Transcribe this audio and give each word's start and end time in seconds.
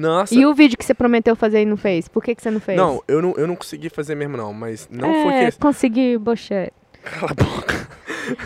Nossa. 0.00 0.34
E 0.34 0.46
o 0.46 0.54
vídeo 0.54 0.78
que 0.78 0.84
você 0.84 0.94
prometeu 0.94 1.36
fazer 1.36 1.60
e 1.60 1.66
não 1.66 1.76
fez? 1.76 2.08
Por 2.08 2.22
que, 2.22 2.34
que 2.34 2.40
você 2.40 2.50
não 2.50 2.58
fez? 2.58 2.78
Não, 2.78 3.02
eu 3.06 3.20
não, 3.20 3.34
eu 3.36 3.46
não 3.46 3.54
consegui 3.54 3.90
fazer 3.90 4.14
mesmo, 4.14 4.34
não. 4.34 4.50
Mas 4.50 4.88
não 4.90 5.10
é, 5.10 5.22
foi 5.22 5.50
que. 5.50 5.58
consegui, 5.58 6.16
bochete. 6.16 6.72
Cala 7.02 7.32
a 7.32 7.34
boca. 7.34 7.88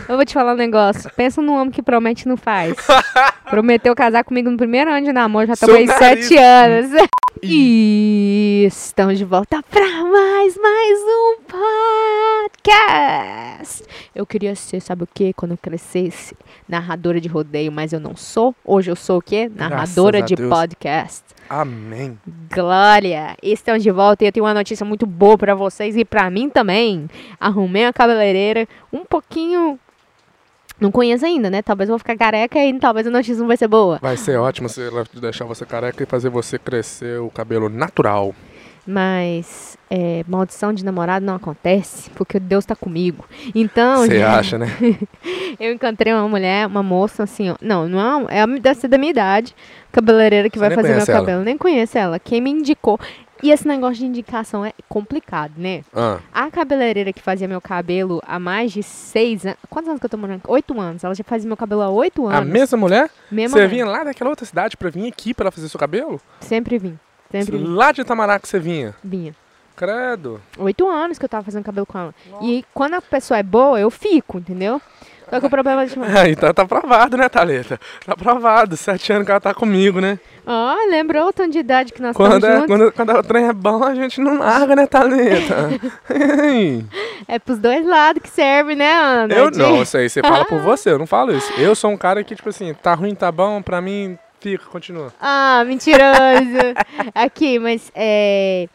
Eu 0.09 0.15
vou 0.15 0.25
te 0.25 0.33
falar 0.33 0.53
um 0.53 0.57
negócio. 0.57 1.11
Pensa 1.15 1.41
num 1.41 1.53
homem 1.53 1.69
que 1.69 1.81
promete 1.81 2.23
e 2.23 2.27
não 2.27 2.35
faz. 2.35 2.75
Prometeu 3.49 3.93
casar 3.93 4.23
comigo 4.23 4.49
no 4.49 4.57
primeiro 4.57 4.91
ano 4.91 5.05
de 5.05 5.13
namoro, 5.13 5.45
já 5.45 5.53
estamos 5.53 5.75
aí 5.75 5.87
sete 5.87 6.35
anos. 6.37 6.91
E 7.43 8.65
estamos 8.67 9.17
de 9.17 9.25
volta 9.25 9.61
para 9.69 10.03
mais, 10.05 10.57
mais 10.57 10.99
um 11.01 11.37
podcast. 12.55 13.83
Eu 14.13 14.25
queria 14.25 14.55
ser, 14.55 14.79
sabe 14.79 15.03
o 15.03 15.07
que? 15.11 15.33
Quando 15.33 15.51
eu 15.51 15.57
crescesse, 15.57 16.35
narradora 16.67 17.19
de 17.19 17.27
rodeio, 17.27 17.71
mas 17.71 17.93
eu 17.93 17.99
não 17.99 18.15
sou. 18.15 18.55
Hoje 18.63 18.91
eu 18.91 18.95
sou 18.95 19.17
o 19.19 19.21
quê? 19.21 19.51
Narradora 19.53 20.21
de 20.21 20.35
Deus. 20.35 20.49
podcast. 20.49 21.23
Amém. 21.49 22.17
Glória! 22.53 23.35
Estamos 23.41 23.83
de 23.83 23.91
volta 23.91 24.23
e 24.23 24.27
eu 24.27 24.31
tenho 24.31 24.45
uma 24.45 24.53
notícia 24.53 24.85
muito 24.85 25.05
boa 25.05 25.37
pra 25.37 25.53
vocês 25.53 25.95
e 25.95 26.03
pra 26.03 26.29
mim 26.29 26.49
também. 26.49 27.07
Arrumei 27.39 27.85
uma 27.85 27.93
cabeleireira 27.93 28.67
um 28.91 29.05
pouquinho. 29.05 29.79
Não 30.79 30.91
conheço 30.91 31.25
ainda, 31.25 31.49
né? 31.49 31.61
Talvez 31.61 31.87
eu 31.89 31.93
vou 31.93 31.99
ficar 31.99 32.17
careca 32.17 32.59
e 32.59 32.77
talvez 32.79 33.07
a 33.07 33.09
notícia 33.09 33.37
não 33.37 33.47
vai 33.47 33.55
ser 33.55 33.67
boa. 33.67 33.97
Vai 34.01 34.17
ser 34.17 34.37
ótimo 34.37 34.67
se 34.67 34.81
ela 34.85 35.05
deixar 35.13 35.45
você 35.45 35.65
careca 35.65 36.03
e 36.03 36.05
fazer 36.05 36.29
você 36.29 36.59
crescer 36.59 37.19
o 37.21 37.29
cabelo 37.29 37.69
natural. 37.69 38.35
Mas 38.87 39.77
é, 39.89 40.23
maldição 40.27 40.71
de 40.71 40.85
namorado 40.85 41.25
não 41.25 41.35
acontece 41.35 42.09
porque 42.11 42.39
Deus 42.39 42.65
tá 42.65 42.75
comigo. 42.75 43.25
Então, 43.53 44.05
Você 44.05 44.21
acha, 44.21 44.57
né? 44.57 44.67
eu 45.59 45.73
encontrei 45.73 46.13
uma 46.13 46.27
mulher, 46.27 46.67
uma 46.67 46.83
moça 46.83 47.23
assim, 47.23 47.49
ó. 47.49 47.55
Não, 47.61 47.87
não 47.89 48.29
é, 48.29 48.43
uma- 48.45 48.55
é 48.55 48.59
deve 48.59 48.79
ser 48.79 48.87
da 48.87 48.97
minha 48.97 49.11
idade. 49.11 49.55
Cabeleireira 49.91 50.49
que 50.49 50.57
Você 50.59 50.65
vai 50.67 50.75
fazer 50.75 50.89
meu 50.89 50.97
ela? 50.97 51.05
cabelo. 51.05 51.43
Nem 51.43 51.57
conheço 51.57 51.97
ela. 51.97 52.19
Quem 52.19 52.39
me 52.41 52.51
indicou. 52.51 52.99
E 53.43 53.51
esse 53.51 53.67
negócio 53.67 53.97
de 53.97 54.05
indicação 54.05 54.65
é 54.65 54.71
complicado, 54.87 55.51
né? 55.57 55.81
Ah, 55.93 56.19
A 56.33 56.49
cabeleireira 56.49 57.11
que 57.11 57.21
fazia 57.21 57.47
meu 57.47 57.59
cabelo 57.59 58.21
há 58.25 58.39
mais 58.39 58.71
de 58.71 58.81
seis 58.81 59.45
anos. 59.45 59.57
Quantos 59.69 59.89
anos 59.89 59.99
que 59.99 60.05
eu 60.05 60.09
tô 60.09 60.17
morando? 60.17 60.41
Oito 60.47 60.79
anos. 60.79 61.03
Ela 61.03 61.13
já 61.13 61.23
fazia 61.23 61.45
meu 61.47 61.57
cabelo 61.57 61.81
há 61.81 61.89
oito 61.89 62.25
anos. 62.25 62.39
a 62.39 62.45
mesma 62.45 62.77
mulher? 62.77 63.09
Mesma 63.29 63.49
Você 63.57 63.63
mulher. 63.65 63.69
vinha 63.69 63.85
lá 63.85 64.03
daquela 64.05 64.29
outra 64.29 64.45
cidade 64.45 64.77
pra 64.77 64.89
vir 64.89 65.07
aqui 65.07 65.33
pra 65.33 65.43
ela 65.43 65.51
fazer 65.51 65.67
seu 65.67 65.79
cabelo? 65.79 66.19
Sempre 66.39 66.77
vim. 66.77 66.97
Sempre. 67.31 67.57
Lá 67.57 67.91
de 67.91 68.01
Itamará 68.01 68.39
que 68.39 68.47
você 68.47 68.59
vinha? 68.59 68.95
vinha. 69.03 69.35
Credo. 69.75 70.39
Oito 70.57 70.87
anos 70.87 71.19
que 71.19 71.25
eu 71.25 71.29
tava 71.29 71.43
fazendo 71.43 71.63
cabelo 71.65 71.85
com 71.85 71.97
ela. 71.97 72.15
E 72.41 72.63
quando 72.73 72.93
a 72.93 73.01
pessoa 73.01 73.37
é 73.37 73.43
boa, 73.43 73.77
eu 73.77 73.91
fico, 73.91 74.37
entendeu? 74.37 74.81
Só 75.29 75.39
que 75.39 75.47
o 75.47 75.49
problema 75.49 75.83
é 75.83 75.85
de. 75.87 75.95
Ah, 75.99 76.29
então 76.29 76.53
tá 76.53 76.65
provado, 76.65 77.17
né, 77.17 77.27
Thalita? 77.27 77.77
Tá 78.05 78.15
provado. 78.15 78.77
Sete 78.77 79.11
anos 79.11 79.25
que 79.25 79.31
ela 79.31 79.41
tá 79.41 79.53
comigo, 79.53 79.99
né? 79.99 80.17
Ó, 80.45 80.75
lembrou 80.89 81.27
o 81.27 81.33
tanto 81.33 81.51
de 81.51 81.59
idade 81.59 81.91
que 81.91 82.01
nós 82.01 82.15
Quando, 82.15 82.45
é, 82.45 82.51
juntos? 82.53 82.67
quando, 82.67 82.91
quando 82.93 83.09
o 83.17 83.23
trem 83.23 83.47
é 83.47 83.53
bom, 83.53 83.83
a 83.83 83.95
gente 83.95 84.21
não 84.21 84.37
larga, 84.37 84.75
né, 84.75 84.85
Thalita? 84.85 85.55
É 87.27 87.39
pros 87.39 87.57
dois 87.57 87.85
lados 87.85 88.21
que 88.21 88.29
serve, 88.29 88.75
né, 88.75 88.93
Ana? 88.93 89.33
eu 89.33 89.49
De- 89.49 89.57
não, 89.57 89.81
isso 89.81 89.97
aí 89.97 90.07
você 90.09 90.21
fala 90.21 90.45
por 90.45 90.59
você, 90.61 90.91
eu 90.91 90.99
não 90.99 91.07
falo 91.07 91.35
isso. 91.35 91.51
Eu 91.59 91.75
sou 91.75 91.89
um 91.89 91.97
cara 91.97 92.23
que, 92.23 92.35
tipo 92.35 92.49
assim, 92.49 92.73
tá 92.75 92.93
ruim, 92.93 93.15
tá 93.15 93.31
bom, 93.31 93.61
pra 93.63 93.81
mim, 93.81 94.17
fica, 94.45 94.65
continua. 94.65 95.11
Ah, 95.19 95.63
mentiroso. 95.65 96.75
Aqui, 97.15 97.57
mas 97.57 97.91
é. 97.95 98.69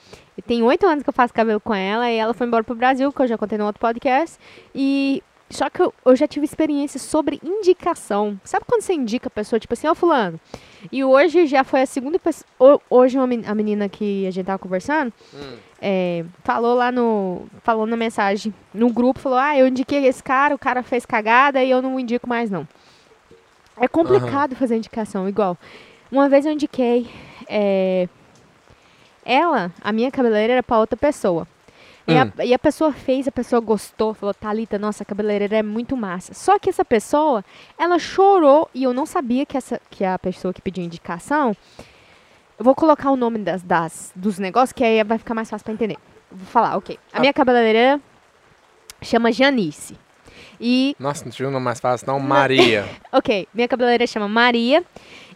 Tem 0.46 0.62
oito 0.62 0.86
anos 0.86 1.04
que 1.04 1.08
eu 1.08 1.14
faço 1.14 1.32
cabelo 1.34 1.60
com 1.60 1.74
ela 1.74 2.10
e 2.10 2.16
ela 2.16 2.34
foi 2.34 2.46
embora 2.46 2.64
pro 2.64 2.74
Brasil, 2.74 3.12
que 3.12 3.22
eu 3.22 3.28
já 3.28 3.38
contei 3.38 3.56
no 3.56 3.66
outro 3.66 3.80
podcast. 3.80 4.36
E. 4.74 5.22
Só 5.48 5.68
que 5.68 5.82
eu, 5.82 5.92
eu 6.04 6.14
já 6.14 6.28
tive 6.28 6.44
experiência 6.44 7.00
sobre 7.00 7.41
indicação. 7.42 8.41
Sabe 8.44 8.64
quando 8.68 8.82
você 8.82 8.94
indica 8.94 9.26
a 9.26 9.30
pessoa, 9.30 9.58
tipo 9.58 9.74
assim, 9.74 9.88
ó, 9.88 9.96
fulano? 9.96 10.38
E 10.92 11.02
hoje 11.02 11.44
já 11.46 11.64
foi 11.64 11.82
a 11.82 11.86
segunda 11.86 12.20
pessoa. 12.20 12.80
Hoje 12.88 13.18
uma 13.18 13.24
a 13.24 13.54
menina 13.54 13.88
que 13.88 14.28
a 14.28 14.30
gente 14.30 14.46
tava 14.46 14.60
conversando 14.60 15.12
é, 15.80 16.24
falou 16.44 16.74
lá 16.76 16.92
no. 16.92 17.46
Falou 17.62 17.86
na 17.86 17.96
mensagem 17.96 18.54
no 18.72 18.92
grupo, 18.92 19.18
falou: 19.18 19.38
Ah, 19.38 19.58
eu 19.58 19.66
indiquei 19.66 20.06
esse 20.06 20.22
cara, 20.22 20.54
o 20.54 20.58
cara 20.58 20.82
fez 20.82 21.04
cagada 21.06 21.62
e 21.62 21.70
eu 21.70 21.82
não 21.82 21.98
indico 21.98 22.28
mais, 22.28 22.50
não. 22.50 22.66
É 23.80 23.88
complicado 23.88 24.54
fazer 24.54 24.76
indicação, 24.76 25.28
igual. 25.28 25.56
Uma 26.12 26.28
vez 26.28 26.44
eu 26.44 26.52
indiquei 26.52 27.10
é, 27.48 28.08
ela, 29.24 29.72
a 29.80 29.91
minha 29.92 30.10
cabeleireira, 30.10 30.52
era 30.54 30.62
pra 30.62 30.78
outra 30.78 30.96
pessoa. 30.96 31.46
E, 32.06 32.12
Hum. 32.14 32.32
a, 32.38 32.44
e 32.44 32.52
a 32.54 32.58
pessoa 32.58 32.92
fez, 32.92 33.26
a 33.28 33.32
pessoa 33.32 33.60
gostou, 33.60 34.12
falou, 34.14 34.34
Thalita, 34.34 34.78
nossa, 34.78 35.02
a 35.02 35.06
cabeleireira 35.06 35.56
é 35.58 35.62
muito 35.62 35.96
massa. 35.96 36.34
Só 36.34 36.58
que 36.58 36.69
essa 36.69 36.84
pessoa, 36.84 37.44
ela 37.78 37.98
chorou 37.98 38.69
e 38.74 38.82
eu 38.82 38.92
não 38.92 39.06
sabia 39.06 39.46
que, 39.46 39.56
essa, 39.56 39.80
que 39.90 40.04
a 40.04 40.19
pessoa 40.19 40.52
que 40.52 40.60
pediu 40.60 40.84
indicação. 40.84 41.56
Eu 42.58 42.64
vou 42.64 42.74
colocar 42.74 43.10
o 43.10 43.16
nome 43.16 43.38
das, 43.38 43.62
das, 43.62 44.12
dos 44.14 44.38
negócios, 44.38 44.72
que 44.72 44.84
aí 44.84 45.02
vai 45.04 45.16
ficar 45.19 45.32
mais 45.34 45.48
fácil 45.48 45.64
pra 45.64 45.72
entender. 45.72 45.96
Vou 46.30 46.46
falar, 46.46 46.76
ok. 46.76 46.98
A 47.12 47.16
Ah. 47.16 47.20
minha 47.20 47.32
cabeleireira 47.32 47.98
chama 49.00 49.32
Janice. 49.32 49.96
E 50.60 50.94
Nossa, 50.98 51.25
não 51.25 51.32
tinha 51.32 51.48
um 51.48 51.50
nome 51.53 51.65
mais 51.65 51.81
fácil, 51.81 52.06
não. 52.06 52.21
Maria. 52.21 52.84
Ok, 53.12 53.48
minha 53.54 53.66
cabeleireira 53.66 54.06
chama 54.06 54.28
Maria 54.28 54.84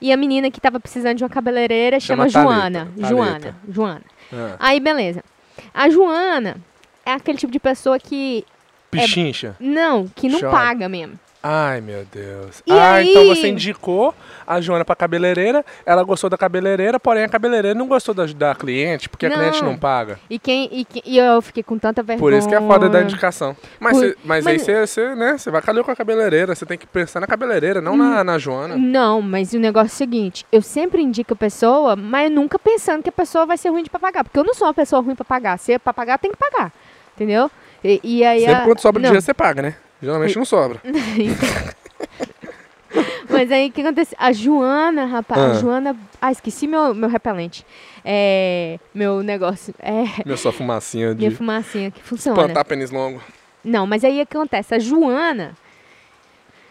e 0.01 0.13
a 0.13 0.17
menina 0.17 0.51
que 0.51 0.61
tava 0.61 0.79
precisando 0.79 1.17
de 1.17 1.25
uma 1.25 1.31
cabeleireira 1.31 1.99
chama, 1.99 2.29
Chama 2.29 2.45
Joana. 2.47 2.85
Thalita, 2.87 3.09
Joana. 3.09 3.55
Joana. 3.69 4.03
Ah. 4.33 4.57
Aí, 4.61 4.79
beleza. 4.81 5.25
A 5.73 5.89
Joana 5.89 6.57
é 7.05 7.13
aquele 7.13 7.39
tipo 7.39 7.53
de 7.53 7.59
pessoa 7.59 7.99
que. 7.99 8.45
Pichincha. 8.91 9.57
Não, 9.59 10.07
que 10.15 10.29
não 10.29 10.39
Chora. 10.39 10.53
paga 10.53 10.89
mesmo. 10.89 11.19
Ai, 11.47 11.83
meu 11.83 12.07
Deus. 12.11 12.63
E 12.67 12.73
ah, 12.73 12.95
aí? 12.95 13.11
então 13.11 13.27
você 13.27 13.49
indicou 13.49 14.15
a 14.47 14.63
Joana 14.63 14.83
pra 14.83 14.97
cabeleireira, 14.97 15.63
ela 15.85 16.03
gostou 16.03 16.31
da 16.31 16.39
cabeleireira, 16.39 16.99
porém 16.99 17.23
a 17.23 17.29
cabeleireira 17.29 17.79
não 17.79 17.87
gostou 17.87 18.15
da, 18.15 18.25
da 18.25 18.55
cliente, 18.55 19.11
porque 19.11 19.27
a 19.27 19.31
cliente 19.31 19.61
Não. 19.63 19.73
não 19.73 19.79
paga. 19.79 20.19
E 20.31 20.39
quem. 20.39 20.71
E, 20.73 20.87
e 21.05 21.19
eu 21.19 21.43
fiquei 21.43 21.63
com 21.63 21.79
tanta 21.79 22.03
vergonha. 22.03 22.19
Por 22.19 22.33
isso 22.33 22.49
que 22.49 22.55
é 22.55 22.61
foda 22.63 22.89
da 22.89 23.03
indicação. 23.03 23.55
Mas, 23.79 23.93
Por- 23.99 24.07
cê- 24.07 24.17
mas, 24.25 24.47
aí 24.47 24.55
mas- 24.55 24.63
você, 24.63 24.87
você, 24.87 25.15
né, 25.15 25.37
você 25.37 25.51
vai 25.51 25.61
calhar 25.61 25.85
com 25.85 25.91
a 25.91 25.97
cabeleireira, 25.97 26.55
você 26.55 26.65
tem 26.65 26.79
que 26.79 26.87
pensar 26.87 27.21
na 27.21 27.27
cabeleireira, 27.27 27.83
não 27.83 27.95
na, 27.95 28.25
na 28.25 28.39
Joana. 28.39 28.75
Não, 28.79 29.21
mas 29.21 29.53
o 29.53 29.59
negócio 29.59 29.89
é 29.93 29.95
o 29.95 29.97
seguinte, 29.99 30.47
eu 30.51 30.63
sempre 30.63 31.03
indico 31.03 31.35
a 31.35 31.37
pessoa, 31.37 31.95
mas 31.95 32.31
nunca 32.33 32.59
pensando 32.59 33.03
que 33.03 33.11
a 33.11 33.13
pessoa 33.13 33.45
vai 33.45 33.59
ser 33.59 33.69
ruim 33.69 33.83
de 33.83 33.91
pra 33.91 34.01
pagar. 34.01 34.25
Porque 34.25 34.39
eu 34.39 34.45
não 34.45 34.55
sou 34.55 34.67
uma 34.67 34.73
pessoa 34.75 35.03
ruim 35.03 35.15
pra 35.15 35.27
pagar. 35.27 35.59
Se 35.59 35.75
é 35.75 35.79
pra 35.79 35.93
pagar, 35.93 36.19
tem 36.19 36.31
que 36.31 36.39
pagar. 36.39 36.73
Entendeu? 37.15 37.51
E, 37.85 38.01
e 38.03 38.25
aí 38.25 38.41
Sempre 38.41 38.55
a- 38.55 38.65
quando 38.65 38.81
sobra 38.81 38.99
não. 39.03 39.09
dinheiro 39.11 39.23
você 39.23 39.35
paga, 39.35 39.61
né? 39.61 39.75
Geralmente 40.05 40.37
não 40.37 40.45
sobra. 40.45 40.81
Mas 43.29 43.51
aí 43.51 43.69
o 43.69 43.73
que 43.73 43.81
acontece? 43.81 44.15
A 44.19 44.31
Joana, 44.33 45.05
rapaz, 45.07 45.41
a 45.41 45.47
Ah. 45.47 45.55
Joana. 45.55 45.97
Ah, 46.21 46.31
esqueci 46.31 46.67
meu, 46.69 46.95
meu 46.95 47.09
repelente. 47.09 47.67
É. 48.05 48.79
Meu 48.95 49.23
negócio. 49.23 49.75
É. 49.81 50.05
Minha 50.25 50.37
sua 50.37 50.53
fumacinha 50.53 51.13
de 51.15 51.27
Minha 51.27 51.31
fumacinha 51.37 51.91
que 51.91 52.01
funciona. 52.03 52.37
plantar 52.37 52.65
pênis 52.65 52.91
longo. 52.91 53.21
Não, 53.65 53.87
mas 53.87 54.05
aí 54.05 54.23
o 54.23 54.27
que 54.27 54.37
acontece? 54.37 54.75
A 54.75 54.79
Joana 54.79 55.57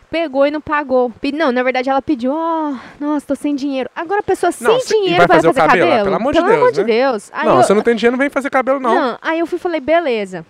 pegou 0.09 0.45
e 0.47 0.51
não 0.51 0.61
pagou. 0.61 1.11
Não, 1.33 1.51
na 1.51 1.63
verdade 1.63 1.89
ela 1.89 2.01
pediu, 2.01 2.31
ó, 2.33 2.73
nossa, 2.99 3.25
tô 3.27 3.35
sem 3.35 3.55
dinheiro. 3.55 3.89
Agora 3.95 4.19
a 4.21 4.23
pessoa 4.23 4.51
sem 4.51 4.65
Não, 4.67 4.77
dinheiro 4.77 5.17
vai 5.17 5.27
fazer 5.27 5.47
fazer, 5.53 5.59
cabelo? 5.67 5.87
cabelo? 5.89 6.03
Pelo 6.05 6.15
amor 6.15 6.33
de 6.33 6.39
Pelo 6.39 6.49
Deus, 6.51 6.61
amor 6.61 6.71
de 6.71 6.81
né? 6.81 6.85
Deus. 6.87 7.29
Aí 7.33 7.45
não, 7.47 7.57
eu- 7.57 7.63
você 7.63 7.73
não 7.73 7.81
tem 7.81 7.95
dinheiro, 7.95 8.11
não 8.15 8.19
vem 8.19 8.29
fazer 8.29 8.49
cabelo, 8.51 8.79
não. 8.79 8.93
não, 8.95 9.17
aí 9.21 9.39
eu 9.39 9.47
fui 9.47 9.57
e 9.57 9.61
falei, 9.61 9.81
beleza. 9.81 10.45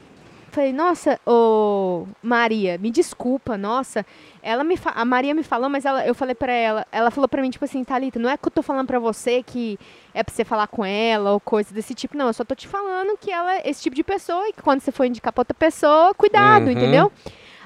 Falei, 0.54 0.72
nossa, 0.72 1.20
ô 1.26 2.06
Maria, 2.22 2.78
me 2.78 2.92
desculpa, 2.92 3.58
nossa. 3.58 4.06
Ela 4.40 4.64
me 4.64 4.78
a 4.86 5.04
Maria 5.04 5.34
me 5.34 5.42
falou, 5.42 5.68
mas 5.68 5.84
ela, 5.84 6.06
eu 6.06 6.14
falei 6.14 6.36
pra 6.36 6.52
ela, 6.54 6.86
ela 6.92 7.10
falou 7.10 7.28
pra 7.28 7.42
mim, 7.42 7.50
tipo 7.50 7.66
assim, 7.66 7.84
Thalita, 7.84 8.20
não 8.20 8.30
é 8.30 8.38
que 8.38 8.48
eu 8.48 8.52
tô 8.52 8.62
falando 8.62 8.86
pra 8.86 9.00
você 9.00 9.42
que 9.42 9.80
é 10.14 10.22
pra 10.22 10.32
você 10.32 10.46
falar 10.46 10.68
com 10.68 10.86
ela 10.86 11.32
ou 11.32 11.40
coisa 11.40 11.74
desse 11.74 11.96
tipo, 11.96 12.16
não. 12.16 12.28
Eu 12.28 12.34
só 12.34 12.44
tô 12.44 12.54
te 12.54 12.68
falando 12.68 13.18
que 13.18 13.32
ela 13.32 13.56
é 13.56 13.68
esse 13.68 13.82
tipo 13.82 13.96
de 13.96 14.04
pessoa 14.04 14.48
e 14.48 14.54
que 14.54 14.62
quando 14.62 14.82
você 14.82 14.92
for 14.92 15.06
indicar 15.06 15.34
pra 15.34 15.42
outra 15.42 15.56
pessoa, 15.56 16.14
cuidado, 16.14 16.66
Uhum. 16.66 16.72
entendeu? 16.72 17.12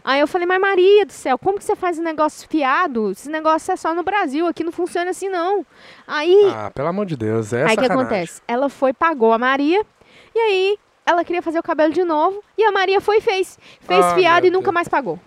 Aí 0.01 0.21
eu 0.21 0.27
falei, 0.27 0.47
mas 0.47 0.61
Maria 0.61 1.05
do 1.05 1.11
céu, 1.11 1.37
como 1.37 1.57
que 1.57 1.65
você 1.65 1.75
faz 1.75 1.99
um 1.99 2.03
negócio 2.03 2.47
fiado? 2.47 3.11
Esse 3.11 3.29
negócio 3.29 3.69
é 3.73 3.75
só 3.75 3.93
no 3.93 4.01
Brasil, 4.03 4.47
aqui 4.47 4.63
não 4.63 4.71
funciona 4.71 5.09
assim, 5.09 5.27
não. 5.27 5.65
Aí 6.07 6.53
Ah, 6.55 6.71
pelo 6.73 6.87
amor 6.87 7.05
de 7.05 7.17
Deus, 7.17 7.51
é 7.51 7.65
Aí 7.65 7.75
o 7.75 7.77
que 7.77 7.85
acontece? 7.85 8.41
Ela 8.47 8.69
foi, 8.69 8.93
pagou 8.93 9.33
a 9.33 9.37
Maria, 9.37 9.85
e 10.33 10.39
aí 10.39 10.77
ela 11.07 11.23
queria 11.23 11.41
fazer 11.41 11.57
o 11.59 11.63
cabelo 11.63 11.93
de 11.93 12.03
novo, 12.03 12.43
e 12.57 12.63
a 12.63 12.71
Maria 12.71 12.99
foi 13.01 13.17
e 13.17 13.21
fez. 13.21 13.57
Fez 13.81 14.05
Ah, 14.05 14.13
fiado 14.15 14.45
e 14.45 14.49
nunca 14.51 14.65
Deus. 14.65 14.73
mais 14.75 14.87
pagou. 14.87 15.19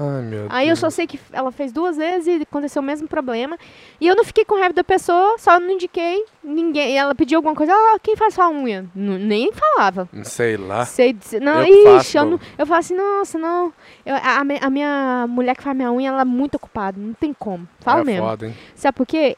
Ai, 0.00 0.22
meu 0.22 0.46
Aí 0.48 0.66
eu 0.68 0.74
Deus. 0.74 0.78
só 0.78 0.90
sei 0.90 1.08
que 1.08 1.18
ela 1.32 1.50
fez 1.50 1.72
duas 1.72 1.96
vezes 1.96 2.38
e 2.38 2.42
aconteceu 2.42 2.80
o 2.80 2.84
mesmo 2.84 3.08
problema. 3.08 3.58
E 4.00 4.06
eu 4.06 4.14
não 4.14 4.22
fiquei 4.22 4.44
com 4.44 4.54
raiva 4.54 4.72
da 4.72 4.84
pessoa, 4.84 5.36
só 5.38 5.58
não 5.58 5.70
indiquei 5.72 6.24
ninguém. 6.44 6.96
Ela 6.96 7.16
pediu 7.16 7.38
alguma 7.38 7.52
coisa, 7.56 7.72
ah, 7.72 7.98
quem 8.00 8.14
faz 8.14 8.32
sua 8.34 8.48
unha? 8.48 8.86
N- 8.94 9.18
nem 9.18 9.50
falava. 9.52 10.08
Sei 10.22 10.56
lá. 10.56 10.84
Sei 10.84 11.16
não, 11.42 11.64
Eu 11.64 11.74
ixi, 11.74 11.82
faço, 11.84 12.18
eu, 12.18 12.24
não, 12.26 12.40
eu 12.56 12.64
falo 12.64 12.78
assim, 12.78 12.94
nossa, 12.94 13.38
não. 13.40 13.72
Eu- 14.06 14.14
a, 14.14 14.38
a 14.66 14.70
minha 14.70 15.26
mulher 15.28 15.56
que 15.56 15.64
faz 15.64 15.76
minha 15.76 15.90
unha, 15.90 16.10
ela 16.10 16.20
é 16.20 16.24
muito 16.24 16.54
ocupada, 16.54 16.96
não 16.96 17.12
tem 17.14 17.32
como. 17.32 17.66
Fala 17.80 18.02
é 18.02 18.04
mesmo. 18.04 18.24
foda, 18.24 18.46
hein? 18.46 18.54
Sabe 18.76 18.96
por 18.96 19.04
quê? 19.06 19.36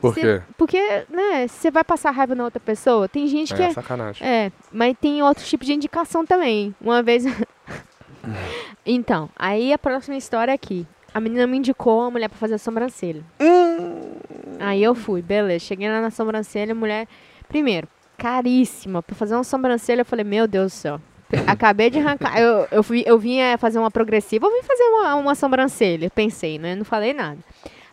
Por 0.00 0.14
Cê- 0.14 0.20
quê? 0.20 0.42
Porque, 0.58 1.04
né, 1.08 1.48
você 1.48 1.70
vai 1.70 1.82
passar 1.82 2.10
raiva 2.10 2.34
na 2.34 2.44
outra 2.44 2.60
pessoa. 2.60 3.08
Tem 3.08 3.26
gente 3.26 3.54
que 3.54 3.62
É, 3.62 3.66
é, 3.66 3.72
sacanagem. 3.72 4.26
é, 4.26 4.52
mas 4.72 4.94
tem 5.00 5.22
outro 5.22 5.44
tipo 5.44 5.64
de 5.64 5.72
indicação 5.72 6.24
também. 6.24 6.74
Uma 6.80 7.02
vez. 7.02 7.24
então, 8.84 9.28
aí 9.36 9.72
a 9.72 9.78
próxima 9.78 10.16
história 10.16 10.52
é 10.52 10.54
aqui. 10.54 10.86
A 11.14 11.20
menina 11.20 11.46
me 11.46 11.56
indicou 11.56 12.00
uma 12.00 12.10
mulher 12.10 12.28
pra 12.28 12.38
fazer 12.38 12.54
a 12.54 12.58
sobrancelha. 12.58 13.24
Aí 14.60 14.82
eu 14.82 14.94
fui, 14.94 15.22
beleza. 15.22 15.64
Cheguei 15.64 15.88
lá 15.88 16.00
na 16.00 16.10
sobrancelha, 16.10 16.74
mulher. 16.74 17.08
Primeiro, 17.48 17.88
caríssima. 18.18 19.02
Pra 19.02 19.16
fazer 19.16 19.34
uma 19.34 19.44
sobrancelha, 19.44 20.02
eu 20.02 20.04
falei, 20.04 20.24
meu 20.24 20.46
Deus 20.46 20.72
do 20.72 20.76
céu. 20.76 21.00
Acabei 21.46 21.88
de 21.90 21.98
arrancar. 21.98 22.38
Eu, 22.38 22.68
eu, 22.70 22.82
fui, 22.82 23.02
eu 23.06 23.18
vinha 23.18 23.56
fazer 23.58 23.78
uma 23.78 23.90
progressiva, 23.90 24.46
eu 24.46 24.52
vim 24.52 24.62
fazer 24.62 24.82
uma, 24.84 25.14
uma 25.16 25.34
sobrancelha. 25.34 26.10
Pensei, 26.10 26.58
né? 26.58 26.74
Não 26.74 26.84
falei 26.84 27.12
nada. 27.14 27.38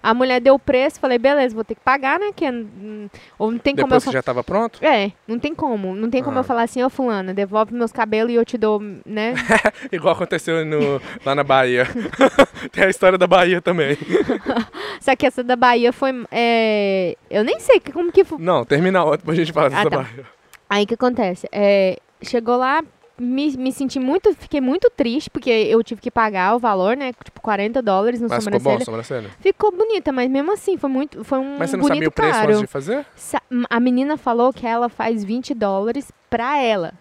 A 0.03 0.13
mulher 0.13 0.41
deu 0.41 0.55
o 0.55 0.59
preço, 0.59 0.99
falei, 0.99 1.17
beleza, 1.17 1.55
vou 1.55 1.63
ter 1.63 1.75
que 1.75 1.81
pagar, 1.81 2.19
né? 2.19 2.31
Que, 2.35 2.45
hum, 2.49 3.07
ou 3.39 3.49
não 3.49 3.57
tem 3.57 3.73
como 3.73 3.87
Depois 3.87 4.03
fa- 4.03 4.09
que 4.11 4.17
já 4.17 4.21
tava 4.21 4.43
pronto? 4.43 4.83
É, 4.83 5.13
não 5.25 5.39
tem 5.39 5.55
como. 5.55 5.95
Não 5.95 6.09
tem 6.09 6.21
como 6.21 6.37
Ah. 6.37 6.41
eu 6.41 6.43
falar 6.43 6.63
assim, 6.63 6.83
ô 6.83 6.89
fulana, 6.89 7.33
devolve 7.33 7.73
meus 7.73 7.93
cabelos 7.93 8.31
e 8.33 8.35
eu 8.35 8.43
te 8.43 8.57
dou, 8.57 8.81
né? 9.05 9.33
Igual 9.93 10.13
aconteceu 10.13 10.65
no, 10.65 11.01
lá 11.25 11.33
na 11.33 11.43
Bahia. 11.43 11.87
Tem 12.71 12.83
a 12.83 12.89
história 12.89 13.17
da 13.17 13.27
Bahia 13.27 13.61
também. 13.61 13.97
Só 14.99 15.15
que 15.15 15.25
essa 15.25 15.43
da 15.43 15.55
Bahia 15.55 15.93
foi. 15.93 16.11
é, 16.31 17.15
eu 17.29 17.43
nem 17.43 17.59
sei 17.59 17.79
como 17.79 18.11
que 18.11 18.23
foi. 18.23 18.37
Não, 18.39 18.65
termina 18.65 18.99
a 18.99 19.03
outra 19.05 19.25
pra 19.25 19.33
gente 19.35 19.53
falar 19.53 19.69
dessa 19.69 19.89
tá. 19.89 19.97
Bahia. 19.97 20.25
Aí 20.69 20.83
o 20.83 20.87
que 20.87 20.93
acontece? 20.95 21.47
É, 21.51 21.97
chegou 22.21 22.57
lá, 22.57 22.83
me, 23.19 23.55
me 23.57 23.71
senti 23.71 23.99
muito. 23.99 24.33
Fiquei 24.35 24.59
muito 24.61 24.89
triste, 24.89 25.29
porque 25.29 25.49
eu 25.49 25.83
tive 25.83 26.01
que 26.01 26.11
pagar 26.11 26.55
o 26.55 26.59
valor, 26.59 26.95
né? 26.97 27.13
Tipo, 27.23 27.41
40 27.41 27.81
dólares 27.81 28.19
no 28.21 28.27
Mas 28.29 28.43
ficou 28.43 28.59
bom 28.59 28.63
sobrancelha. 28.79 28.85
sobrancelha? 28.85 29.29
Ficou 29.39 29.71
bonita, 29.71 30.11
mas 30.11 30.29
mesmo 30.29 30.51
assim, 30.51 30.77
foi 30.77 30.89
muito. 30.89 31.23
Foi 31.23 31.39
um 31.39 31.57
Mas 31.57 31.69
você 31.69 31.77
não 31.77 31.83
bonito 31.83 31.95
sabia 31.95 32.09
o 32.09 32.11
preço 32.11 32.31
caro. 32.33 32.49
antes 32.51 32.61
de 32.61 32.67
fazer? 32.67 33.05
A 33.69 33.79
menina 33.79 34.17
falou 34.17 34.51
que 34.51 34.65
ela 34.65 34.89
faz 34.89 35.23
20 35.23 35.53
dólares 35.53 36.11
pra 36.29 36.57
ela. 36.57 36.93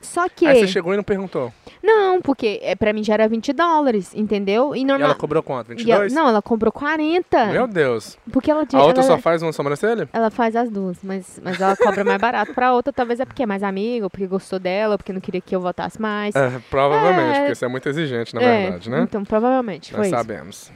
Só 0.00 0.28
que. 0.28 0.46
Aí 0.46 0.60
você 0.60 0.68
chegou 0.68 0.94
e 0.94 0.96
não 0.96 1.02
perguntou. 1.02 1.52
Não, 1.82 2.20
porque 2.22 2.60
é, 2.62 2.74
pra 2.76 2.92
mim 2.92 3.02
já 3.02 3.14
era 3.14 3.28
20 3.28 3.52
dólares, 3.52 4.14
entendeu? 4.14 4.74
E 4.74 4.80
E 4.80 4.84
normal. 4.84 5.06
ela 5.10 5.14
cobrou 5.18 5.42
quanto? 5.42 5.68
e 5.72 5.90
ela- 5.90 6.02
22? 6.04 6.12
não, 6.12 6.28
ela 6.28 6.40
comprou 6.40 6.70
40. 6.72 7.46
Meu 7.46 7.66
Deus. 7.66 8.16
Porque 8.32 8.50
ela. 8.50 8.60
A 8.72 8.82
outra 8.84 9.02
ela, 9.02 9.12
só 9.14 9.18
faz 9.18 9.42
uma 9.42 9.52
sobrancelha? 9.52 10.08
ela 10.12 10.30
faz 10.30 10.54
as 10.54 10.70
duas, 10.70 10.98
mas, 11.02 11.40
mas 11.42 11.60
ela 11.60 11.76
cobra 11.76 12.04
mais 12.04 12.20
barato 12.20 12.54
pra 12.54 12.72
outra, 12.72 12.92
talvez 12.92 13.18
é 13.20 13.24
porque 13.24 13.42
é 13.42 13.46
mais 13.46 13.62
amiga, 13.62 14.08
porque 14.08 14.26
gostou 14.26 14.58
dela, 14.58 14.96
porque 14.96 15.12
não 15.12 15.20
queria 15.20 15.40
que 15.40 15.54
eu 15.54 15.60
votasse 15.60 16.00
mais. 16.00 16.34
É, 16.36 16.60
provavelmente, 16.70 17.36
É. 17.36 17.40
porque 17.40 17.54
você 17.56 17.64
é 17.64 17.68
muito 17.68 17.88
exigente, 17.88 18.34
na 18.34 18.40
verdade, 18.40 18.88
né? 18.90 19.00
Então, 19.02 19.24
provavelmente, 19.24 19.92
Nós 19.96 20.06
isso. 20.06 20.16
sabemos. 20.16 20.72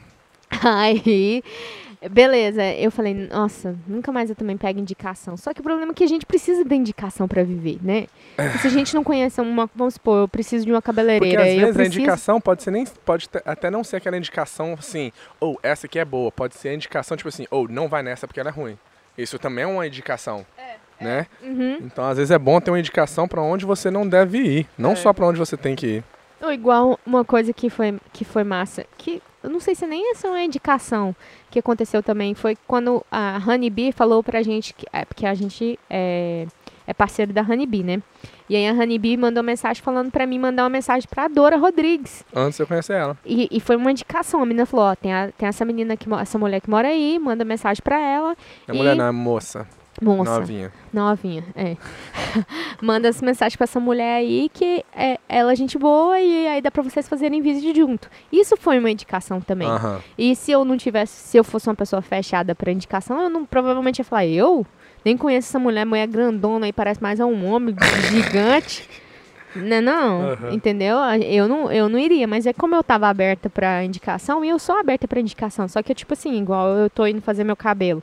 Aí, 0.62 1.42
beleza, 2.08 2.62
eu 2.74 2.90
falei, 2.90 3.14
nossa, 3.14 3.76
nunca 3.86 4.10
mais 4.12 4.30
eu 4.30 4.36
também 4.36 4.56
pego 4.56 4.78
indicação. 4.78 5.36
Só 5.36 5.52
que 5.54 5.60
o 5.60 5.62
problema 5.62 5.92
é 5.92 5.94
que 5.94 6.04
a 6.04 6.08
gente 6.08 6.26
precisa 6.26 6.64
de 6.64 6.74
indicação 6.74 7.28
pra 7.28 7.42
viver, 7.42 7.78
né? 7.82 8.06
Se 8.60 8.66
a 8.66 8.70
gente 8.70 8.94
não 8.94 9.04
conhece 9.04 9.40
uma, 9.40 9.68
vamos 9.74 9.94
supor, 9.94 10.18
eu 10.22 10.28
preciso 10.28 10.64
de 10.64 10.72
uma 10.72 10.80
Porque 10.80 10.86
cabeleireira, 10.96 11.42
às 11.42 11.48
eu 11.48 11.54
vezes 11.54 11.70
a 11.70 11.74
preciso... 11.74 11.98
indicação 11.98 12.40
pode 12.40 12.62
ser 12.62 12.70
nem 12.70 12.84
pode 13.04 13.28
até 13.44 13.70
não 13.70 13.84
ser 13.84 13.96
aquela 13.96 14.16
indicação 14.16 14.74
assim, 14.78 15.12
ou 15.40 15.58
essa 15.62 15.86
aqui 15.86 15.98
é 15.98 16.04
boa, 16.04 16.30
pode 16.32 16.54
ser 16.56 16.70
a 16.70 16.74
indicação 16.74 17.16
tipo 17.16 17.28
assim, 17.28 17.46
ou 17.50 17.68
não 17.68 17.88
vai 17.88 18.02
nessa 18.02 18.26
porque 18.26 18.40
ela 18.40 18.48
é 18.50 18.52
ruim. 18.52 18.78
Isso 19.16 19.38
também 19.38 19.64
é 19.64 19.66
uma 19.66 19.86
indicação, 19.86 20.44
né? 21.00 21.26
Uhum. 21.42 21.78
Então 21.82 22.04
às 22.04 22.16
vezes 22.16 22.30
é 22.30 22.38
bom 22.38 22.60
ter 22.60 22.70
uma 22.70 22.78
indicação 22.80 23.28
pra 23.28 23.42
onde 23.42 23.64
você 23.66 23.90
não 23.90 24.08
deve 24.08 24.38
ir, 24.38 24.66
não 24.78 24.92
É. 24.92 24.96
só 24.96 25.12
pra 25.12 25.26
onde 25.26 25.38
você 25.38 25.56
tem 25.56 25.76
que 25.76 25.86
ir. 25.86 26.04
Ou 26.42 26.52
igual 26.52 26.98
uma 27.06 27.24
coisa 27.24 27.52
que 27.52 27.70
foi, 27.70 27.98
que 28.12 28.24
foi 28.24 28.42
massa, 28.44 28.84
que 28.98 29.22
eu 29.42 29.50
não 29.50 29.60
sei 29.60 29.74
se 29.74 29.86
nem 29.86 30.10
essa 30.12 30.26
é 30.28 30.30
uma 30.30 30.42
indicação 30.42 31.14
que 31.50 31.58
aconteceu 31.58 32.02
também, 32.02 32.34
foi 32.34 32.56
quando 32.66 33.04
a 33.10 33.40
Honeybee 33.46 33.92
falou 33.92 34.22
pra 34.22 34.42
gente, 34.42 34.72
que, 34.74 34.86
é, 34.92 35.04
porque 35.04 35.26
a 35.26 35.34
gente 35.34 35.78
é, 35.90 36.46
é 36.86 36.92
parceiro 36.94 37.32
da 37.32 37.42
Honeybee, 37.42 37.82
né? 37.82 38.02
E 38.48 38.54
aí 38.56 38.68
a 38.68 38.72
Honeybee 38.72 39.16
mandou 39.16 39.42
mensagem 39.42 39.82
falando 39.82 40.10
pra 40.10 40.26
mim 40.26 40.38
mandar 40.38 40.62
uma 40.64 40.68
mensagem 40.70 41.08
pra 41.08 41.26
Dora 41.28 41.56
Rodrigues. 41.56 42.24
Antes 42.34 42.58
eu 42.60 42.66
conhecer 42.66 42.94
ela. 42.94 43.16
E, 43.24 43.48
e 43.50 43.60
foi 43.60 43.76
uma 43.76 43.90
indicação, 43.90 44.42
a 44.42 44.46
menina 44.46 44.66
falou, 44.66 44.86
ó, 44.86 44.94
tem, 44.94 45.12
a- 45.12 45.30
tem 45.36 45.48
essa 45.48 45.64
menina, 45.64 45.96
que, 45.96 46.06
essa 46.14 46.38
mulher 46.38 46.60
que 46.60 46.70
mora 46.70 46.88
aí, 46.88 47.18
manda 47.18 47.44
mensagem 47.44 47.82
pra 47.82 47.98
ela. 48.00 48.36
A 48.68 48.72
E- 48.72 48.76
mulher 48.76 48.94
não 48.94 49.06
é 49.06 49.10
moça, 49.10 49.66
Moça. 50.02 50.38
novinha. 50.40 50.72
Novinha, 50.92 51.44
é. 51.54 51.76
Manda 52.82 53.08
essa 53.08 53.24
mensagem 53.24 53.56
pra 53.56 53.64
essa 53.64 53.78
mulher 53.80 54.16
aí 54.16 54.50
que 54.52 54.84
é, 54.94 55.18
ela 55.28 55.52
é 55.52 55.56
gente 55.56 55.78
boa 55.78 56.18
e 56.20 56.46
aí 56.46 56.60
dá 56.60 56.70
pra 56.70 56.82
vocês 56.82 57.08
fazerem 57.08 57.40
vídeo 57.40 57.74
junto. 57.74 58.08
Isso 58.30 58.56
foi 58.56 58.78
uma 58.78 58.90
indicação 58.90 59.40
também. 59.40 59.68
E 60.18 60.34
se 60.34 60.50
eu 60.50 60.64
não 60.64 60.76
tivesse, 60.76 61.12
se 61.12 61.36
eu 61.36 61.44
fosse 61.44 61.68
uma 61.68 61.74
pessoa 61.74 62.02
fechada 62.02 62.54
pra 62.54 62.72
indicação, 62.72 63.20
eu 63.20 63.30
não 63.30 63.44
provavelmente 63.44 63.98
ia 63.98 64.04
falar, 64.04 64.26
eu? 64.26 64.66
Nem 65.04 65.16
conheço 65.16 65.48
essa 65.48 65.58
mulher, 65.58 65.84
mulher 65.84 66.06
grandona 66.06 66.66
aí, 66.66 66.72
parece 66.72 67.02
mais 67.02 67.20
a 67.20 67.26
um 67.26 67.44
homem 67.46 67.74
gigante. 68.10 68.88
Não, 69.54 69.82
não, 69.82 70.30
Aham. 70.30 70.52
entendeu? 70.52 70.96
Eu 71.28 71.46
não, 71.46 71.70
eu 71.70 71.88
não 71.88 71.98
iria, 71.98 72.26
mas 72.26 72.46
é 72.46 72.52
como 72.52 72.74
eu 72.74 72.82
tava 72.82 73.06
aberta 73.08 73.50
pra 73.50 73.84
indicação, 73.84 74.42
e 74.44 74.48
eu 74.48 74.58
sou 74.58 74.76
aberta 74.78 75.06
pra 75.06 75.20
indicação, 75.20 75.68
só 75.68 75.82
que 75.82 75.94
tipo 75.94 76.14
assim, 76.14 76.38
igual 76.40 76.68
eu 76.68 76.88
tô 76.88 77.06
indo 77.06 77.20
fazer 77.20 77.44
meu 77.44 77.56
cabelo 77.56 78.02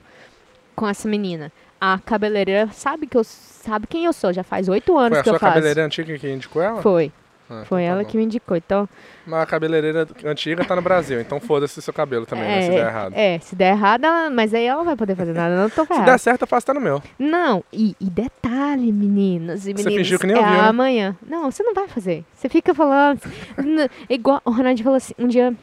com 0.76 0.88
essa 0.88 1.08
menina. 1.08 1.52
A 1.82 1.98
cabeleireira 2.04 2.70
sabe 2.74 3.08
que 3.08 3.16
eu 3.18 3.24
sabe 3.24 3.88
quem 3.88 4.06
eu 4.06 4.14
sou, 4.14 4.34
já 4.34 4.44
faz 4.44 4.68
oito 4.68 4.98
anos 4.98 5.12
Foi 5.12 5.20
a 5.20 5.24
que 5.24 5.30
eu 5.30 5.34
sua 5.34 5.40
faço. 5.40 5.54
cabeleireira 5.54 5.86
antiga 5.86 6.18
que 6.18 6.30
indicou 6.30 6.62
ela? 6.62 6.82
Foi, 6.82 7.12
Ah, 7.50 7.64
foi 7.66 7.82
então 7.84 7.94
ela 7.94 8.04
tá 8.04 8.10
que 8.10 8.18
me 8.18 8.24
indicou. 8.24 8.58
Então, 8.58 8.84
bom. 8.84 8.90
Mas 9.28 9.42
a 9.44 9.46
cabeleireira 9.46 10.08
antiga 10.26 10.66
tá 10.66 10.76
no 10.76 10.82
Brasil, 10.82 11.22
então 11.22 11.40
foda-se 11.40 11.82
seu 11.82 11.94
cabelo 11.94 12.26
também, 12.26 12.46
né, 12.48 12.62
se 12.64 12.70
der 12.72 12.88
errado. 12.88 13.14
É, 13.16 13.40
se 13.40 13.56
der 13.56 13.72
errado, 13.72 14.04
ela- 14.04 14.30
mas 14.30 14.54
aí 14.54 14.66
ela 14.66 14.80
não 14.80 14.86
vai 14.86 14.96
poder 14.96 15.16
fazer 15.16 15.34
nada, 15.34 15.56
não 15.56 15.70
tô 15.70 15.82
Se 15.84 15.88
ferrada. 15.88 16.12
der 16.12 16.18
certo, 16.20 16.42
eu 16.42 16.48
faço 16.48 16.66
tá 16.66 16.74
no 16.74 16.82
meu. 16.82 17.02
Não, 17.18 17.64
e, 17.72 17.96
e 18.00 18.06
detalhe, 18.10 18.92
meninas 18.92 19.62
e 19.62 19.72
Você 19.72 19.74
meninos. 19.84 19.94
fingiu 19.96 20.20
que 20.20 20.28
nem 20.28 20.36
é 20.36 20.40
ouviu, 20.40 20.54
né? 20.62 20.68
amanhã. 20.68 21.16
Não, 21.28 21.50
você 21.52 21.64
não 21.64 21.74
vai 21.74 21.88
fazer. 21.88 22.24
Você 22.36 22.50
fica 22.50 22.74
falando. 22.76 23.20
igual 24.10 24.42
o 24.44 24.52
Ronaldinho 24.52 24.84
falou 24.84 24.98
assim, 24.98 25.14
um 25.18 25.28
dia. 25.28 25.54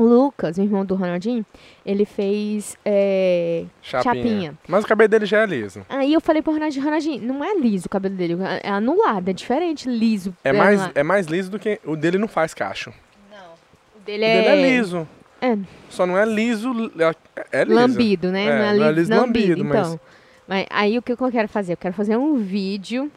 O 0.00 0.04
Lucas, 0.04 0.56
o 0.56 0.62
irmão 0.62 0.82
do 0.82 0.94
Ronaldinho, 0.94 1.44
ele 1.84 2.06
fez. 2.06 2.74
é, 2.84 3.64
Chapinha. 3.82 4.14
Chapinha. 4.14 4.54
Mas 4.66 4.82
o 4.82 4.86
cabelo 4.86 5.08
dele 5.08 5.26
já 5.26 5.42
é 5.42 5.46
liso. 5.46 5.84
Aí 5.90 6.14
eu 6.14 6.22
falei 6.22 6.40
pro 6.40 6.54
Ronaldinho, 6.54 6.82
Ronaldinho, 6.82 7.22
não 7.22 7.44
é 7.44 7.54
liso 7.54 7.84
o 7.84 7.90
cabelo 7.90 8.14
dele, 8.14 8.38
é 8.62 8.70
anulado, 8.70 9.28
é 9.28 9.32
diferente, 9.34 9.86
liso. 9.86 10.34
É 10.42 10.54
mais, 10.54 10.78
anulado. 10.80 10.96
é 10.96 11.02
mais 11.02 11.26
liso 11.26 11.50
do 11.50 11.58
que. 11.58 11.78
O 11.84 11.96
dele 11.96 12.16
não 12.16 12.28
faz 12.28 12.54
cacho. 12.54 12.90
O 13.94 14.00
dele 14.00 14.24
O 14.24 14.26
é, 14.26 14.42
dele 14.42 14.48
é 14.48 14.70
liso. 14.78 15.08
É. 15.42 15.58
Só 15.90 16.06
não 16.06 16.16
é 16.16 16.24
liso. 16.24 16.72
É, 17.36 17.60
é 17.60 17.64
liso. 17.64 17.76
lambido, 17.76 18.32
né? 18.32 18.44
É, 18.44 18.48
não 18.48 18.52
é, 18.54 18.58
não 18.58 18.84
é 18.86 18.88
liso, 18.92 19.00
liso 19.00 19.10
lambido, 19.10 19.48
lambido, 19.48 19.64
mas- 19.66 19.88
então. 19.88 20.00
Mas 20.48 20.66
aí 20.70 20.98
o 20.98 21.02
que 21.02 21.12
eu 21.12 21.30
quero 21.30 21.48
fazer? 21.48 21.74
Eu 21.74 21.76
quero 21.76 21.94
fazer 21.94 22.16
um 22.16 22.36
vídeo, 22.36 23.10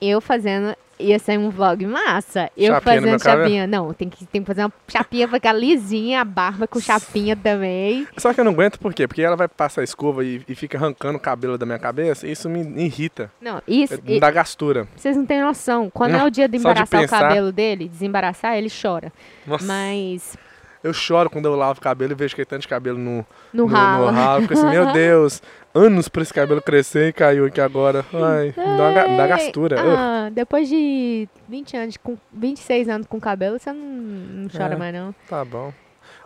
eu 0.00 0.20
fazendo. 0.20 0.76
Ia 1.00 1.18
ser 1.18 1.38
um 1.38 1.50
vlog 1.50 1.86
massa. 1.86 2.50
Eu 2.56 2.72
Chapinha 2.74 3.00
fazendo 3.00 3.22
chapinha. 3.22 3.66
Não, 3.66 3.92
tem 3.92 4.08
que, 4.08 4.26
tem 4.26 4.40
que 4.42 4.46
fazer 4.46 4.62
uma 4.64 4.72
chapinha 4.88 5.28
pra 5.28 5.36
ficar 5.38 5.52
lisinha, 5.52 6.20
a 6.20 6.24
barba 6.24 6.66
com 6.66 6.80
chapinha 6.80 7.36
também. 7.36 8.06
Só 8.16 8.34
que 8.34 8.40
eu 8.40 8.44
não 8.44 8.52
aguento 8.52 8.78
por 8.78 8.92
quê? 8.92 9.06
Porque 9.06 9.22
ela 9.22 9.36
vai 9.36 9.46
passar 9.48 9.80
a 9.82 9.84
escova 9.84 10.24
e, 10.24 10.42
e 10.48 10.54
fica 10.54 10.76
arrancando 10.76 11.16
o 11.18 11.20
cabelo 11.20 11.56
da 11.56 11.64
minha 11.64 11.78
cabeça 11.78 12.26
e 12.26 12.32
isso 12.32 12.48
me 12.48 12.60
irrita. 12.84 13.30
Não, 13.40 13.62
isso. 13.66 13.94
Me 14.04 14.16
e- 14.16 14.20
dá 14.20 14.30
gastura. 14.30 14.88
vocês 14.96 15.16
não 15.16 15.24
têm 15.24 15.40
noção. 15.40 15.88
Quando 15.90 16.12
Não, 16.12 16.20
é 16.20 16.24
o 16.24 16.30
dia 16.30 16.48
de 16.48 16.58
só 16.58 16.72
de 16.72 16.72
embaraçar 16.80 16.98
o 17.00 17.02
pensar. 17.02 17.20
cabelo 17.20 17.52
dele, 17.52 17.88
desembaraçar, 17.88 18.56
ele 18.56 18.68
chora. 18.70 19.12
Nossa. 19.46 19.64
Mas 19.64 20.36
Eu 20.82 20.92
choro 20.92 21.28
quando 21.28 21.46
eu 21.46 21.56
lavo 21.56 21.78
o 21.78 21.82
cabelo 21.82 22.12
e 22.12 22.14
vejo 22.14 22.34
que 22.36 22.44
tem 22.44 22.50
tanto 22.50 22.62
de 22.62 22.68
cabelo 22.68 22.98
no, 22.98 23.26
no, 23.52 23.64
no, 23.64 23.66
ralo. 23.66 24.06
no 24.06 24.12
ralo. 24.12 24.42
Fico 24.42 24.54
assim, 24.54 24.68
meu 24.70 24.86
Deus, 24.92 25.42
anos 25.74 26.08
pra 26.08 26.22
esse 26.22 26.32
cabelo 26.32 26.62
crescer 26.62 27.08
e 27.08 27.12
caiu 27.12 27.46
aqui 27.46 27.60
agora. 27.60 28.04
Ai, 28.12 28.54
me 28.56 28.76
dá, 28.76 29.06
uma 29.06 29.16
dá 29.16 29.26
gastura. 29.26 29.76
Ah, 29.80 30.30
depois 30.30 30.68
de 30.68 31.28
20 31.48 31.76
anos, 31.76 31.96
com 31.96 32.16
26 32.32 32.88
anos 32.88 33.06
com 33.06 33.18
cabelo, 33.20 33.58
você 33.58 33.72
não, 33.72 33.84
não 33.84 34.48
chora 34.48 34.74
É. 34.74 34.76
mais, 34.76 34.94
não. 34.94 35.14
Tá 35.28 35.44
bom. 35.44 35.72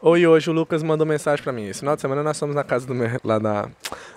E 0.04 0.26
hoje 0.26 0.50
o 0.50 0.52
Lucas 0.52 0.82
mandou 0.82 1.06
mensagem 1.06 1.42
pra 1.42 1.52
mim. 1.52 1.68
Esse 1.68 1.78
final 1.80 1.94
de 1.94 2.02
semana 2.02 2.22
nós 2.24 2.38
fomos 2.38 2.56
na 2.56 2.64
casa 2.64 2.84
do 2.86 2.94
meu. 2.94 3.08
Lá 3.22 3.38
na. 3.38 3.68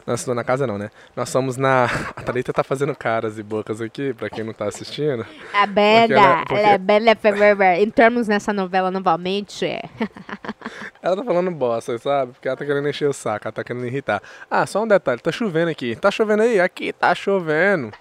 Nós 0.05 0.25
na 0.25 0.43
casa 0.43 0.65
não, 0.65 0.77
né? 0.79 0.89
Nós 1.15 1.31
fomos 1.31 1.57
na. 1.57 1.85
A 2.15 2.21
Thalita 2.23 2.51
tá 2.51 2.63
fazendo 2.63 2.95
caras 2.95 3.37
e 3.37 3.43
bocas 3.43 3.79
aqui, 3.81 4.13
pra 4.13 4.29
quem 4.29 4.43
não 4.43 4.51
tá 4.53 4.65
assistindo. 4.65 5.25
A 5.53 5.65
bela, 5.67 6.13
ela- 6.13 6.37
porque- 6.39 6.53
ela 6.55 6.67
é 6.69 6.77
bela 6.79 7.15
forever. 7.15 7.79
Entramos 7.79 8.27
nessa 8.27 8.51
novela 8.51 8.89
novamente. 8.89 9.65
é. 9.65 9.83
Ela 11.01 11.15
tá 11.15 11.23
falando 11.23 11.51
bosta, 11.51 11.95
sabe? 11.99 12.31
Porque 12.33 12.47
ela 12.47 12.57
tá 12.57 12.65
querendo 12.65 12.89
encher 12.89 13.07
o 13.07 13.13
saco, 13.13 13.47
ela 13.47 13.51
tá 13.51 13.63
querendo 13.63 13.85
irritar. 13.85 14.19
Ah, 14.49 14.65
só 14.65 14.81
um 14.83 14.87
detalhe, 14.87 15.21
tá 15.21 15.31
chovendo 15.31 15.69
aqui. 15.69 15.95
Tá 15.95 16.09
chovendo 16.09 16.41
aí? 16.41 16.59
Aqui, 16.59 16.91
tá 16.91 17.13
chovendo. 17.13 17.91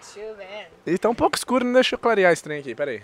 E 0.87 0.97
tá 0.97 1.11
um 1.11 1.15
pouco 1.15 1.37
escuro, 1.37 1.63
não 1.67 1.75
deixa 1.75 1.95
eu 1.97 1.99
clarear 1.99 2.33
esse 2.33 2.43
trem 2.43 2.61
aqui, 2.61 2.75
peraí. 2.75 3.03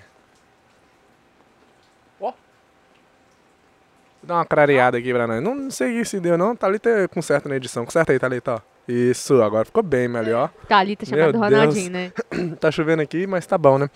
Dar 4.22 4.34
uma 4.34 4.44
clareada 4.44 4.98
aqui 4.98 5.12
pra 5.12 5.26
nós. 5.26 5.42
Não, 5.42 5.54
não 5.54 5.70
sei 5.70 6.04
se 6.04 6.20
deu 6.20 6.36
não, 6.36 6.54
Thalita 6.54 7.08
conserta 7.08 7.48
na 7.48 7.56
edição. 7.56 7.84
Conserta 7.84 8.12
aí, 8.12 8.18
Thalita, 8.18 8.54
ó. 8.56 8.60
Isso, 8.86 9.40
agora 9.42 9.64
ficou 9.64 9.82
bem 9.82 10.08
melhor. 10.08 10.50
Thalita 10.68 11.06
chamada 11.06 11.32
Meu 11.32 11.40
Ronaldinho, 11.40 11.90
né? 11.90 12.12
tá 12.58 12.70
chovendo 12.70 13.02
aqui, 13.02 13.26
mas 13.26 13.46
tá 13.46 13.56
bom, 13.56 13.78
né? 13.78 13.88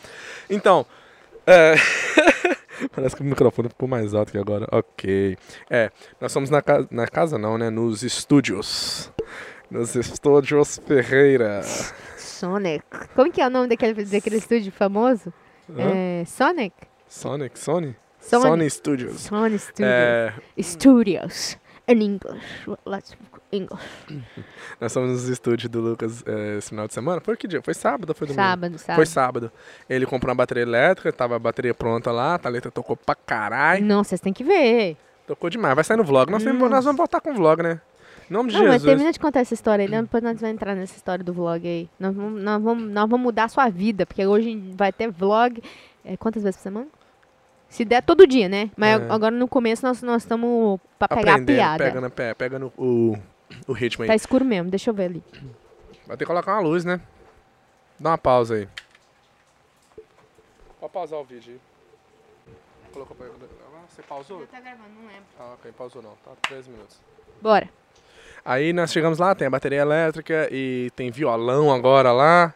Então, 0.48 0.86
é... 1.46 1.74
Parece 2.94 3.16
que 3.16 3.22
o 3.22 3.24
microfone 3.24 3.68
ficou 3.68 3.88
mais 3.88 4.14
alto 4.14 4.32
que 4.32 4.38
agora. 4.38 4.66
Ok. 4.72 5.36
É, 5.70 5.90
nós 6.20 6.32
somos 6.32 6.50
na 6.50 6.60
casa, 6.60 6.88
na 6.90 7.06
casa 7.06 7.38
não, 7.38 7.56
né? 7.56 7.70
Nos 7.70 8.02
estúdios. 8.02 9.12
Nos 9.70 9.94
estúdios 9.94 10.80
Ferreira. 10.86 11.62
Sonic. 12.16 12.84
Como 13.14 13.30
que 13.30 13.40
é 13.40 13.46
o 13.46 13.50
nome 13.50 13.68
daquele, 13.68 14.04
daquele 14.04 14.36
estúdio 14.36 14.72
famoso? 14.72 15.32
Hã? 15.70 16.20
É, 16.20 16.24
Sonic? 16.26 16.74
Sonic? 17.08 17.58
Sony? 17.58 17.96
Sony. 18.28 18.42
Sony 18.42 18.70
Studios. 18.70 19.20
Sony 19.20 19.58
Studios. 19.58 19.80
É, 19.90 20.32
Studios. 20.60 21.58
in 21.88 22.00
English. 22.02 22.40
Let's 22.86 23.14
English. 23.52 23.84
Nós 24.80 24.92
fomos 24.92 25.10
nos 25.10 25.28
estúdios 25.28 25.70
do 25.70 25.80
Lucas 25.80 26.24
eh, 26.26 26.56
esse 26.58 26.70
final 26.70 26.88
de 26.88 26.94
semana. 26.94 27.20
Foi 27.20 27.36
que 27.36 27.46
dia? 27.46 27.62
Foi 27.62 27.74
sábado 27.74 28.14
foi 28.14 28.26
domingo? 28.26 28.42
Sábado, 28.42 28.78
sábado. 28.78 28.96
Foi 28.96 29.06
sábado. 29.06 29.52
Ele 29.88 30.06
comprou 30.06 30.30
uma 30.30 30.34
bateria 30.36 30.62
elétrica, 30.62 31.12
tava 31.12 31.36
a 31.36 31.38
bateria 31.38 31.74
pronta 31.74 32.10
lá, 32.10 32.34
a 32.34 32.38
Thalita 32.38 32.70
tocou 32.70 32.96
pra 32.96 33.14
caralho. 33.14 33.84
Não, 33.84 34.02
vocês 34.02 34.20
têm 34.20 34.32
que 34.32 34.42
ver. 34.42 34.96
Tocou 35.26 35.48
demais. 35.50 35.74
Vai 35.74 35.84
sair 35.84 35.96
no 35.96 36.04
vlog. 36.04 36.30
Nós, 36.30 36.42
temos- 36.42 36.70
nós 36.70 36.84
vamos 36.84 36.96
voltar 36.98 37.20
com 37.20 37.30
o 37.30 37.34
vlog, 37.34 37.62
né? 37.62 37.80
Nome 38.28 38.50
de 38.50 38.56
Não, 38.56 38.62
mas 38.64 38.72
Jesus. 38.74 38.88
termina 38.90 39.12
de 39.12 39.20
contar 39.20 39.40
essa 39.40 39.52
história 39.52 39.84
aí, 39.84 39.90
né? 39.90 40.00
depois 40.00 40.22
nós 40.22 40.40
vamos 40.40 40.54
entrar 40.54 40.74
nessa 40.74 40.96
história 40.96 41.22
do 41.22 41.32
vlog 41.32 41.66
aí. 41.68 41.88
Nós 42.00 42.14
vamos, 42.16 42.42
nós 42.42 42.62
vamos, 42.62 42.90
nós 42.90 43.08
vamos 43.10 43.22
mudar 43.24 43.44
a 43.44 43.48
sua 43.48 43.68
vida, 43.68 44.06
porque 44.06 44.26
hoje 44.26 44.72
vai 44.74 44.90
ter 44.92 45.10
vlog. 45.10 45.62
é, 46.04 46.16
quantas 46.16 46.42
vezes 46.42 46.56
por 46.56 46.62
semana? 46.62 46.86
Se 47.74 47.84
der 47.84 48.02
todo 48.02 48.24
dia, 48.24 48.48
né? 48.48 48.70
Mas 48.76 49.00
É. 49.02 49.10
agora 49.10 49.34
no 49.34 49.48
começo 49.48 49.84
nós 49.84 50.00
nós 50.00 50.22
estamos 50.22 50.78
pra 50.96 51.08
pegar 51.08 51.34
a 51.34 51.44
piada. 51.44 51.82
Pega, 51.84 52.00
no, 52.00 52.08
pé, 52.08 52.32
pega 52.32 52.56
no, 52.56 52.72
o, 52.78 53.18
o 53.66 53.72
ritmo 53.72 54.04
aí. 54.04 54.06
Tá 54.08 54.14
escuro 54.14 54.44
mesmo, 54.44 54.70
deixa 54.70 54.90
eu 54.90 54.94
ver 54.94 55.06
ali. 55.06 55.24
Vai 56.06 56.16
ter 56.16 56.24
que 56.24 56.26
colocar 56.26 56.52
uma 56.52 56.60
luz, 56.60 56.84
né? 56.84 57.00
Dá 57.98 58.10
uma 58.10 58.18
pausa 58.18 58.54
aí. 58.54 58.68
Pode 60.78 60.92
pausar 60.92 61.18
o 61.18 61.24
vídeo 61.24 61.54
aí. 61.54 61.60
Colocou 62.92 63.16
pra... 63.16 63.26
Ah, 63.26 63.80
Você 63.88 64.02
pausou? 64.02 64.46
tá 64.46 64.60
gravando, 64.60 64.90
não 64.94 65.08
lembro. 65.08 65.24
Ah, 65.40 65.54
ok. 65.54 65.72
Pausou 65.76 66.00
não. 66.00 66.12
Tá 66.24 66.30
13 66.48 66.70
minutos. 66.70 67.00
Bora. 67.42 67.68
Aí 68.44 68.72
nós 68.72 68.92
chegamos 68.92 69.18
lá, 69.18 69.34
tem 69.34 69.48
a 69.48 69.50
bateria 69.50 69.80
elétrica 69.80 70.48
e 70.52 70.92
tem 70.94 71.10
violão 71.10 71.74
agora 71.74 72.12
lá. 72.12 72.54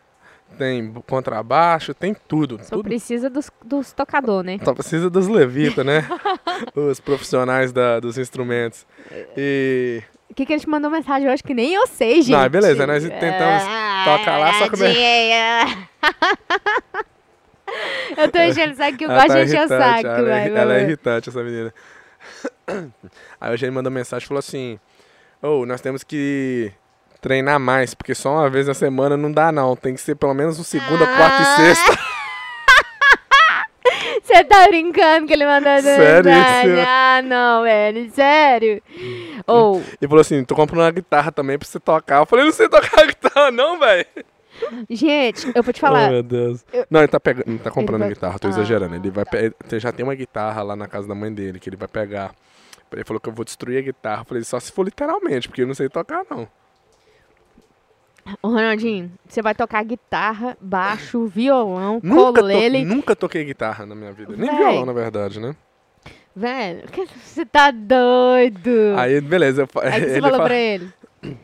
Tem 0.56 0.92
contrabaixo, 1.06 1.94
tem 1.94 2.16
tudo. 2.26 2.58
Só 2.62 2.76
tudo. 2.76 2.84
precisa 2.84 3.30
dos, 3.30 3.50
dos 3.64 3.92
tocador, 3.92 4.42
né? 4.42 4.58
Só 4.64 4.74
precisa 4.74 5.08
dos 5.08 5.28
levitas, 5.28 5.84
né? 5.84 6.04
Os 6.74 6.98
profissionais 6.98 7.72
da, 7.72 8.00
dos 8.00 8.18
instrumentos. 8.18 8.84
E 9.36 10.02
O 10.28 10.34
que, 10.34 10.44
que 10.44 10.52
ele 10.52 10.60
te 10.60 10.68
mandou 10.68 10.90
mensagem 10.90 11.30
hoje 11.30 11.42
que 11.42 11.54
nem 11.54 11.74
eu 11.74 11.86
sei, 11.86 12.22
gente? 12.22 12.36
Não, 12.36 12.48
beleza, 12.48 12.86
nós 12.86 13.04
tentamos 13.04 13.62
tocar 14.04 14.38
lá, 14.38 14.52
só 14.54 14.68
que- 14.68 14.78
eu 18.16 18.30
tô 18.30 18.38
enchendo 18.38 18.72
o 18.72 18.76
saco 18.76 18.96
que 18.96 19.04
eu 19.04 19.08
gosto 19.08 19.28
tá 19.28 19.34
de 19.34 19.42
encher 19.44 19.64
o 19.64 19.68
saco, 19.68 20.06
ela, 20.06 20.18
é, 20.18 20.22
vai, 20.22 20.50
vai, 20.50 20.62
ela 20.62 20.74
é 20.76 20.82
irritante, 20.82 21.28
essa 21.28 21.42
menina. 21.42 21.72
Aí 23.40 23.52
hoje 23.52 23.66
ele 23.66 23.72
mandou 23.72 23.92
mensagem 23.92 24.24
e 24.24 24.28
falou 24.28 24.38
assim: 24.38 24.78
Ô, 25.42 25.64
nós 25.64 25.80
temos 25.80 26.02
que 26.02 26.72
treinar 27.20 27.58
mais, 27.60 27.94
porque 27.94 28.14
só 28.14 28.30
uma 28.32 28.48
vez 28.50 28.66
na 28.66 28.74
semana 28.74 29.16
não 29.16 29.30
dá, 29.32 29.50
não. 29.52 29.74
Tem 29.76 29.94
que 29.94 30.00
ser 30.00 30.14
pelo 30.14 30.34
menos 30.34 30.58
um 30.58 30.62
segunda, 30.64 31.06
quarta 31.06 31.42
e 31.42 31.46
Ah. 31.46 31.56
sexta. 31.56 31.98
Você 34.22 34.44
tá 34.44 34.66
brincando 34.68 35.26
que 35.26 35.32
ele 35.32 35.46
mandou 35.46 35.80
Sério 35.80 36.30
isso? 36.30 36.86
Ah, 36.86 37.22
não, 37.24 37.62
velho, 37.62 38.10
sério. 38.10 38.82
Ou, 39.46 39.82
E 40.00 40.06
falou 40.06 40.20
assim: 40.20 40.44
tô 40.44 40.54
comprando 40.54 40.82
uma 40.84 40.90
guitarra 40.90 41.32
também 41.32 41.58
pra 41.58 41.66
você 41.66 41.80
tocar. 41.80 42.18
Eu 42.20 42.26
falei: 42.26 42.44
não 42.44 42.52
sei 42.52 42.68
tocar 42.68 43.06
guitarra, 43.06 43.50
não, 43.50 43.78
velho. 43.78 44.06
gente, 44.90 45.50
eu 45.54 45.62
vou 45.62 45.72
te 45.72 45.78
Oh, 45.78 45.86
falar. 45.86 46.10
meu 46.10 46.22
Deus. 46.22 46.64
eu- 46.72 46.86
Não, 46.90 47.00
ele 47.00 47.08
tá, 47.08 47.18
pegando, 47.20 47.48
ele 47.48 47.58
tá 47.58 47.70
comprando 47.70 48.00
vai- 48.00 48.08
guitarra, 48.10 48.38
tô 48.38 48.48
Ah, 48.48 48.50
exagerando. 48.50 48.94
Ele 48.94 49.10
vai 49.10 49.24
tá. 49.24 49.30
pe- 49.30 49.54
ele 49.70 49.80
já 49.80 49.92
tem 49.92 50.04
uma 50.04 50.14
guitarra 50.14 50.62
lá 50.62 50.76
na 50.76 50.86
casa 50.86 51.08
da 51.08 51.14
mãe 51.14 51.32
dele, 51.32 51.58
que 51.58 51.68
ele 51.70 51.76
vai 51.76 51.88
pegar. 51.88 52.32
Ele 52.92 53.04
falou 53.04 53.20
que 53.20 53.28
eu 53.28 53.32
vou 53.32 53.44
destruir 53.44 53.78
a 53.78 53.82
guitarra. 53.82 54.22
Eu 54.22 54.24
falei, 54.26 54.44
só 54.44 54.58
se 54.60 54.72
for 54.72 54.82
literalmente, 54.84 55.48
porque 55.48 55.62
eu 55.62 55.66
não 55.66 55.74
sei 55.74 55.88
tocar, 55.88 56.24
não. 56.30 56.48
Ô, 58.42 58.48
Ronaldinho, 58.48 59.10
você 59.26 59.40
vai 59.42 59.54
tocar 59.54 59.82
guitarra, 59.84 60.56
baixo, 60.60 61.26
violão, 61.26 62.00
Nunca, 62.02 62.32
to- 62.34 62.40
colele. 62.40 62.84
nunca 62.84 63.16
toquei 63.16 63.44
guitarra 63.44 63.86
na 63.86 63.94
minha 63.94 64.12
vida. 64.12 64.34
Nem 64.36 64.48
Véi. 64.50 64.58
violão, 64.58 64.86
na 64.86 64.92
verdade, 64.92 65.40
né? 65.40 65.54
Velho, 66.34 66.86
que- 66.88 67.06
você 67.24 67.44
tá 67.46 67.70
doido. 67.70 68.70
Aí, 68.96 69.20
beleza. 69.20 69.62
Eu, 69.62 69.80
Aí 69.82 70.00
que 70.00 70.08
você 70.10 70.20
falou 70.20 70.38
fa- 70.38 70.44
pra 70.44 70.54
ele. 70.56 70.92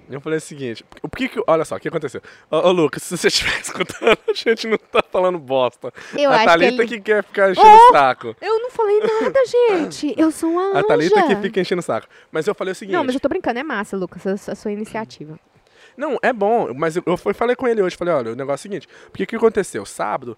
eu 0.09 0.21
falei 0.21 0.38
o 0.38 0.41
seguinte: 0.41 0.85
o 1.03 1.09
que 1.09 1.29
que, 1.29 1.43
olha 1.49 1.64
só, 1.64 1.75
o 1.76 1.81
que 1.81 1.88
aconteceu? 1.88 2.21
Ô, 2.50 2.57
ô, 2.69 2.71
Lucas, 2.73 3.03
se 3.03 3.17
você 3.17 3.26
estiver 3.29 3.59
escutando, 3.61 4.17
a 4.29 4.33
gente 4.33 4.67
não 4.69 4.79
tá 4.79 5.03
falando 5.11 5.38
bosta. 5.38 5.93
Eu 6.17 6.31
a 6.31 6.35
acho 6.35 6.45
que 6.45 6.50
Thalita 6.50 6.83
ele... 6.83 6.87
que, 6.88 7.00
quer 7.00 7.25
ficar 7.25 7.50
enchendo 7.50 7.67
Oh! 7.69 7.88
o 7.88 7.93
saco. 7.93 8.37
Eu 8.41 8.61
não 8.61 8.71
falei 8.71 9.00
nada, 9.00 9.41
gente. 9.47 10.14
Eu 10.17 10.31
sou 10.31 10.50
uma 10.50 10.79
A 10.79 10.83
Thalita 10.85 11.19
anja. 11.19 11.26
que 11.29 11.37
fica 11.43 11.61
enchendo 11.61 11.81
o 11.81 11.83
saco. 11.85 12.07
Mas 12.31 12.47
eu 12.47 12.55
falei 12.55 12.71
o 12.73 12.75
seguinte. 12.75 12.95
Não, 12.95 13.03
mas 13.05 13.14
eu 13.14 13.21
tô 13.21 13.29
brincando, 13.29 13.59
é 13.59 13.62
massa, 13.64 13.97
Lucas, 13.97 14.49
a 14.49 14.55
sua 14.55 14.71
iniciativa. 14.71 15.38
Não, 15.96 16.18
é 16.22 16.32
bom, 16.32 16.72
mas 16.74 16.96
eu, 16.96 17.16
falei 17.16 17.54
com 17.54 17.66
ele 17.68 17.82
hoje, 17.82 17.96
falei, 17.96 18.14
olha, 18.14 18.32
o 18.32 18.36
negócio 18.36 18.66
é 18.66 18.68
o 18.68 18.72
seguinte, 18.72 18.88
porque 19.10 19.24
o 19.24 19.26
que 19.26 19.36
aconteceu? 19.36 19.84
Sábado, 19.86 20.36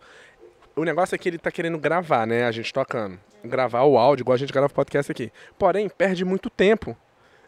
o 0.75 0.85
negócio 0.85 1.15
é 1.15 1.19
que 1.19 1.29
ele 1.29 1.39
tá 1.39 1.51
querendo 1.51 1.79
gravar, 1.79 2.27
né, 2.27 2.45
a 2.45 2.53
gente 2.53 2.73
tocando. 2.73 3.19
Gravar 3.43 3.85
o 3.85 3.97
áudio, 3.97 4.23
igual 4.23 4.35
a 4.35 4.39
gente 4.39 4.53
grava 4.53 4.67
o 4.67 4.75
podcast 4.75 5.11
aqui. 5.11 5.33
Porém, 5.59 5.89
perde 5.89 6.25
muito 6.25 6.51
tempo. 6.51 6.97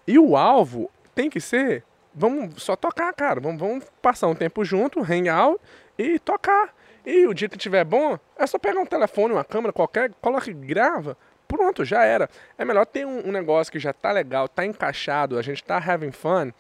E 0.07 0.19
o 0.19 0.37
alvo 0.37 0.91
tem 1.15 1.29
que 1.29 1.41
ser, 1.41 1.85
vamos 2.15 2.63
só 2.63 2.75
tocar, 2.75 3.13
cara, 3.13 3.41
vamos, 3.41 3.61
vamos 3.61 3.85
passar 4.01 4.29
um 4.29 4.35
tempo 4.35 4.65
junto, 4.65 5.01
hang 5.01 5.29
out 5.29 5.61
e 5.99 6.19
tocar. 6.19 6.75
E 7.05 7.27
o 7.27 7.35
dia 7.35 7.49
que 7.49 7.59
tiver 7.59 7.85
bom, 7.85 8.19
é 8.37 8.47
só 8.47 8.59
pegar 8.59 8.81
um 8.81 8.87
telefone, 8.87 9.35
uma 9.35 9.45
câmera 9.45 9.73
qualquer, 9.73 10.11
coloca 10.21 10.51
e 10.51 10.55
grava. 10.55 11.17
Pronto, 11.47 11.85
já 11.85 12.05
era. 12.05 12.29
É 12.57 12.65
melhor 12.65 12.85
ter 12.85 13.07
um, 13.07 13.29
um 13.29 13.33
negócio 13.33 13.73
que 13.73 13.79
já 13.79 13.93
tá 13.93 14.13
legal, 14.13 14.47
tá 14.47 14.65
encaixado, 14.65 15.39
a 15.39 15.43
gente 15.43 15.65
tá 15.65 15.77
having 15.77 16.13
fun, 16.13 16.53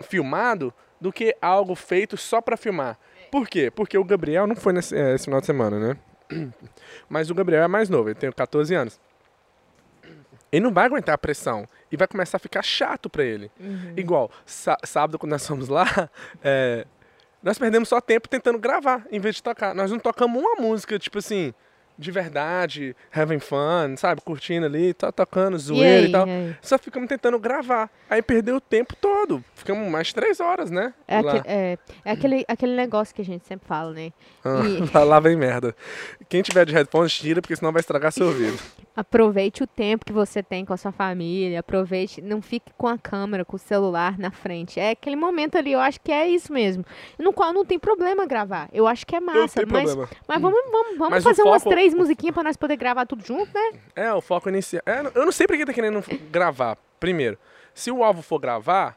filmado 0.00 0.72
do 1.00 1.12
que 1.12 1.36
algo 1.40 1.74
feito 1.74 2.16
só 2.16 2.40
pra 2.40 2.56
filmar. 2.56 2.98
Por 3.30 3.48
quê? 3.48 3.70
Porque 3.70 3.96
o 3.98 4.04
Gabriel 4.04 4.46
não 4.46 4.56
foi 4.56 4.72
nesse 4.72 4.96
eh, 4.96 5.14
esse 5.14 5.24
final 5.24 5.40
de 5.40 5.46
semana, 5.46 5.78
né? 5.78 5.96
Mas 7.08 7.30
o 7.30 7.34
Gabriel 7.34 7.62
é 7.64 7.68
mais 7.68 7.88
novo, 7.88 8.08
ele 8.08 8.14
tem 8.14 8.30
14 8.30 8.74
anos. 8.74 9.00
Ele 10.52 10.62
não 10.64 10.72
vai 10.72 10.86
aguentar 10.86 11.14
a 11.14 11.18
pressão 11.18 11.68
e 11.90 11.96
vai 11.96 12.06
começar 12.06 12.36
a 12.36 12.40
ficar 12.40 12.62
chato 12.62 13.10
pra 13.10 13.24
ele. 13.24 13.50
Igual, 13.96 14.30
sá- 14.46 14.78
sábado 14.84 15.18
quando 15.18 15.32
nós 15.32 15.46
fomos 15.46 15.68
lá, 15.68 16.08
eh, 16.44 16.86
nós 17.42 17.58
perdemos 17.58 17.88
só 17.88 18.00
tempo 18.00 18.28
tentando 18.28 18.58
gravar, 18.58 19.04
em 19.10 19.18
vez 19.18 19.34
de 19.36 19.42
tocar. 19.42 19.74
Nós 19.74 19.90
não 19.90 19.98
tocamos 19.98 20.40
uma 20.40 20.54
música, 20.54 20.96
tipo 20.98 21.18
assim, 21.18 21.52
de 21.98 22.10
verdade, 22.10 22.96
having 23.14 23.38
fun, 23.38 23.96
sabe? 23.96 24.20
Curtindo 24.20 24.66
ali, 24.66 24.92
tá 24.92 25.12
tocando, 25.12 25.58
zoeira 25.58 26.02
e, 26.02 26.06
aí, 26.06 26.12
tal. 26.12 26.26
e? 26.26 26.56
Só 26.60 26.78
ficamos 26.78 27.08
tentando 27.08 27.38
gravar. 27.38 27.88
Aí 28.10 28.20
perdeu 28.20 28.56
o 28.56 28.60
tempo 28.60 28.96
todo. 28.96 29.44
Ficamos 29.54 29.90
mais 29.90 30.12
três 30.12 30.40
horas, 30.40 30.70
né? 30.70 30.92
É, 31.06 31.18
aquele, 31.18 31.42
é, 31.46 31.78
é 32.04 32.10
aquele, 32.10 32.44
aquele 32.48 32.76
negócio 32.76 33.14
que 33.14 33.22
a 33.22 33.24
gente 33.24 33.46
sempre 33.46 33.66
fala, 33.66 33.92
né? 33.92 34.12
Ah, 34.44 34.62
e- 34.64 34.98
lá 35.04 35.20
vem 35.20 35.36
merda. 35.36 35.74
Quem 36.28 36.42
tiver 36.42 36.66
de 36.66 36.72
headphones, 36.72 37.12
tira, 37.14 37.40
porque 37.40 37.56
senão 37.56 37.72
vai 37.72 37.80
estragar 37.80 38.12
seu 38.12 38.26
ouvido. 38.26 38.58
Aproveite 38.96 39.60
o 39.62 39.66
tempo 39.66 40.04
que 40.04 40.12
você 40.12 40.40
tem 40.40 40.64
com 40.64 40.72
a 40.72 40.76
sua 40.76 40.92
família, 40.92 41.58
aproveite, 41.58 42.22
não 42.22 42.40
fique 42.40 42.72
com 42.78 42.86
a 42.86 42.96
câmera, 42.96 43.44
com 43.44 43.56
o 43.56 43.58
celular 43.58 44.16
na 44.18 44.30
frente. 44.30 44.78
É 44.78 44.90
aquele 44.90 45.16
momento 45.16 45.58
ali, 45.58 45.72
eu 45.72 45.80
acho 45.80 46.00
que 46.00 46.12
é 46.12 46.28
isso 46.28 46.52
mesmo. 46.52 46.84
No 47.18 47.32
qual 47.32 47.52
não 47.52 47.64
tem 47.64 47.76
problema 47.76 48.24
gravar. 48.24 48.68
Eu 48.72 48.86
acho 48.86 49.04
que 49.04 49.16
é 49.16 49.20
Não 49.20 49.34
massa, 49.34 49.64
tem 49.64 49.66
mas, 49.72 49.84
problema. 49.92 50.08
mas 50.28 50.40
vamos, 50.40 50.58
vamos, 50.70 50.96
vamos 50.98 51.10
Mas 51.10 51.24
fazer 51.24 51.42
umas 51.42 51.62
foco- 51.64 51.74
três 51.74 51.92
musiquinhas 51.92 52.34
pra 52.34 52.44
nós 52.44 52.56
poder 52.56 52.76
gravar 52.76 53.04
tudo 53.04 53.24
junto, 53.26 53.52
né? 53.52 53.80
É, 53.96 54.12
o 54.12 54.20
foco 54.20 54.48
inicial. 54.48 54.82
É, 54.86 55.00
eu 55.12 55.24
não 55.24 55.32
sei 55.32 55.46
pra 55.48 55.56
que 55.56 55.66
tá 55.66 55.72
querendo 55.72 56.00
gravar. 56.30 56.78
Primeiro, 57.00 57.36
se 57.74 57.90
o 57.90 58.04
alvo 58.04 58.22
for 58.22 58.38
gravar, 58.38 58.96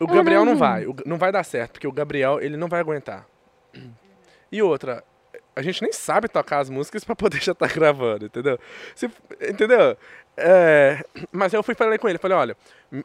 o 0.00 0.06
Gabriel 0.06 0.42
não 0.44 0.52
não- 0.52 0.58
vai. 0.58 0.86
não 1.04 1.18
vai 1.18 1.30
dar 1.30 1.44
certo, 1.44 1.72
porque 1.72 1.86
o 1.86 1.92
Gabriel, 1.92 2.40
ele 2.40 2.56
não 2.56 2.66
vai 2.66 2.80
aguentar. 2.80 3.26
E 4.50 4.62
outra, 4.62 5.04
a 5.56 5.62
gente 5.62 5.82
nem 5.82 5.90
sabe 5.92 6.28
tocar 6.28 6.58
as 6.60 6.68
músicas 6.70 7.02
pra 7.02 7.16
poder 7.16 7.40
já 7.42 7.52
estar 7.52 7.68
gravando, 7.72 8.26
entendeu? 8.26 8.58
Se- 8.94 9.10
entendeu? 9.48 9.96
É, 10.36 11.02
mas 11.32 11.52
eu 11.54 11.62
fui 11.62 11.74
falei 11.74 11.98
com 11.98 12.08
ele, 12.08 12.18
falei, 12.18 12.36
olha, 12.36 12.56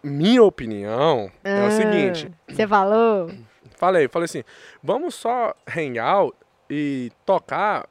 minha 0.03 0.43
opinião 0.43 1.31
é 1.45 1.61
o 1.63 1.67
Ah, 1.67 1.71
seguinte, 1.71 2.29
Você 2.49 2.67
falou? 2.67 3.31
Falei, 3.77 4.07
falei 4.09 4.25
assim, 4.25 4.43
vamos 4.83 5.15
só 5.15 5.55
hang 5.67 5.97
out 5.97 6.35
e 6.69 7.11
tocar 7.25 7.87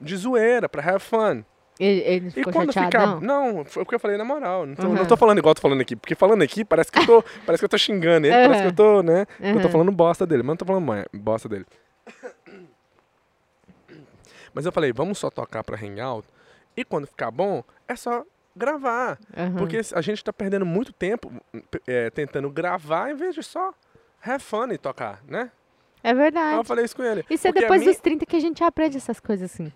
de 0.00 0.16
zoeira, 0.16 0.68
pra 0.68 0.80
have 0.82 1.00
fun. 1.00 1.42
Ele, 1.80 2.00
ele 2.00 2.32
E 2.36 2.42
quando 2.44 2.72
chateadão? 2.72 3.20
ficar. 3.20 3.26
Não, 3.26 3.64
foi 3.64 3.82
o 3.82 3.86
que 3.86 3.94
eu 3.94 4.00
falei 4.00 4.16
na 4.16 4.24
moral. 4.24 4.64
Não 4.66 4.74
tô, 4.74 4.86
Uhum. 4.88 4.94
não 4.94 5.04
tô 5.06 5.16
falando 5.16 5.38
igual 5.38 5.50
eu 5.50 5.54
tô 5.54 5.60
falando 5.62 5.80
aqui. 5.80 5.94
Porque 5.94 6.14
falando 6.16 6.42
aqui, 6.42 6.64
parece 6.64 6.90
que 6.90 6.98
eu 6.98 7.06
tô, 7.06 7.22
parece 7.46 7.60
que 7.60 7.64
eu 7.64 7.68
tô 7.68 7.78
xingando 7.78 8.26
ele, 8.26 8.34
parece 8.36 8.62
que 8.62 8.66
eu 8.68 8.72
tô, 8.72 9.02
né? 9.02 9.26
que 9.26 9.44
Eu 9.46 9.60
tô 9.60 9.66
Uhum. 9.66 9.72
falando 9.72 9.92
bosta 9.92 10.26
dele, 10.26 10.42
mas 10.42 10.48
não 10.50 10.56
tô 10.56 10.64
falando 10.64 11.04
bosta 11.14 11.48
dele. 11.48 11.64
Mas 14.54 14.66
eu 14.66 14.72
falei, 14.72 14.92
vamos 14.92 15.18
só 15.18 15.30
tocar 15.30 15.62
pra 15.64 15.76
hang 15.76 16.00
out. 16.00 16.26
E 16.76 16.84
quando 16.84 17.06
ficar 17.06 17.30
bom, 17.30 17.62
é 17.86 17.96
só 17.96 18.24
gravar. 18.56 19.18
Uhum. 19.36 19.56
Porque 19.56 19.80
a 19.94 20.00
gente 20.00 20.22
tá 20.24 20.32
perdendo 20.32 20.66
muito 20.66 20.92
tempo 20.92 21.32
é, 21.86 22.10
tentando 22.10 22.50
gravar 22.50 23.10
em 23.10 23.14
vez 23.16 23.34
de 23.34 23.42
só 23.42 23.72
have 24.22 24.42
fun 24.42 24.68
e 24.72 24.78
tocar, 24.78 25.20
né? 25.26 25.50
É 26.02 26.10
Aí 26.10 26.14
verdade. 26.14 26.56
eu 26.58 26.64
falei 26.64 26.84
isso 26.84 26.94
com 26.96 27.02
ele. 27.02 27.24
Isso 27.28 27.46
é 27.48 27.52
depois 27.52 27.80
minha- 27.80 27.92
dos 27.92 28.00
30 28.00 28.24
que 28.26 28.36
a 28.36 28.40
gente 28.40 28.62
aprende 28.62 28.96
essas 28.96 29.18
coisas 29.20 29.52
assim. 29.52 29.72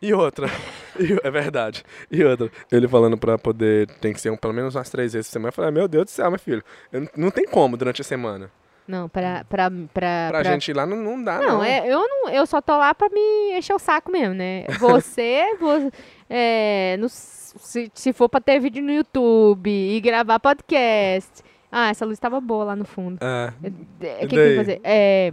E 0.00 0.14
outra, 0.14 0.46
e- 0.98 1.18
é 1.26 1.30
verdade. 1.30 1.82
E 2.10 2.22
outra, 2.24 2.50
ele 2.70 2.86
falando 2.88 3.18
pra 3.18 3.36
poder, 3.36 3.86
tem 4.00 4.12
que 4.12 4.20
ser 4.20 4.30
um, 4.30 4.36
pelo 4.36 4.54
menos 4.54 4.74
umas 4.74 4.88
três 4.88 5.12
vezes 5.12 5.28
por 5.28 5.32
semana. 5.32 5.48
Eu 5.48 5.52
falei, 5.52 5.70
meu 5.70 5.88
Deus 5.88 6.04
do 6.06 6.10
céu, 6.10 6.30
meu 6.30 6.38
filho, 6.38 6.62
eu 6.92 7.08
não 7.16 7.30
tem 7.30 7.46
como 7.46 7.76
durante 7.76 8.00
a 8.00 8.04
semana. 8.04 8.50
Não, 8.88 9.08
pra. 9.08 9.44
pra, 9.48 9.70
pra, 9.92 10.28
Pra, 10.30 10.42
gente 10.42 10.68
ir 10.70 10.74
lá 10.74 10.86
não, 10.86 10.96
não 10.96 11.22
dá, 11.22 11.38
Não, 11.38 11.48
não. 11.58 11.64
é, 11.64 11.86
eu 11.86 12.00
não, 12.00 12.30
eu 12.30 12.46
só 12.46 12.60
tô 12.60 12.76
lá 12.76 12.94
pra 12.94 13.08
me 13.10 13.56
encher 13.58 13.74
o 13.74 13.78
saco 13.78 14.10
mesmo, 14.10 14.34
né? 14.34 14.64
Você, 14.80 15.44
vo- 15.60 15.92
é, 16.28 16.96
no- 16.98 17.08
se, 17.08 17.90
se 17.94 18.12
for 18.14 18.28
pra 18.28 18.40
ter 18.40 18.58
vídeo 18.58 18.82
no 18.82 18.90
YouTube 18.90 19.68
e 19.70 20.00
gravar 20.00 20.40
podcast. 20.40 21.42
Ah, 21.70 21.90
essa 21.90 22.06
luz 22.06 22.18
tava 22.18 22.40
boa 22.40 22.64
lá 22.64 22.74
no 22.76 22.86
fundo. 22.86 23.18
É. 23.22 23.52
É, 24.00 24.16
O 24.16 24.20
que, 24.20 24.26
que 24.28 24.36
eu 24.36 24.56
fazer? 24.56 24.80
É, 24.82 25.32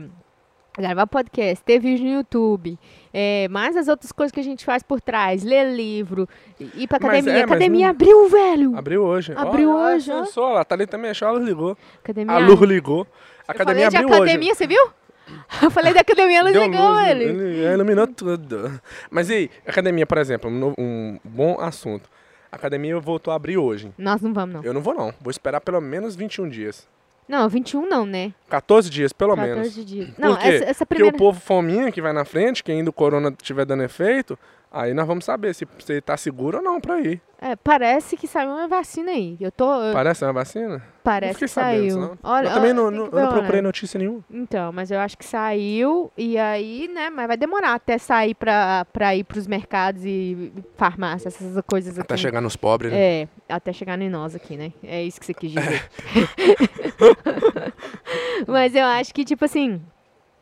gravar 0.78 1.08
podcast, 1.08 1.64
ter 1.64 1.80
vídeo 1.80 2.06
no 2.06 2.12
YouTube, 2.16 2.78
é, 3.14 3.48
mais 3.50 3.76
as 3.78 3.88
outras 3.88 4.12
coisas 4.12 4.32
que 4.32 4.40
a 4.40 4.44
gente 4.44 4.66
faz 4.66 4.84
por 4.84 5.00
trás, 5.00 5.44
ler 5.44 5.74
livro, 5.74 6.28
ir 6.60 6.88
pra 6.88 7.00
Mas 7.02 7.10
academia. 7.12 7.40
é, 7.40 7.44
academia 7.44 7.86
não- 7.86 7.92
abriu, 7.92 8.30
velho! 8.30 8.78
Abriu 8.78 9.04
hoje. 9.04 9.34
Abriu 9.36 9.70
Ó, 9.72 9.86
hoje, 9.88 10.12
ó. 10.12 10.26
Só, 10.26 10.64
tá 10.64 10.76
a 10.76 11.32
luz 11.32 11.46
ligou. 11.46 11.78
Academia. 12.04 12.36
A 12.36 12.40
luz 12.40 12.60
ligou. 12.62 13.08
A 13.48 13.52
academia 13.52 13.88
abriu 13.88 14.08
academia, 14.14 14.54
você 14.56 14.68
viu? 14.68 14.90
Eu 15.62 15.72
falei 15.72 15.94
da 15.94 16.02
academia, 16.02 16.40
ela 16.40 16.50
hoje. 16.50 16.60
ligou, 16.60 16.96
velho. 16.96 17.22
ele 17.22 17.74
iluminou 17.74 18.08
tudo. 18.08 18.80
Mas 19.10 19.30
e 19.30 19.34
aí, 19.34 19.50
academia, 19.66 20.06
por 20.06 20.18
exemplo, 20.18 20.50
um, 20.52 20.74
um 20.78 21.20
bom 21.24 21.60
assunto. 21.60 22.10
A 22.52 22.56
academia 22.58 22.98
voltou 23.00 23.32
a 23.34 23.36
abrir 23.36 23.58
hoje. 23.58 23.92
Nós 23.98 24.22
não 24.22 24.34
vamos, 24.34 24.56
não. 24.56 24.64
Eu 24.64 24.74
não 24.74 24.82
vou, 24.82 24.94
não. 24.94 25.14
Vou 25.20 25.32
esperar 25.32 25.62
pelo 25.62 25.82
menos 25.82 26.16
21 26.16 26.48
dias. 26.48 26.88
Não, 27.28 27.50
21 27.50 27.88
não, 27.90 28.06
né? 28.06 28.34
14 28.50 28.90
dias, 28.90 29.12
pelo 29.12 29.36
14 29.36 29.56
menos. 29.56 29.86
dias. 29.86 30.10
Não, 30.18 30.36
quê? 30.36 30.48
essa, 30.48 30.64
essa 30.66 30.86
Porque 30.86 30.96
primeira. 31.04 31.16
o 31.16 31.20
povo 31.20 31.40
fominha 31.40 31.92
que 31.92 32.02
vai 32.02 32.14
na 32.14 32.24
frente, 32.24 32.64
que 32.64 32.72
ainda 32.72 32.90
o 32.90 32.94
corona 32.94 33.30
estiver 33.30 33.66
dando 33.66 33.84
efeito, 33.84 34.38
aí 34.76 34.94
nós 34.94 35.08
vamos 35.08 35.26
saber 35.26 35.54
se 35.56 35.66
você 35.80 36.02
tá 36.02 36.18
seguro 36.18 36.58
ou 36.58 36.64
não 36.64 36.80
pra 36.82 37.00
ir. 37.00 37.22
É, 37.42 37.56
parece 37.56 38.16
que 38.18 38.28
saiu 38.28 38.50
uma 38.50 38.68
vacina 38.68 39.12
aí. 39.12 39.38
Eu 39.40 39.52
tô. 39.52 39.70
eu- 39.82 39.94
Parece 39.94 40.24
uma 40.24 40.34
vacina? 40.34 40.82
parece 41.04 41.38
que 41.38 41.48
sabendo, 41.48 41.78
saiu. 41.78 41.92
senão. 41.92 42.18
Olha, 42.24 42.48
eu 42.48 42.54
também 42.54 42.72
ó, 42.72 42.74
não, 42.74 42.90
não, 42.92 43.06
eu 43.06 43.12
não 43.12 43.30
procurei 43.30 43.62
né? 43.62 43.68
notícia 43.68 43.98
nenhuma. 44.00 44.24
Então, 44.32 44.72
mas 44.72 44.90
eu 44.90 45.00
acho 45.00 45.18
que 45.18 45.24
saiu 45.26 46.12
e 46.18 46.38
aí, 46.38 46.88
né? 46.88 47.10
Mas 47.10 47.28
vai 47.28 47.38
demorar 47.38 47.74
até 47.76 47.98
sair 47.98 48.34
pra, 48.34 48.86
pra 48.92 49.16
ir 49.16 49.24
pros 49.24 49.46
mercados 49.48 50.04
e 50.04 50.52
farmácias, 50.76 51.36
essas 51.40 51.64
coisas 51.68 51.94
aqui. 52.00 52.02
Até 52.02 52.18
chegar 52.18 52.42
nos 52.42 52.56
pobres, 52.56 52.92
né? 52.92 52.98
É, 53.00 53.28
até 53.48 53.72
chegar 53.72 54.00
em 54.02 54.10
nós 54.10 54.34
aqui, 54.36 54.58
né? 54.58 54.74
É 54.84 55.04
isso 55.04 55.20
que 55.20 55.26
você 55.26 55.34
quis 55.34 55.52
dizer. 55.52 55.88
Mas 58.48 58.76
eu 58.76 58.86
acho 58.86 59.14
que, 59.14 59.24
tipo 59.24 59.46
assim, 59.46 59.82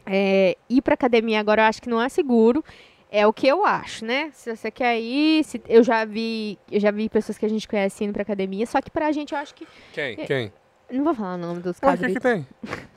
é, 0.05 0.57
ir 0.69 0.81
pra 0.81 0.93
academia 0.93 1.39
agora 1.39 1.61
eu 1.63 1.65
acho 1.65 1.81
que 1.81 1.89
não 1.89 2.01
é 2.01 2.09
seguro. 2.09 2.63
É 3.15 3.27
o 3.27 3.31
que 3.31 3.45
eu 3.47 3.63
acho, 3.63 4.03
né? 4.03 4.31
Se 4.33 4.55
você 4.55 4.71
quer 4.71 4.99
ir, 4.99 5.43
se- 5.43 5.61
eu 5.69 5.83
já 5.83 6.03
vi, 6.03 6.57
eu 6.71 6.79
já 6.79 6.89
vi 6.89 7.07
pessoas 7.07 7.37
que 7.37 7.45
a 7.45 7.49
gente 7.49 7.67
conhece 7.67 8.03
indo 8.03 8.11
pra 8.11 8.23
academia, 8.23 8.65
só 8.65 8.81
que 8.81 8.89
pra 8.89 9.11
gente 9.11 9.33
eu 9.33 9.37
acho 9.37 9.53
que. 9.53 9.67
Quem? 9.93 10.15
Quem? 10.25 10.53
Não 10.91 11.03
vou 11.03 11.13
falar 11.13 11.35
o 11.35 11.37
nome 11.37 11.59
dos 11.61 11.77
Ué, 11.83 11.93
o 11.93 11.97
que, 11.97 12.13
que 12.13 12.19
tem? 12.19 12.47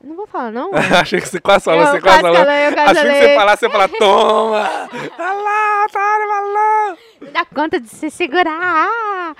Não 0.00 0.14
vou 0.14 0.28
falar, 0.28 0.52
não. 0.52 0.70
Achei 1.02 1.20
que 1.20 1.28
você 1.28 1.40
quase 1.40 1.64
falou, 1.64 1.84
você 1.84 2.00
quase 2.00 2.20
falou. 2.20 2.36
Achei 2.40 3.02
que 3.02 3.14
você 3.18 3.34
falar, 3.34 3.56
você 3.56 3.68
fala, 3.68 3.88
toma! 3.88 4.88
Olha 5.18 5.32
lá, 5.32 5.86
para! 5.92 6.96
Não 7.20 7.32
dá 7.32 7.44
conta 7.44 7.80
de 7.80 7.88
se 7.88 8.08
segurar. 8.08 9.34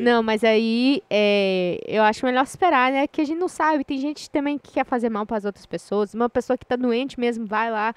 Não, 0.00 0.22
mas 0.22 0.44
aí 0.44 1.02
é, 1.08 1.78
eu 1.88 2.02
acho 2.02 2.26
melhor 2.26 2.44
esperar, 2.44 2.92
né? 2.92 3.06
Que 3.06 3.22
a 3.22 3.24
gente 3.24 3.38
não 3.38 3.48
sabe. 3.48 3.84
Tem 3.84 3.98
gente 3.98 4.28
também 4.30 4.58
que 4.58 4.72
quer 4.72 4.84
fazer 4.84 5.08
mal 5.08 5.24
para 5.24 5.38
as 5.38 5.44
outras 5.46 5.64
pessoas. 5.64 6.12
Uma 6.12 6.28
pessoa 6.28 6.58
que 6.58 6.66
tá 6.66 6.76
doente 6.76 7.18
mesmo 7.18 7.46
vai 7.46 7.70
lá, 7.70 7.94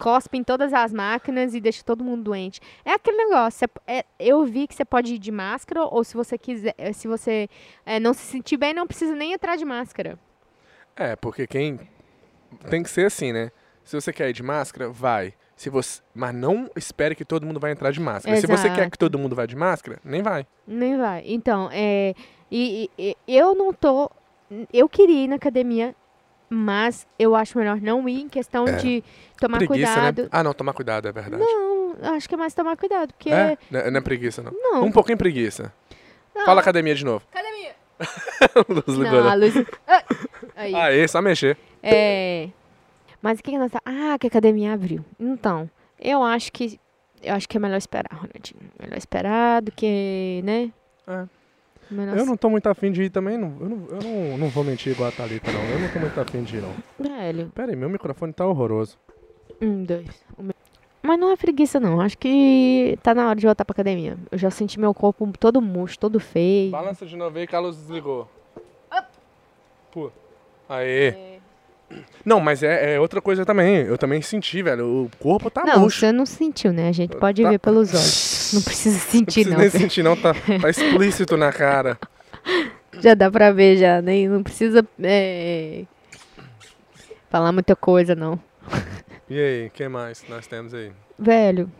cospe 0.00 0.38
em 0.38 0.42
todas 0.44 0.72
as 0.72 0.92
máquinas 0.92 1.54
e 1.54 1.60
deixa 1.60 1.82
todo 1.84 2.02
mundo 2.02 2.22
doente. 2.24 2.60
É 2.84 2.92
aquele 2.94 3.16
negócio. 3.18 3.68
é- 3.86 4.04
eu 4.18 4.44
vi 4.44 4.66
que 4.66 4.74
você 4.74 4.84
pode 4.84 5.14
ir 5.14 5.18
de 5.18 5.30
máscara 5.30 5.82
ou 5.84 6.02
se 6.02 6.14
você 6.16 6.36
quiser, 6.38 6.74
eh, 6.78 6.92
se 6.92 7.06
você 7.06 7.48
eh, 7.84 8.00
não 8.00 8.12
se 8.14 8.22
sentir 8.22 8.56
bem, 8.56 8.72
não 8.74 8.86
precisa 8.86 9.14
nem 9.14 9.32
entrar 9.32 9.56
de 9.56 9.64
máscara. 9.64 10.18
É, 10.96 11.14
porque 11.16 11.46
quem. 11.46 11.78
Tem 12.68 12.82
que 12.82 12.90
ser 12.90 13.06
assim, 13.06 13.32
né? 13.32 13.50
Se 13.84 13.94
você 13.94 14.12
quer 14.12 14.28
ir 14.28 14.32
de 14.32 14.42
máscara, 14.42 14.88
vai. 14.88 15.34
Se 15.56 15.68
você... 15.70 16.00
Mas 16.14 16.34
não 16.34 16.68
espere 16.74 17.14
que 17.14 17.24
todo 17.24 17.46
mundo 17.46 17.60
vai 17.60 17.70
entrar 17.72 17.90
de 17.92 18.00
máscara. 18.00 18.34
Se 18.40 18.46
você 18.46 18.68
quer 18.68 18.74
Exato. 18.76 18.90
que 18.92 18.98
todo 18.98 19.18
mundo 19.18 19.36
vá 19.36 19.44
de 19.46 19.54
máscara, 19.54 19.98
nem 20.04 20.22
vai. 20.22 20.46
Nem 20.66 20.96
vai. 20.96 21.22
Então, 21.26 21.68
é, 21.72 22.14
e- 22.50 22.90
e 22.98 23.16
eu 23.28 23.54
não 23.54 23.72
tô. 23.72 24.10
Eu 24.72 24.88
queria 24.88 25.24
ir 25.24 25.28
na 25.28 25.36
academia, 25.36 25.94
mas 26.50 27.06
eu 27.18 27.34
acho 27.36 27.56
melhor 27.56 27.80
não 27.80 28.08
ir 28.08 28.20
em 28.22 28.28
questão 28.28 28.66
É. 28.66 28.72
de 28.72 29.04
tomar 29.38 29.58
preguiça, 29.58 29.92
cuidado. 29.94 30.22
né? 30.24 30.28
Ah, 30.32 30.42
não, 30.42 30.52
tomar 30.52 30.72
cuidado, 30.72 31.06
é 31.08 31.12
verdade. 31.12 31.42
Não, 31.42 31.94
acho 32.16 32.28
que 32.28 32.34
é 32.34 32.38
mais 32.38 32.52
tomar 32.52 32.76
cuidado, 32.76 33.14
porque. 33.14 33.30
É? 33.30 33.56
Não 33.70 33.80
é- 33.80 33.90
não 33.90 33.98
é 33.98 34.00
preguiça, 34.02 34.42
não. 34.42 34.52
Não. 34.52 34.84
Um 34.84 34.92
pouquinho 34.92 35.16
preguiça. 35.16 35.72
não. 36.34 36.44
Fala 36.44 36.60
academia 36.60 36.94
de 36.94 37.04
novo. 37.04 37.24
Academia! 37.32 37.70
Luz 38.68 38.96
Não, 38.98 39.04
ligou, 39.04 39.20
a 39.28 39.36
né? 39.36 39.46
luz. 39.46 39.66
Ah, 39.86 40.04
Aí. 40.56 40.74
Aê, 40.74 41.06
só 41.08 41.20
mexer. 41.22 41.56
É. 41.82 42.48
Mas 43.22 43.38
o 43.38 43.42
que, 43.42 43.50
que 43.50 43.58
nós 43.58 43.70
tá. 43.70 43.80
Ah, 43.84 44.16
que 44.18 44.26
a 44.26 44.28
academia 44.28 44.72
abriu. 44.72 45.04
Então, 45.18 45.70
eu 46.00 46.22
acho 46.22 46.50
que. 46.52 46.80
Eu 47.22 47.34
acho 47.34 47.46
que 47.46 47.58
é 47.58 47.60
melhor 47.60 47.76
esperar, 47.76 48.10
Ronaldinho. 48.12 48.70
Melhor 48.80 48.96
esperar 48.96 49.60
do 49.60 49.70
que, 49.70 50.40
né? 50.42 50.72
É. 51.06 51.24
Eu 52.16 52.24
não 52.26 52.36
tô 52.36 52.48
muito 52.48 52.66
afim 52.68 52.92
de 52.92 53.02
ir 53.04 53.10
também, 53.10 53.36
não, 53.36 53.56
eu, 53.60 53.68
não, 53.68 53.86
eu 53.90 53.98
não, 54.02 54.38
não 54.38 54.48
vou 54.48 54.62
mentir 54.62 54.92
igual 54.92 55.08
a 55.08 55.12
Thalita, 55.12 55.50
não. 55.50 55.60
Eu 55.64 55.78
não 55.80 55.88
tô 55.88 55.98
muito 55.98 56.20
afim 56.20 56.42
de 56.42 56.56
ir, 56.56 56.62
não. 56.62 56.72
Velho. 56.98 57.50
Pera 57.54 57.72
aí, 57.72 57.76
meu 57.76 57.88
microfone 57.88 58.32
tá 58.32 58.46
horroroso. 58.46 58.96
Um, 59.60 59.84
dois. 59.84 60.06
meu- 60.38 60.54
Mas 61.02 61.18
não 61.18 61.30
é 61.32 61.36
preguiça, 61.36 61.80
não. 61.80 62.00
Acho 62.00 62.16
que 62.16 62.96
tá 63.02 63.14
na 63.14 63.26
hora 63.28 63.38
de 63.38 63.46
voltar 63.46 63.64
pra 63.64 63.72
academia. 63.72 64.16
Eu 64.30 64.38
já 64.38 64.50
senti 64.50 64.78
meu 64.78 64.94
corpo 64.94 65.26
todo 65.38 65.60
murcho, 65.60 65.98
todo 65.98 66.20
feio. 66.20 66.70
Balança 66.70 67.04
de 67.06 67.16
novo 67.16 67.36
aí 67.38 67.46
que 67.46 67.56
a 67.56 67.60
luz 67.60 67.76
desligou. 67.76 68.28
Pô. 69.92 70.10
Aê. 70.68 71.29
Não, 72.24 72.38
mas 72.40 72.62
é, 72.62 72.94
é 72.94 73.00
outra 73.00 73.20
coisa 73.20 73.44
também. 73.44 73.76
Eu 73.78 73.96
também 73.98 74.20
senti, 74.22 74.62
velho. 74.62 74.84
O 75.04 75.10
corpo 75.18 75.50
tá 75.50 75.64
não, 75.64 75.80
murcho. 75.80 76.00
você 76.00 76.12
não 76.12 76.26
sentiu, 76.26 76.72
né? 76.72 76.88
A 76.88 76.92
gente 76.92 77.16
pode 77.16 77.42
Tá- 77.42 77.48
ver 77.50 77.58
pelos 77.58 77.90
olhos. 77.92 78.50
Não 78.54 78.62
precisa 78.62 78.96
Não 78.96 79.02
sentir, 79.10 79.24
precisa 79.44 79.50
não. 79.50 79.58
nem 79.60 79.70
sentir, 79.70 80.02
não. 80.02 80.16
Tá, 80.16 80.32
tá 80.60 80.70
explícito 80.70 81.36
na 81.36 81.52
cara. 81.52 81.98
Já 83.00 83.14
dá 83.14 83.30
pra 83.30 83.50
ver, 83.52 83.76
já. 83.78 84.02
Nem, 84.02 84.28
não 84.28 84.42
precisa 84.42 84.86
é, 85.02 85.84
falar 87.30 87.52
muita 87.52 87.74
coisa, 87.76 88.14
não. 88.14 88.38
E 89.28 89.38
aí, 89.40 89.66
o 89.68 89.70
que 89.70 89.88
mais 89.88 90.24
nós 90.28 90.46
temos 90.46 90.74
aí? 90.74 90.92
Velho, 91.18 91.70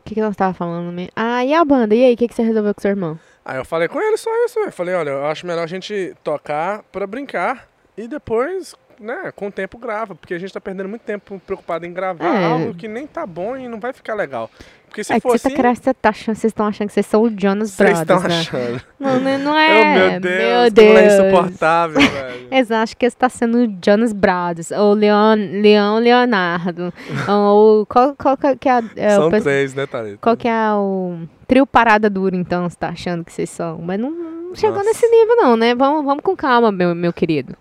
o 0.00 0.04
que, 0.04 0.14
que 0.14 0.20
nós 0.20 0.36
tava 0.36 0.52
falando 0.54 0.92
mesmo? 0.92 1.10
Ah, 1.16 1.44
e 1.44 1.52
a 1.54 1.64
banda? 1.64 1.94
E 1.94 2.04
aí, 2.04 2.14
o 2.14 2.16
que, 2.16 2.28
que 2.28 2.34
você 2.34 2.42
resolveu 2.42 2.74
com 2.74 2.80
seu 2.80 2.90
irmão? 2.90 3.18
Aí 3.44 3.56
eu 3.58 3.64
falei 3.64 3.88
com 3.88 4.00
ele 4.00 4.16
só 4.16 4.30
isso, 4.44 4.60
velho. 4.60 4.70
Falei, 4.72 4.94
olha, 4.94 5.10
eu 5.10 5.26
acho 5.26 5.46
melhor 5.46 5.62
a 5.64 5.66
gente 5.66 6.14
tocar 6.22 6.82
pra 6.92 7.06
brincar 7.06 7.66
e 7.96 8.06
depois, 8.06 8.74
né, 9.00 9.32
com 9.34 9.48
o 9.48 9.52
tempo 9.52 9.78
grava, 9.78 10.14
porque 10.14 10.34
a 10.34 10.38
gente 10.38 10.52
tá 10.52 10.60
perdendo 10.60 10.88
muito 10.88 11.02
tempo 11.02 11.40
preocupado 11.46 11.84
em 11.86 11.92
gravar 11.92 12.24
É. 12.34 12.44
algo 12.46 12.74
que 12.74 12.88
nem 12.88 13.06
tá 13.06 13.26
bom 13.26 13.56
e 13.56 13.68
não 13.68 13.78
vai 13.80 13.92
ficar 13.92 14.14
legal. 14.14 14.50
Porque 14.88 15.04
se 15.04 15.12
é 15.12 15.16
que 15.16 15.22
for 15.22 15.38
você 15.38 15.48
assim, 15.48 15.56
tá, 15.56 15.74
você 15.74 15.94
tá 15.94 16.08
achando, 16.08 16.34
vocês 16.36 16.50
estão 16.50 16.66
achando 16.66 16.88
que 16.88 16.94
vocês 16.94 17.06
são 17.06 17.22
o 17.22 17.28
Jonas 17.38 17.70
vocês 17.72 17.98
Brothers, 18.00 18.00
estão 18.00 18.28
né? 18.28 18.38
achando. 18.38 18.82
Não, 18.98 19.20
não, 19.20 19.38
não 19.38 19.52
Oh, 19.56 19.58
é. 19.58 19.94
meu 20.10 20.20
Deus, 20.20 20.38
meu 20.38 20.70
Deus. 20.70 21.12
insuportável, 21.12 22.00
velho. 22.10 22.48
Eles 22.50 22.70
acham 22.70 22.96
que 22.98 23.10
você 23.10 23.16
tá 23.16 23.28
sendo 23.28 23.58
o 23.58 23.78
Jonas 23.84 24.12
Brothers, 24.14 24.70
ou 24.70 24.94
Leon, 24.94 25.34
Leon 25.60 25.98
Leonardo, 25.98 26.94
ou 27.28 27.84
qual, 27.84 28.14
qual 28.16 28.36
que 28.58 28.68
é, 28.68 28.72
a, 28.72 28.82
é 28.96 29.10
São 29.10 29.28
o, 29.28 29.30
pe- 29.30 29.40
três, 29.42 29.74
né, 29.74 29.86
Thalita? 29.86 30.18
qual 30.22 30.36
que 30.36 30.48
é 30.48 30.72
o 30.72 31.18
trio 31.46 31.66
Parada 31.66 32.08
Dura, 32.08 32.34
então, 32.36 32.68
você 32.68 32.76
tá 32.76 32.88
achando 32.88 33.22
que 33.24 33.32
vocês 33.32 33.50
são. 33.50 33.78
Mas 33.82 34.00
não, 34.00 34.10
não 34.10 34.54
chegou 34.54 34.76
Nossa. 34.78 34.88
nesse 34.88 35.06
nível 35.08 35.36
não, 35.36 35.56
né? 35.56 35.74
Vamos, 35.74 36.04
vamos 36.06 36.22
com 36.22 36.34
calma, 36.34 36.72
meu, 36.72 36.94
meu 36.94 37.12
querido. 37.12 37.54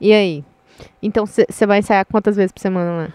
E 0.00 0.14
aí? 0.14 0.42
Então, 1.02 1.24
você 1.26 1.66
vai 1.66 1.78
ensaiar 1.78 2.06
quantas 2.06 2.36
vezes 2.36 2.52
por 2.52 2.60
semana 2.60 3.04
lá? 3.04 3.08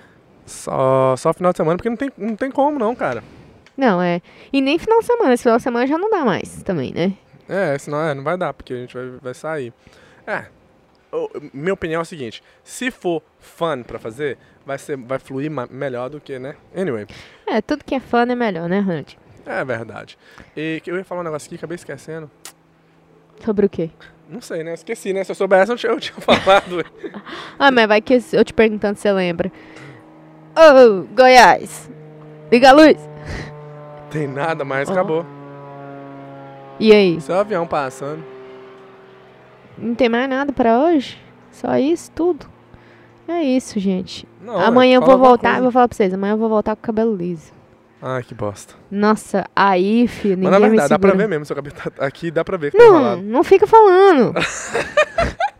Só, 0.45 1.15
só 1.17 1.33
final 1.33 1.51
de 1.51 1.57
semana, 1.57 1.77
porque 1.77 1.89
não 1.89 1.97
tem, 1.97 2.11
não 2.17 2.35
tem 2.35 2.51
como 2.51 2.77
não, 2.77 2.95
cara. 2.95 3.23
Não, 3.75 4.01
é. 4.01 4.21
E 4.53 4.61
nem 4.61 4.77
final 4.79 4.99
de 4.99 5.05
semana. 5.05 5.33
Esse 5.33 5.43
final 5.43 5.57
de 5.57 5.63
semana 5.63 5.87
já 5.87 5.97
não 5.97 6.09
dá 6.09 6.23
mais 6.23 6.61
também, 6.63 6.93
né? 6.93 7.13
É, 7.49 7.77
senão 7.77 8.01
é, 8.01 8.13
não 8.13 8.23
vai 8.23 8.37
dar, 8.37 8.53
porque 8.53 8.73
a 8.73 8.77
gente 8.77 8.93
vai, 8.95 9.09
vai 9.21 9.33
sair. 9.33 9.73
É, 10.25 10.45
o- 11.11 11.29
minha 11.53 11.73
opinião 11.73 11.99
é 11.99 12.01
o 12.01 12.05
seguinte, 12.05 12.41
se 12.63 12.89
for 12.91 13.21
fun 13.39 13.83
pra 13.83 13.99
fazer, 13.99 14.37
vai, 14.65 14.77
ser, 14.77 14.97
vai 14.97 15.19
fluir 15.19 15.51
melhor 15.69 16.09
do 16.09 16.19
que, 16.21 16.39
né? 16.39 16.55
Anyway, 16.75 17.05
É, 17.45 17.61
tudo 17.61 17.83
que 17.83 17.93
é 17.95 17.99
fã 17.99 18.21
é 18.23 18.35
melhor, 18.35 18.67
né, 18.69 18.79
Hunt? 18.79 19.13
é 19.45 19.63
verdade. 19.63 20.17
E 20.57 20.81
eu 20.87 20.97
ia 20.97 21.03
falar 21.03 21.21
um 21.21 21.25
negócio 21.25 21.45
aqui, 21.47 21.55
acabei 21.55 21.75
esquecendo. 21.75 22.29
Sobre 23.43 23.65
o 23.65 23.69
quê? 23.69 23.91
Não 24.29 24.41
sei, 24.41 24.63
né? 24.63 24.73
Esqueci, 24.73 25.13
né? 25.13 25.23
Se 25.23 25.31
eu 25.31 25.35
soubesse, 25.35 25.71
eu 25.71 25.77
tinha, 25.77 25.91
eu 25.91 25.99
tinha 25.99 26.15
falado. 26.21 26.83
Ah, 27.59 27.71
mas 27.71 27.87
vai 27.87 28.01
que 28.01 28.19
eu 28.33 28.43
te 28.43 28.53
perguntando 28.53 28.95
se 28.95 29.03
você 29.03 29.11
lembra. 29.11 29.51
Ô, 30.55 31.03
Goiás! 31.15 31.89
Liga 32.51 32.69
a 32.69 32.73
luz! 32.73 32.97
tem 34.09 34.27
nada 34.27 34.63
mais, 34.63 34.89
Ó. 34.89 34.93
acabou. 34.93 35.25
E 36.79 36.91
aí? 36.93 37.19
Só 37.21 37.39
avião 37.39 37.67
passando. 37.67 38.23
Não 39.77 39.93
tem 39.93 40.07
mais 40.07 40.29
nada 40.29 40.53
pra 40.53 40.79
hoje? 40.79 41.19
Só 41.51 41.75
isso, 41.77 42.09
tudo? 42.11 42.45
É 43.27 43.41
isso, 43.43 43.79
gente. 43.79 44.27
Não, 44.41 44.57
amanhã 44.57 44.95
eu 44.97 45.01
vou 45.01 45.17
voltar, 45.17 45.57
eu 45.57 45.63
vou 45.63 45.71
falar 45.71 45.87
pra 45.87 45.97
vocês, 45.97 46.13
amanhã 46.13 46.33
eu 46.33 46.37
vou 46.37 46.47
voltar 46.47 46.75
com 46.75 46.81
o 46.81 46.85
cabelo 46.85 47.15
liso. 47.15 47.51
Ai, 48.01 48.21
que 48.23 48.35
bosta. 48.35 48.75
Nossa, 48.91 49.45
aí, 49.55 50.07
filho, 50.07 50.35
ninguém 50.35 50.51
Mas 50.51 50.59
na 50.61 50.67
verdade, 50.67 50.89
dá 50.89 50.99
pra 50.99 51.13
ver 51.13 51.27
mesmo, 51.27 51.45
seu 51.45 51.55
cabelo 51.55 51.75
tá 51.75 51.91
aqui, 52.05 52.29
dá 52.29 52.43
pra 52.43 52.57
ver 52.57 52.71
que 52.71 52.77
tá 52.77 52.83
Não, 52.83 52.91
enrolado. 52.95 53.21
não 53.21 53.43
fica 53.43 53.65
falando. 53.67 54.33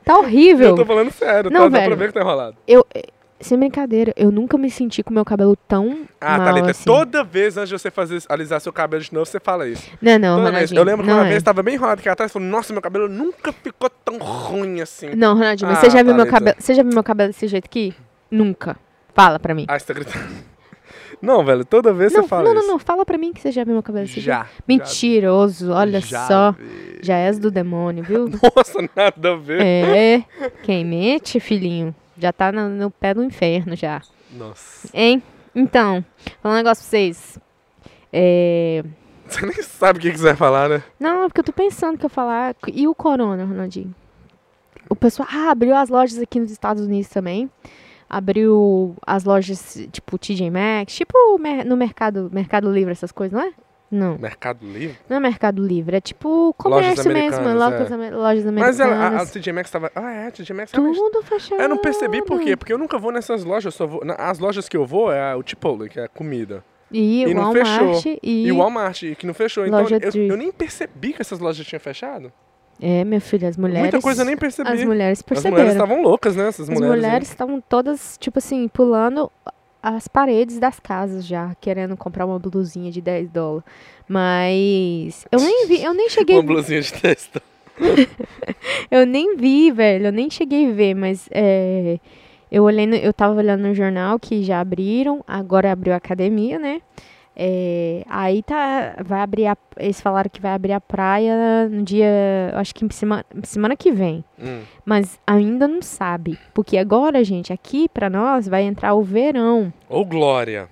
Tá 0.06 0.20
horrível. 0.20 0.68
Eu 0.70 0.76
tô 0.76 0.86
falando 0.86 1.12
sério, 1.12 1.50
Não, 1.50 1.62
tá, 1.62 1.66
dá 1.70 1.78
pra 1.80 1.88
velho. 1.88 1.98
ver 1.98 2.08
que 2.10 2.14
tá 2.14 2.20
enrolado. 2.22 2.56
Eu, 2.68 2.86
eh, 2.94 3.06
sem 3.40 3.58
brincadeira, 3.58 4.14
eu 4.16 4.30
nunca 4.32 4.56
me 4.56 4.70
senti 4.70 5.02
com 5.02 5.12
meu 5.12 5.26
cabelo 5.26 5.56
tão 5.68 6.02
Ah, 6.22 6.38
mal 6.38 6.46
Thalita, 6.46 6.70
assim. 6.70 6.84
toda 6.86 7.24
vez 7.24 7.58
antes 7.58 7.70
de 7.70 7.80
você 7.80 7.90
fazer, 7.90 8.22
alisar 8.30 8.62
seu 8.62 8.72
cabelo 8.72 9.02
de 9.02 9.12
novo, 9.12 9.26
você 9.26 9.40
fala 9.40 9.68
isso. 9.68 9.90
Não, 10.00 10.20
não, 10.20 10.38
Toda 10.38 10.52
vez. 10.52 10.70
Ronaldinho. 10.70 10.80
Eu 10.80 10.84
lembro 10.84 11.04
que 11.04 11.10
não 11.10 11.18
uma 11.18 11.26
é. 11.26 11.30
vez 11.32 11.42
tava 11.42 11.64
bem 11.64 11.74
enrolado 11.74 12.00
aqui 12.02 12.08
atrás 12.08 12.30
e 12.30 12.34
falou, 12.34 12.48
nossa, 12.48 12.72
meu 12.72 12.84
cabelo 12.84 13.10
nunca 13.10 13.52
ficou 13.52 13.90
tão 13.90 14.20
ruim 14.20 14.80
assim. 14.80 15.10
Não, 15.16 15.34
Ronaldinho, 15.34 15.72
mas 15.72 15.80
Ah, 15.80 15.82
você 15.82 15.90
já 15.90 16.04
viu 16.04 16.14
meu 16.14 16.18
Thalita. 16.26 16.32
cabelo? 16.38 16.56
Você 16.60 16.74
já 16.76 16.84
viu 16.84 16.94
meu 16.94 17.04
cabelo 17.04 17.30
desse 17.32 17.48
jeito 17.48 17.66
aqui? 17.66 17.96
Nunca. 18.30 18.78
Fala 19.16 19.40
pra 19.40 19.56
mim. 19.56 19.66
Ah, 19.68 19.80
você 19.80 19.88
tá 19.88 19.94
gritando. 19.96 20.24
Não, 21.22 21.44
velho, 21.44 21.66
toda 21.66 21.94
vez 21.94 22.14
não, 22.14 22.24
você 22.24 22.28
fala 22.28 22.44
não, 22.44 22.54
não, 22.54 22.62
isso. 22.62 22.72
não, 22.72 22.80
fala 22.80 23.06
pra 23.06 23.18
mim 23.18 23.34
que 23.34 23.42
você 23.42 23.52
já 23.52 23.64
viu 23.64 23.74
meu 23.74 23.84
cabelo 23.84 24.06
jeito. 24.06 24.26
Já. 24.26 24.48
Mentiroso, 24.68 25.72
olha 25.72 26.00
já 26.00 26.28
só. 26.28 26.52
vi. 26.52 27.00
Já 27.02 27.18
és 27.18 27.40
do 27.40 27.52
demônio, 27.52 28.04
viu? 28.04 28.30
Nossa, 28.56 28.80
nada 28.96 29.34
a 29.34 29.36
ver. 29.36 29.62
É. 29.62 30.24
Quem 30.64 30.86
mente, 30.86 31.40
filhinho, 31.40 31.94
já 32.18 32.32
tá 32.32 32.52
no, 32.52 32.70
no 32.70 32.92
pé 32.92 33.14
do 33.14 33.24
inferno 33.24 33.76
já. 33.76 34.02
Nossa. 34.32 34.90
Hein? 34.94 35.22
Então, 35.54 36.04
falar 36.42 36.56
um 36.56 36.58
negócio 36.58 36.84
pra 36.84 36.90
vocês. 36.90 37.40
É. 38.12 38.84
Você 39.28 39.46
nem 39.46 39.62
sabe 39.64 40.00
o 40.00 40.02
que 40.02 40.12
que 40.12 40.18
você 40.18 40.26
vai 40.26 40.36
falar, 40.36 40.70
né? 40.70 40.84
Não, 41.00 41.24
é 41.24 41.28
porque 41.28 41.40
eu 41.40 41.44
tô 41.46 41.54
pensando 41.54 41.98
que 41.98 42.06
eu 42.06 42.10
falar. 42.10 42.56
E 42.68 42.88
o 42.88 42.94
Corona, 42.94 43.44
Ronaldinho? 43.44 43.94
O 44.90 44.96
pessoal. 44.96 45.28
Ah, 45.32 45.50
abriu 45.52 45.76
as 45.76 45.90
lojas 45.90 46.20
aqui 46.20 46.40
nos 46.40 46.52
Estados 46.52 46.84
Unidos 46.84 47.10
também. 47.10 47.50
Abriu 48.10 48.96
as 49.06 49.24
lojas 49.24 49.88
tipo 49.92 50.18
TJ 50.18 50.50
Maxx, 50.52 50.96
tipo 50.96 51.14
no 51.66 51.76
mercado, 51.78 52.30
mercado 52.32 52.72
Livre, 52.72 52.92
essas 52.92 53.12
coisas, 53.12 53.38
não 53.38 53.46
é? 53.48 53.52
Não, 53.92 54.18
Mercado 54.18 54.66
Livre. 54.66 54.98
não 55.08 55.18
é 55.18 55.20
Mercado 55.20 55.66
Livre, 55.66 55.96
é 55.98 56.02
tipo 56.02 56.54
comércio 56.58 57.08
mesmo, 57.12 57.38
americanas, 57.40 57.56
lojas, 57.56 57.92
é. 57.92 58.10
lojas 58.12 58.46
Mas 58.52 58.80
ela, 58.80 58.92
a, 58.92 58.96
a 58.96 59.00
americanas. 59.08 59.32
TJ 59.32 59.54
Maxx 59.54 59.72
tava... 59.72 59.92
Ah, 59.96 60.12
é, 60.12 60.28
a 60.28 60.32
TJ 60.32 60.54
Maxx 60.56 60.72
realmente... 60.74 60.98
Tudo 60.98 61.22
fechado. 61.24 61.62
Eu 61.62 61.70
não 61.70 61.78
percebi 61.78 62.22
por 62.26 62.40
quê, 62.42 62.58
porque 62.58 62.74
eu 62.74 62.78
nunca 62.80 62.98
vou 62.98 63.12
nessas 63.12 63.44
lojas, 63.44 63.66
eu 63.66 63.72
só 63.72 63.86
vou... 63.88 64.04
na- 64.04 64.16
As 64.16 64.40
lojas 64.40 64.68
que 64.68 64.76
eu 64.76 64.86
vou 64.86 65.12
é 65.12 65.36
o 65.36 65.44
Chipotle, 65.46 65.88
que 65.88 66.00
é 66.00 66.06
a 66.06 66.08
comida. 66.10 66.64
E, 66.92 67.22
E 67.24 67.26
o 67.28 67.36
não 67.36 67.44
Walmart 67.54 68.02
fechou. 68.02 68.20
e... 68.24 68.48
E 68.48 68.52
o 68.52 68.58
Walmart, 68.58 69.04
que 69.18 69.26
não 69.28 69.34
fechou. 69.34 69.66
Então 69.66 69.82
Loja 69.82 69.98
eu, 70.02 70.12
Tree. 70.12 70.28
eu 70.30 70.36
nem 70.38 70.52
percebi 70.52 71.14
que 71.14 71.22
essas 71.22 71.40
lojas 71.40 71.66
tinham 71.66 71.80
fechado. 71.80 72.34
É, 72.82 73.04
meu 73.06 73.22
filho, 73.22 73.48
as 73.48 73.56
mulheres... 73.58 73.82
Muita 73.84 74.02
coisa 74.02 74.22
eu 74.22 74.26
nem 74.26 74.36
percebi. 74.38 74.70
As 74.70 74.84
mulheres 74.84 75.20
As 75.20 75.24
perceberam. 75.24 75.56
mulheres 75.56 75.74
estavam 75.74 76.02
loucas, 76.02 76.36
né? 76.36 76.48
Essas 76.48 76.70
As 76.70 76.76
mulheres. 76.76 77.02
né? 77.02 77.08
mulheres 77.08 77.30
estavam 77.30 77.62
todas, 77.62 78.18
tipo 78.20 78.40
assim, 78.40 78.68
pulando 78.68 79.32
as 79.82 80.08
paredes 80.08 80.60
das 80.60 80.80
casas 80.80 81.26
já, 81.26 81.56
querendo 81.62 81.96
comprar 81.96 82.26
uma 82.26 82.38
blusinha 82.40 82.92
de 82.92 83.00
10 83.02 83.30
dólares. 83.30 83.64
Mas 84.08 85.26
eu 85.32 85.40
nem 85.40 85.68
vi, 85.68 85.84
eu 85.84 85.94
nem 85.94 86.10
cheguei, 86.10 86.36
Uma 86.36 86.44
blusinha 86.44 86.82
de 86.82 86.92
testa. 86.94 87.42
eu 88.92 89.06
nem 89.06 89.36
vi, 89.36 89.72
velho, 89.72 90.08
eu 90.08 90.12
nem 90.12 90.30
cheguei 90.30 90.70
a 90.70 90.74
ver, 90.74 90.94
mas 90.96 91.28
é, 91.32 92.00
eu 92.52 92.64
olhei, 92.64 92.86
no- 92.88 92.96
eu 92.96 93.14
tava 93.14 93.36
olhando 93.36 93.62
no 93.68 93.74
jornal 93.74 94.20
que 94.20 94.44
já 94.44 94.60
abriram, 94.60 95.24
agora 95.28 95.72
abriu 95.72 95.94
a 95.94 95.98
academia, 95.98 96.58
né? 96.60 96.82
É, 97.38 98.04
aí 98.10 98.42
tá, 98.42 98.96
vai 99.04 99.20
abrir 99.20 99.48
a, 99.48 99.58
eles 99.78 100.00
falaram 100.00 100.30
que 100.32 100.42
vai 100.42 100.54
abrir 100.54 100.72
a 100.72 100.80
praia 100.80 101.68
no 101.70 101.84
dia, 101.84 102.08
acho 102.54 102.74
que 102.74 102.86
em 102.86 102.90
semana, 102.90 103.26
semana 103.44 103.76
que 103.76 103.92
vem. 103.92 104.24
Hum. 104.40 104.62
Mas 104.86 105.20
ainda 105.28 105.68
não 105.68 105.82
sabe. 105.82 106.40
Porque 106.54 106.78
agora, 106.78 107.24
gente, 107.26 107.52
aqui 107.52 107.90
pra 107.90 108.10
nós 108.10 108.48
vai 108.48 108.64
entrar 108.64 108.94
o 108.94 109.02
verão. 109.04 109.74
Ô, 109.90 110.06
Glória. 110.06 110.70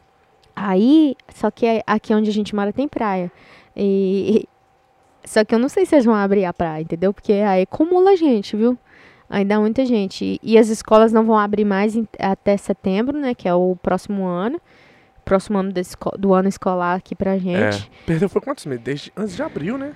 Aí, 0.55 1.15
só 1.33 1.51
que 1.51 1.65
é- 1.65 1.83
aqui 1.85 2.13
onde 2.13 2.29
a 2.29 2.33
gente 2.33 2.55
mora 2.55 2.71
tem 2.71 2.87
praia. 2.87 3.29
E. 3.75 4.47
Só 5.25 5.43
que 5.43 5.55
eu 5.55 5.59
não 5.59 5.69
sei 5.69 5.85
se 5.85 5.95
eles 5.95 6.05
vão 6.05 6.15
abrir 6.15 6.45
a 6.45 6.53
praia, 6.53 6.81
entendeu? 6.81 7.13
Porque 7.13 7.31
aí 7.33 7.63
acumula 7.63 8.15
gente, 8.15 8.55
viu? 8.55 8.77
Dá 9.47 9.59
muita 9.59 9.85
gente. 9.85 10.39
E, 10.43 10.57
as 10.57 10.67
escolas 10.69 11.11
não 11.11 11.25
vão 11.25 11.37
abrir 11.37 11.65
mais 11.65 11.97
até 12.19 12.55
setembro, 12.55 13.17
né? 13.17 13.33
Que 13.33 13.47
é 13.47 13.53
o 13.53 13.75
próximo 13.81 14.25
ano. 14.25 14.61
Próximo 15.25 15.57
ano 15.59 15.71
do 16.17 16.33
ano 16.33 16.49
escolar 16.49 16.95
aqui 16.95 17.15
pra 17.15 17.37
gente. 17.37 17.57
É. 17.57 18.05
Perdeu 18.05 18.27
foi 18.29 18.41
quantos 18.41 18.65
meses? 18.65 18.83
Desde 18.83 19.13
antes 19.15 19.35
de 19.35 19.41
abril, 19.41 19.77
né? 19.77 19.93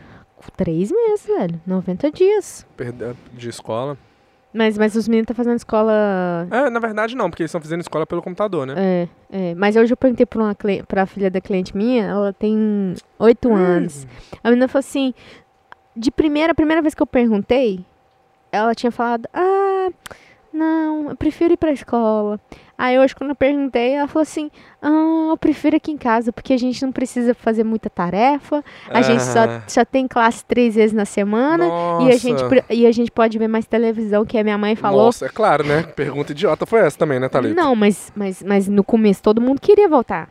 Três 0.55 0.91
meses, 0.91 1.25
velho. 1.27 1.59
90 1.65 2.11
dias. 2.11 2.65
Perdeu 2.77 3.15
de 3.33 3.49
escola. 3.49 3.97
Mas, 4.53 4.77
mas 4.77 4.95
os 4.95 5.07
meninos 5.07 5.23
estão 5.25 5.35
fazendo 5.35 5.57
escola 5.57 6.47
É, 6.49 6.69
na 6.69 6.79
verdade 6.79 7.15
não, 7.15 7.29
porque 7.29 7.43
eles 7.43 7.49
estão 7.49 7.59
fazendo 7.61 7.81
escola 7.81 8.07
pelo 8.07 8.21
computador, 8.21 8.65
né? 8.65 8.73
É, 8.77 9.07
é. 9.51 9.55
Mas 9.55 9.75
hoje 9.75 9.91
eu 9.93 9.97
perguntei 9.97 10.25
pra, 10.25 10.41
uma 10.41 10.55
cli- 10.55 10.81
pra 10.83 11.05
filha 11.05 11.29
da 11.29 11.41
cliente 11.41 11.75
minha, 11.75 12.05
ela 12.05 12.31
tem 12.33 12.93
oito 13.19 13.53
anos. 13.53 14.07
A 14.43 14.49
menina 14.49 14.67
falou 14.67 14.79
assim, 14.79 15.13
de 15.95 16.09
primeira, 16.09 16.53
a 16.53 16.55
primeira 16.55 16.81
vez 16.81 16.95
que 16.95 17.01
eu 17.03 17.07
perguntei, 17.07 17.85
ela 18.51 18.73
tinha 18.73 18.91
falado, 18.91 19.27
ah, 19.33 19.89
não, 20.53 21.09
eu 21.09 21.15
prefiro 21.15 21.53
ir 21.53 21.57
pra 21.57 21.71
escola. 21.71 22.39
Aí 22.77 22.99
hoje 22.99 23.15
quando 23.15 23.31
eu 23.31 23.35
perguntei, 23.35 23.93
ela 23.93 24.07
falou 24.07 24.21
assim, 24.21 24.51
ah, 24.81 25.29
eu 25.31 25.37
prefiro 25.37 25.75
aqui 25.75 25.91
em 25.91 25.97
casa, 25.97 26.31
porque 26.31 26.53
a 26.53 26.57
gente 26.57 26.83
não 26.85 26.91
precisa 26.91 27.33
fazer 27.33 27.63
muita 27.63 27.89
tarefa, 27.89 28.63
a 28.89 29.01
gente 29.01 29.23
só, 29.23 29.61
só 29.67 29.83
tem 29.83 30.07
classe 30.07 30.45
três 30.45 30.75
vezes 30.75 30.93
na 30.93 31.05
semana. 31.05 31.65
E 32.01 32.11
a, 32.11 32.17
gente, 32.17 32.43
e 32.69 32.85
a 32.85 32.91
gente 32.91 33.11
pode 33.11 33.37
ver 33.39 33.47
mais 33.47 33.65
televisão, 33.65 34.25
que 34.25 34.37
a 34.37 34.43
minha 34.43 34.57
mãe 34.57 34.75
falou. 34.75 35.05
Nossa, 35.05 35.25
é 35.25 35.29
claro, 35.29 35.65
né? 35.65 35.83
Pergunta 35.95 36.31
idiota 36.31 36.65
foi 36.65 36.81
essa 36.81 36.97
também, 36.97 37.19
né, 37.19 37.27
Thalita? 37.27 37.55
Não, 37.55 37.75
mas, 37.75 38.11
mas, 38.15 38.43
mas 38.43 38.67
no 38.67 38.83
começo 38.83 39.23
todo 39.23 39.41
mundo 39.41 39.59
queria 39.59 39.89
voltar. 39.89 40.29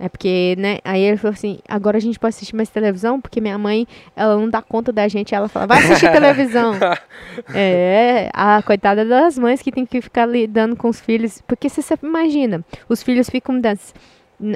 É 0.00 0.08
porque, 0.08 0.54
né? 0.56 0.78
Aí 0.84 1.02
ele 1.02 1.16
falou 1.16 1.34
assim: 1.34 1.58
agora 1.68 1.96
a 1.96 2.00
gente 2.00 2.18
pode 2.18 2.34
assistir 2.34 2.54
mais 2.54 2.68
televisão, 2.68 3.20
porque 3.20 3.40
minha 3.40 3.58
mãe, 3.58 3.86
ela 4.14 4.36
não 4.36 4.48
dá 4.48 4.62
conta 4.62 4.92
da 4.92 5.08
gente. 5.08 5.34
Ela 5.34 5.48
fala: 5.48 5.66
vai 5.66 5.78
assistir 5.82 6.12
televisão. 6.12 6.74
é, 7.52 8.30
a 8.32 8.62
coitada 8.62 9.04
das 9.04 9.36
mães 9.36 9.60
que 9.60 9.72
tem 9.72 9.84
que 9.84 10.00
ficar 10.00 10.26
lidando 10.26 10.76
com 10.76 10.88
os 10.88 11.00
filhos. 11.00 11.42
Porque 11.46 11.68
você 11.68 11.82
sempre 11.82 12.08
imagina: 12.08 12.64
os 12.88 13.02
filhos 13.02 13.28
ficam 13.28 13.60
das. 13.60 13.92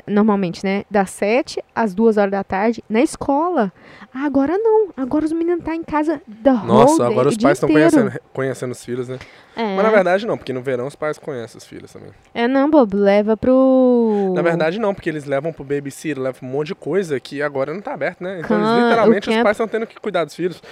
Normalmente, 0.07 0.64
né? 0.64 0.85
Das 0.88 1.11
sete 1.11 1.62
às 1.75 1.92
duas 1.92 2.16
horas 2.16 2.31
da 2.31 2.45
tarde 2.45 2.85
na 2.88 3.01
escola. 3.03 3.73
Ah, 4.14 4.25
agora 4.25 4.57
não. 4.57 4.90
Agora 4.97 5.25
os 5.25 5.33
meninos 5.33 5.59
estão 5.59 5.75
em 5.75 5.83
casa 5.83 6.23
da 6.27 6.53
Nossa, 6.53 7.05
agora 7.07 7.29
os 7.29 7.37
pais 7.37 7.57
estão 7.59 7.68
conhecendo, 7.68 8.12
conhecendo 8.33 8.71
os 8.71 8.85
filhos, 8.85 9.09
né? 9.09 9.18
É. 9.57 9.75
Mas 9.75 9.85
na 9.85 9.90
verdade 9.90 10.25
não, 10.27 10.38
porque 10.38 10.53
no 10.53 10.62
verão 10.62 10.87
os 10.87 10.95
pais 10.95 11.18
conhecem 11.18 11.59
os 11.59 11.64
filhos 11.66 11.92
também. 11.92 12.11
É, 12.33 12.47
não, 12.47 12.71
bobo. 12.71 12.97
Leva 12.97 13.37
pro. 13.37 14.33
Na 14.37 14.42
verdade 14.42 14.79
não, 14.79 14.95
porque 14.95 15.09
eles 15.11 15.25
levam 15.25 15.53
pro 15.53 15.64
babysitter, 15.64 16.23
levam 16.23 16.49
um 16.49 16.53
monte 16.53 16.68
de 16.68 16.75
coisa 16.77 17.18
que 17.18 17.42
agora 17.42 17.75
não 17.75 17.81
tá 17.81 17.92
aberto, 17.95 18.23
né? 18.23 18.38
Então 18.38 18.57
Can- 18.57 18.64
eles, 18.75 18.85
literalmente 18.85 19.29
os 19.29 19.35
camp- 19.35 19.45
pais 19.45 19.55
estão 19.57 19.66
tendo 19.68 19.87
que 19.87 19.99
cuidar 20.01 20.25
dos 20.25 20.35
filhos. 20.37 20.62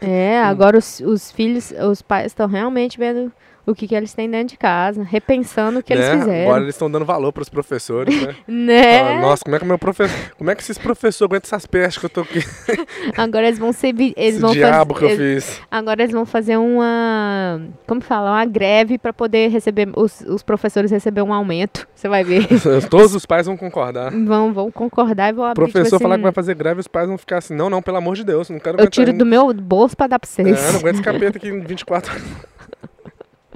É, 0.00 0.38
agora 0.42 0.76
os, 0.78 1.00
os 1.00 1.30
filhos, 1.30 1.72
os 1.88 2.02
pais 2.02 2.26
estão 2.26 2.46
realmente 2.48 2.98
vendo 2.98 3.32
o 3.66 3.74
que, 3.74 3.88
que 3.88 3.94
eles 3.94 4.14
têm 4.14 4.30
dentro 4.30 4.48
de 4.48 4.56
casa, 4.56 5.02
repensando 5.02 5.80
o 5.80 5.82
que 5.82 5.94
né? 5.94 6.00
eles 6.00 6.20
fizeram. 6.20 6.42
Agora 6.48 6.62
eles 6.62 6.74
estão 6.74 6.90
dando 6.90 7.04
valor 7.04 7.32
pros 7.32 7.48
professores, 7.48 8.14
né? 8.22 8.36
Né? 8.46 8.98
Fala, 8.98 9.20
Nossa, 9.20 9.44
como 9.44 9.56
é 9.56 9.58
que 9.58 9.64
meu 9.64 9.78
professor. 9.78 10.16
Como 10.38 10.50
é 10.50 10.54
que 10.54 10.62
esses 10.62 10.78
professores 10.78 11.22
aguentam 11.30 11.48
essas 11.48 11.66
pestes 11.66 11.98
que 11.98 12.06
eu 12.06 12.10
tô 12.10 12.20
aqui? 12.20 12.40
Agora 13.16 13.46
eles 13.46 13.58
vão 13.58 13.72
ser. 13.72 13.88
Eles 13.88 14.14
Esse 14.16 14.38
vão 14.38 14.52
diabo 14.52 14.94
fazer, 14.94 15.06
que 15.06 15.12
eu 15.12 15.16
fiz. 15.18 15.60
Agora 15.70 16.02
eles 16.02 16.12
vão 16.12 16.24
fazer 16.24 16.56
uma. 16.56 17.60
Como 17.86 18.00
fala? 18.00 18.30
Uma 18.30 18.44
greve 18.44 18.98
para 18.98 19.12
poder 19.12 19.48
receber. 19.48 19.88
Os, 19.96 20.20
os 20.20 20.42
professores 20.42 20.90
receber 20.90 21.22
um 21.22 21.32
aumento. 21.32 21.88
Você 21.94 22.08
vai 22.08 22.22
ver. 22.22 22.46
Todos 22.88 23.14
os 23.14 23.26
pais 23.26 23.46
vão 23.46 23.56
concordar. 23.56 24.10
vão, 24.12 24.52
vão 24.52 24.70
concordar 24.70 25.30
e 25.30 25.32
vão 25.32 25.44
O 25.44 25.48
abrir. 25.48 25.64
professor 25.64 25.96
tipo 25.96 26.02
falar 26.02 26.14
assim, 26.14 26.20
que 26.20 26.24
vai 26.24 26.32
fazer 26.32 26.54
greve, 26.54 26.80
os 26.80 26.88
pais 26.88 27.08
vão 27.08 27.18
ficar 27.18 27.38
assim, 27.38 27.54
não, 27.54 27.68
não, 27.68 27.82
pelo 27.82 27.96
amor 27.96 28.14
de 28.14 28.24
Deus, 28.24 28.48
não 28.48 28.58
quero 28.58 28.80
Eu 28.80 28.88
tiro 28.88 29.12
do 29.12 29.26
meu 29.26 29.52
bolso 29.52 29.96
para 29.96 30.06
dar 30.06 30.18
pra 30.18 30.28
vocês. 30.28 30.46
É, 30.46 30.72
não 30.72 30.80
aguento 30.80 30.94
esse 30.94 31.02
capeta 31.02 31.38
aqui 31.38 31.48
em 31.48 31.60
24 31.60 32.12
horas. 32.12 32.55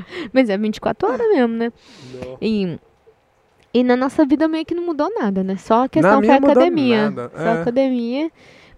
Mas 0.33 0.49
é 0.49 0.57
24 0.59 1.09
horas 1.09 1.29
mesmo, 1.29 1.55
né? 1.55 1.73
Não. 2.15 2.39
E, 2.41 2.79
e 3.73 3.85
na 3.85 3.97
nossa 3.97 4.25
vida 4.25 4.49
meio 4.49 4.65
que 4.65 4.75
não 4.75 4.85
mudou 4.85 5.13
nada, 5.15 5.43
né? 5.45 5.57
Só 5.57 5.85
a 5.85 5.89
questão 5.89 6.21
foi 6.21 6.31
a 6.31 6.37
academia. 6.37 7.13
Só 7.35 7.41
é. 7.43 7.61
academia. 7.63 8.31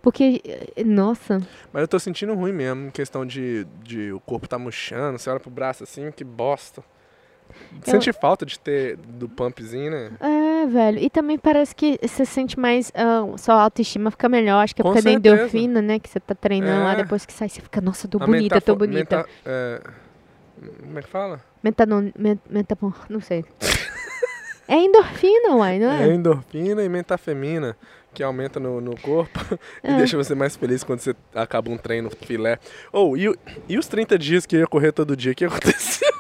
Porque, 0.02 0.42
nossa, 0.85 1.38
Mas 1.72 1.82
eu 1.82 1.87
tô 1.88 1.96
sentindo 1.96 2.35
ruim 2.35 2.52
mesmo, 2.52 2.90
questão 2.90 3.24
de, 3.24 3.64
de 3.85 4.11
o 4.12 4.18
corpo 4.18 4.48
tá 4.48 4.58
murchando, 4.58 5.16
você 5.16 5.30
olha 5.30 5.38
pro 5.38 5.48
braço 5.48 5.85
assim, 5.85 6.11
que 6.11 6.24
bosta. 6.24 6.82
Sente 7.82 8.12
falta 8.12 8.44
de 8.46 8.58
ter 8.58 8.96
do 8.96 9.28
pumpzinho, 9.28 9.90
né? 9.90 10.11
é, 10.20 10.66
velho. 10.66 10.98
E 10.98 11.11
também 11.11 11.38
parece 11.38 11.74
que 11.74 11.98
você 12.02 12.24
sente 12.24 12.58
mais. 12.58 12.90
ah, 12.94 13.24
sua 13.37 13.62
autoestima 13.62 14.11
fica 14.11 14.28
melhor. 14.28 14.62
Acho 14.62 14.74
que 14.74 14.80
é 14.80 14.85
porque 14.85 15.02
da 15.02 15.11
certeza. 15.11 15.35
endorfina, 15.37 15.82
né? 15.82 15.98
Que 15.98 16.08
você 16.08 16.18
tá 16.18 16.35
treinando 16.35 16.82
lá, 16.85 16.92
É. 16.94 16.96
depois 16.96 17.26
que 17.26 17.32
sai, 17.32 17.48
você 17.48 17.61
fica, 17.61 17.80
nossa, 17.80 18.08
tô 18.08 18.18
A 18.22 18.26
bonita, 18.26 18.61
tô 18.61 18.74
bonita. 18.74 19.26
é, 19.44 19.82
como 20.81 20.98
é 20.98 21.03
que 21.03 21.09
fala? 21.09 21.40
Metanon, 21.62 22.11
met, 22.18 22.40
metapon, 22.51 22.92
não 23.09 23.20
sei. 23.20 23.44
é 24.68 24.77
endorfina, 24.77 25.55
uai, 25.57 25.79
não 25.79 25.90
É 25.90 26.09
é? 26.09 26.14
endorfina 26.14 26.83
e 26.83 26.88
metafemina, 26.88 27.77
que 28.14 28.22
aumenta 28.22 28.59
no, 28.61 28.81
no 28.81 28.96
corpo 29.01 29.38
e 29.83 29.88
É. 29.90 29.96
deixa 29.96 30.16
você 30.16 30.35
mais 30.35 30.57
feliz 30.57 30.83
quando 30.85 31.01
você 31.01 31.14
acaba 31.35 31.70
um 31.70 31.77
treino 31.77 32.11
filé. 32.11 32.59
Ou, 32.92 33.16
e, 33.16 33.29
o- 33.29 33.37
e 33.68 33.79
os 33.79 33.87
30 33.87 34.18
dias 34.18 34.44
que 34.46 34.57
eu 34.57 34.61
ia 34.61 34.66
correr 34.66 34.92
todo 34.92 35.16
dia, 35.16 35.33
o 35.33 35.35
que 35.35 35.44
aconteceu? 35.46 36.12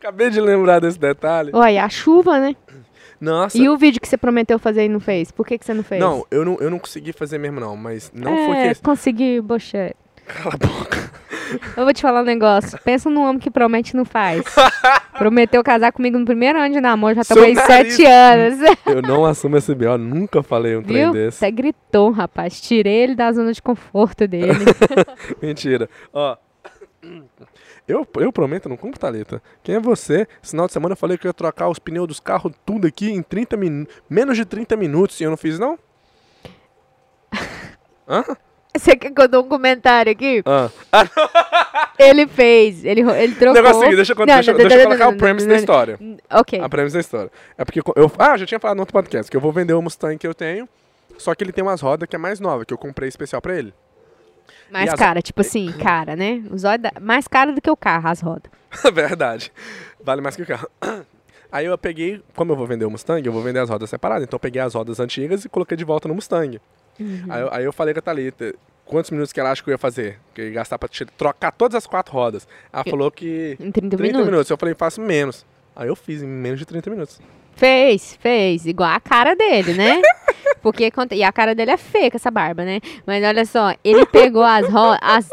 Acabei 0.00 0.30
de 0.30 0.40
lembrar 0.40 0.80
desse 0.80 0.98
detalhe. 0.98 1.50
Uai, 1.52 1.78
a 1.78 1.88
chuva, 1.88 2.38
né? 2.38 2.54
Nossa, 3.20 3.56
E 3.56 3.66
o 3.68 3.76
vídeo 3.78 3.98
que 4.00 4.06
você 4.06 4.16
prometeu 4.18 4.58
fazer 4.58 4.84
e 4.84 4.88
não 4.88 5.00
fez? 5.00 5.30
Por 5.32 5.46
que, 5.46 5.56
que 5.58 5.64
você 5.64 5.72
não 5.72 5.82
fez? 5.82 5.98
não, 6.00 6.24
eu 6.30 6.44
não, 6.44 6.56
eu 6.60 6.70
não 6.70 6.78
consegui 6.78 7.12
fazer 7.14 7.38
mesmo 7.38 7.58
não, 7.58 7.74
mas 7.76 8.12
não 8.14 8.30
é, 8.32 8.46
foi 8.46 8.74
que... 8.74 8.82
consegui, 8.82 9.40
bochete. 9.40 9.96
Cala 10.26 10.54
a 10.54 10.58
boca. 10.58 11.10
Eu 11.76 11.84
vou 11.84 11.92
te 11.92 12.02
falar 12.02 12.22
um 12.22 12.24
negócio. 12.24 12.78
Pensa 12.84 13.08
num 13.10 13.22
homem 13.22 13.38
que 13.38 13.50
promete 13.50 13.94
e 13.94 13.96
não 13.96 14.04
faz. 14.04 14.42
Prometeu 15.16 15.62
casar 15.62 15.92
comigo 15.92 16.18
no 16.18 16.24
primeiro 16.24 16.58
ano 16.58 16.74
de 16.74 16.80
namoro, 16.80 17.14
já 17.14 17.22
aí 17.42 17.54
nariz. 17.54 17.94
sete 17.94 18.04
anos. 18.04 18.58
Eu 18.86 19.02
não 19.02 19.24
assumo 19.24 19.56
esse 19.56 19.74
B.O., 19.74 19.96
nunca 19.96 20.42
falei 20.42 20.76
um 20.76 20.82
trem 20.82 21.04
Viu? 21.04 21.12
desse. 21.12 21.44
Até 21.44 21.50
gritou, 21.50 22.10
rapaz. 22.10 22.60
Tirei 22.60 23.04
ele 23.04 23.14
da 23.14 23.32
zona 23.32 23.52
de 23.52 23.62
conforto 23.62 24.26
dele. 24.28 24.64
Mentira. 25.40 25.88
Ó. 26.12 26.36
Eu, 27.86 28.06
eu 28.16 28.32
prometo, 28.32 28.68
não 28.68 28.76
compro 28.76 28.98
taleta. 28.98 29.40
Quem 29.62 29.76
é 29.76 29.80
você? 29.80 30.26
Esse 30.42 30.50
final 30.50 30.66
de 30.66 30.72
semana 30.72 30.92
eu 30.92 30.96
falei 30.96 31.16
que 31.16 31.26
eu 31.26 31.28
ia 31.28 31.34
trocar 31.34 31.68
os 31.68 31.78
pneus 31.78 32.08
dos 32.08 32.20
carros 32.20 32.52
tudo 32.64 32.86
aqui 32.86 33.10
em 33.10 33.22
30 33.22 33.56
minutos. 33.56 33.94
Menos 34.10 34.36
de 34.36 34.44
30 34.44 34.76
minutos 34.76 35.20
e 35.20 35.24
eu 35.24 35.30
não 35.30 35.36
fiz, 35.36 35.58
não? 35.58 35.78
Hã? 38.08 38.24
Você 38.78 38.96
quer 38.96 39.10
que 39.10 39.20
eu 39.20 39.28
dou 39.28 39.44
um 39.44 39.48
comentário 39.48 40.10
aqui? 40.12 40.42
Ah. 40.46 40.70
Ele 41.98 42.26
fez. 42.26 42.84
Ele, 42.84 43.00
ele 43.02 43.34
trocou. 43.34 43.54
Negócio 43.54 43.80
seguinte, 43.80 43.96
deixa 43.96 44.12
eu, 44.12 44.16
Não, 44.18 44.26
deixa, 44.26 44.52
não, 44.52 44.58
deixa 44.58 44.76
eu 44.76 44.84
colocar 44.84 45.08
o 45.08 45.16
premise 45.16 45.46
da 45.48 45.56
história. 45.56 45.98
Ok. 46.30 46.60
A 46.60 46.68
premise 46.68 46.94
da 46.94 47.00
história. 47.00 47.30
É 47.56 47.64
porque 47.64 47.80
eu. 47.80 48.12
Ah, 48.18 48.36
já 48.36 48.46
tinha 48.46 48.60
falado 48.60 48.76
no 48.76 48.82
outro 48.82 48.92
podcast 48.92 49.30
que 49.30 49.36
eu 49.36 49.40
vou 49.40 49.52
vender 49.52 49.72
o 49.72 49.82
Mustang 49.82 50.16
que 50.18 50.26
eu 50.26 50.34
tenho. 50.34 50.68
Só 51.18 51.34
que 51.34 51.42
ele 51.42 51.52
tem 51.52 51.64
umas 51.64 51.80
rodas 51.80 52.08
que 52.08 52.14
é 52.14 52.18
mais 52.18 52.38
nova, 52.40 52.64
que 52.66 52.74
eu 52.74 52.78
comprei 52.78 53.08
especial 53.08 53.40
pra 53.40 53.56
ele. 53.56 53.72
Mais 54.70 54.92
as- 54.92 54.98
cara, 54.98 55.22
tipo 55.22 55.40
assim, 55.40 55.72
cara, 55.72 56.14
né? 56.14 56.42
Os 56.50 56.62
da- 56.62 56.78
mais 57.00 57.26
cara 57.26 57.52
do 57.52 57.60
que 57.60 57.70
o 57.70 57.76
carro, 57.76 58.08
as 58.08 58.20
rodas. 58.20 58.50
Verdade. 58.92 59.50
Vale 60.02 60.20
mais 60.20 60.36
que 60.36 60.42
o 60.42 60.46
carro. 60.46 60.68
Aí 61.50 61.64
eu 61.64 61.78
peguei, 61.78 62.20
como 62.34 62.52
eu 62.52 62.56
vou 62.56 62.66
vender 62.66 62.84
o 62.84 62.90
Mustang, 62.90 63.24
eu 63.24 63.32
vou 63.32 63.40
vender 63.40 63.60
as 63.60 63.70
rodas 63.70 63.88
separadas. 63.88 64.24
Então 64.24 64.36
eu 64.36 64.40
peguei 64.40 64.60
as 64.60 64.74
rodas 64.74 65.00
antigas 65.00 65.44
e 65.44 65.48
coloquei 65.48 65.76
de 65.76 65.84
volta 65.84 66.06
no 66.08 66.14
Mustang. 66.14 66.60
Uhum. 66.98 67.24
Aí, 67.28 67.40
eu- 67.42 67.48
aí 67.52 67.64
eu 67.64 67.72
falei 67.72 67.92
com 67.94 67.98
a 68.00 68.02
Thalita, 68.02 68.54
quantos 68.84 69.10
minutos 69.10 69.32
que 69.32 69.40
ela 69.40 69.50
acha 69.50 69.62
que 69.62 69.68
eu 69.70 69.72
ia 69.72 69.78
fazer? 69.78 70.18
Que 70.34 70.40
eu 70.40 70.44
ia 70.46 70.52
gastar 70.52 70.78
pra 70.78 70.88
trocar 71.16 71.52
todas 71.52 71.74
as 71.74 71.86
quatro 71.86 72.12
rodas. 72.12 72.46
Ela 72.72 72.82
Eu- 72.86 72.90
falou 72.90 73.10
que 73.10 73.56
Em 73.60 73.70
30, 73.70 73.96
30 73.96 74.02
minutos. 74.02 74.26
minutos. 74.26 74.50
Eu 74.50 74.56
falei, 74.58 74.74
faço 74.76 75.00
menos. 75.00 75.44
Aí 75.74 75.88
eu 75.88 75.96
fiz 75.96 76.22
em 76.22 76.26
menos 76.26 76.58
de 76.58 76.64
30 76.66 76.88
minutos. 76.90 77.20
Fez, 77.54 78.16
fez. 78.20 78.66
Igual 78.66 78.90
a 78.90 79.00
cara 79.00 79.34
dele, 79.34 79.74
né? 79.74 80.00
Porque, 80.72 80.90
e 81.12 81.22
a 81.22 81.32
cara 81.32 81.54
dele 81.54 81.70
é 81.72 81.76
feia 81.76 82.10
com 82.10 82.16
essa 82.16 82.30
barba, 82.30 82.64
né? 82.64 82.80
Mas 83.06 83.22
olha 83.24 83.44
só, 83.44 83.74
ele 83.84 84.04
pegou 84.06 84.42
as 84.42 84.68
rodas. 84.68 85.28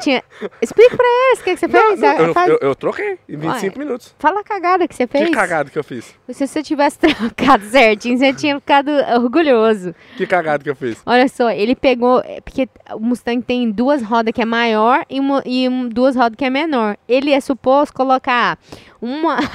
Tinha... 0.00 0.22
Explica 0.62 0.96
pra 0.96 1.06
eles 1.06 1.40
o 1.40 1.44
que, 1.44 1.50
que 1.54 1.60
você 1.60 1.68
fez. 1.68 2.00
Não, 2.00 2.12
eu, 2.18 2.32
Faz- 2.34 2.48
eu- 2.48 2.58
eu 2.62 2.74
troquei 2.74 3.18
em 3.28 3.36
25 3.36 3.78
minutos. 3.78 4.14
Fala 4.18 4.40
a 4.40 4.44
cagada 4.44 4.88
que 4.88 4.94
você 4.94 5.06
fez. 5.06 5.26
Que 5.26 5.30
cagada 5.30 5.68
que 5.68 5.78
eu 5.78 5.84
fiz? 5.84 6.14
Se 6.30 6.46
você 6.46 6.62
tivesse 6.62 6.98
trocado 7.00 7.64
certinho, 7.66 8.16
você 8.16 8.32
tinha 8.32 8.58
ficado 8.58 8.90
orgulhoso. 9.18 9.94
Que 10.16 10.26
cagada 10.26 10.64
que 10.64 10.70
eu 10.70 10.74
fiz? 10.76 11.02
Olha 11.04 11.28
só, 11.28 11.50
ele 11.50 11.74
pegou. 11.76 12.20
é, 12.24 12.40
Porque 12.40 12.66
o 12.94 12.98
Mustang 13.00 13.42
tem 13.42 13.70
duas 13.70 14.02
rodas 14.02 14.32
que 14.32 14.40
é 14.40 14.46
maior 14.46 15.04
e, 15.10 15.20
uma, 15.20 15.42
e 15.44 15.68
duas 15.90 16.16
rodas 16.16 16.36
que 16.36 16.44
é 16.46 16.50
menor. 16.50 16.96
Ele 17.06 17.32
é 17.32 17.40
suposto 17.40 17.94
colocar 17.94 18.58
uma. 19.02 19.36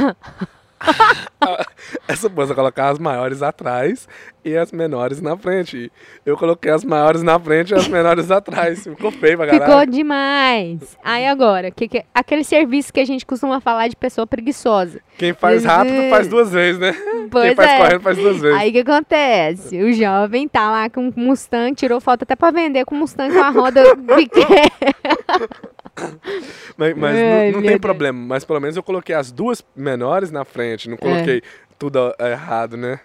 Suposto 2.16 2.52
eu 2.54 2.56
colocar 2.56 2.90
as 2.90 2.98
maiores 3.00 3.42
atrás 3.42 4.08
e 4.44 4.56
as 4.56 4.72
menores 4.72 5.22
na 5.22 5.36
frente. 5.38 5.92
Eu 6.26 6.38
coloquei 6.38 6.72
as 6.72 6.84
maiores 6.84 7.22
na 7.22 7.40
frente 7.40 7.72
e 7.72 7.76
as 7.76 7.88
menores 7.88 8.32
atrás. 8.32 8.84
Ficou 8.84 9.12
feio 9.12 9.38
pra 9.38 9.48
Ficou 9.50 9.60
caralho. 9.68 9.92
demais. 9.92 10.98
Aí 11.04 11.26
agora, 11.28 11.70
que 11.72 11.88
que- 11.88 12.04
aquele 12.14 12.44
serviço 12.44 12.92
que 12.94 13.00
a 13.00 13.06
gente 13.06 13.26
costuma 13.26 13.60
falar 13.60 13.88
de 13.88 13.96
pessoa 13.96 14.26
preguiçosa. 14.26 15.00
Quem 15.18 15.34
faz 15.34 15.64
rápido 15.66 16.10
faz 16.10 16.28
duas 16.28 16.52
vezes, 16.52 16.80
né? 16.80 16.94
Pois 17.30 17.48
Quem 17.48 17.56
faz 17.56 17.72
é. 17.72 17.78
correndo 17.78 18.02
faz 18.02 18.18
duas 18.18 18.38
vezes. 18.42 18.58
Aí 18.58 18.70
o 18.70 18.74
que 18.74 18.80
acontece? 18.80 19.82
O 19.84 19.94
jovem 19.94 20.48
tá 20.48 20.70
lá 20.72 20.90
com 20.90 21.02
um 21.08 21.14
Mustang, 21.16 21.76
tirou 21.76 22.00
foto 22.00 22.24
até 22.24 22.36
pra 22.36 22.52
vender 22.52 22.86
com 22.86 22.96
o 22.96 22.98
Mustang 23.00 23.34
com 23.34 23.44
a 23.44 23.50
roda 23.50 23.84
pequena. 24.16 25.50
Mas, 26.78 26.94
mas 26.98 27.18
Ai, 27.18 27.52
não, 27.52 27.62
não 27.62 27.68
tem 27.68 27.80
problema. 27.80 28.20
Mas 28.20 28.44
pelo 28.44 28.60
menos 28.60 28.76
eu 28.76 28.84
coloquei 28.84 29.16
as 29.16 29.32
duas 29.32 29.64
menores 29.74 30.30
na 30.30 30.44
frente. 30.44 30.90
Não 30.90 30.98
coloquei 30.98 31.42
tudo 31.80 32.14
errado, 32.20 32.76
né? 32.76 33.00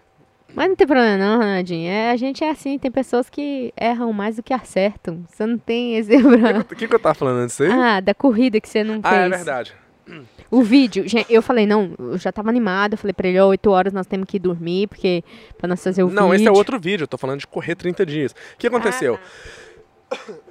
Mas 0.55 0.69
não 0.69 0.75
tem 0.75 0.87
problema 0.87 1.17
não, 1.17 1.39
Ronaldinho. 1.39 1.89
É, 1.89 2.11
a 2.11 2.17
gente 2.17 2.43
é 2.43 2.51
assim, 2.51 2.79
tem 2.79 2.91
pessoas 2.91 3.31
que 3.31 3.73
erram 3.77 4.13
mais 4.13 4.37
do 4.37 4.43
que 4.43 4.53
acertam. 4.53 5.25
Você 5.29 5.47
não 5.47 5.57
tem 5.57 5.95
exemplo. 5.99 6.33
O 6.61 6.75
que, 6.75 6.89
que 6.89 6.95
eu 6.95 6.99
tava 6.99 7.15
falando 7.15 7.39
antes 7.39 7.61
aí? 7.61 7.71
Ah, 7.71 8.01
da 8.01 8.13
corrida 8.13 8.61
que 8.61 8.69
você 8.69 8.83
não 8.83 8.95
fez. 8.95 9.05
Ah, 9.05 9.17
é 9.19 9.29
verdade. 9.29 9.73
O 10.51 10.63
vídeo, 10.63 11.07
gente, 11.07 11.33
eu 11.33 11.41
falei, 11.41 11.65
não, 11.67 11.95
eu 11.97 12.19
já 12.19 12.33
tava 12.33 12.49
animada, 12.51 12.95
eu 12.95 12.99
falei 12.99 13.15
pra 13.15 13.29
ele, 13.29 13.39
ó, 13.39 13.47
8 13.47 13.71
horas 13.71 13.93
nós 13.93 14.07
temos 14.07 14.27
que 14.27 14.39
ir 14.39 14.41
dormir, 14.41 14.89
porque 14.89 15.23
pra 15.57 15.69
nós 15.69 15.81
fazer 15.83 16.03
o 16.03 16.11
Não, 16.11 16.31
vídeo. 16.31 16.35
esse 16.43 16.49
é 16.49 16.51
outro 16.51 16.81
vídeo. 16.81 17.05
Eu 17.05 17.09
tô 17.09 17.17
falando 17.17 17.39
de 17.39 17.47
correr 17.47 17.77
30 17.77 18.05
dias. 18.05 18.33
O 18.33 18.59
que 18.59 18.67
aconteceu? 18.67 19.17
Ah, 20.11 20.17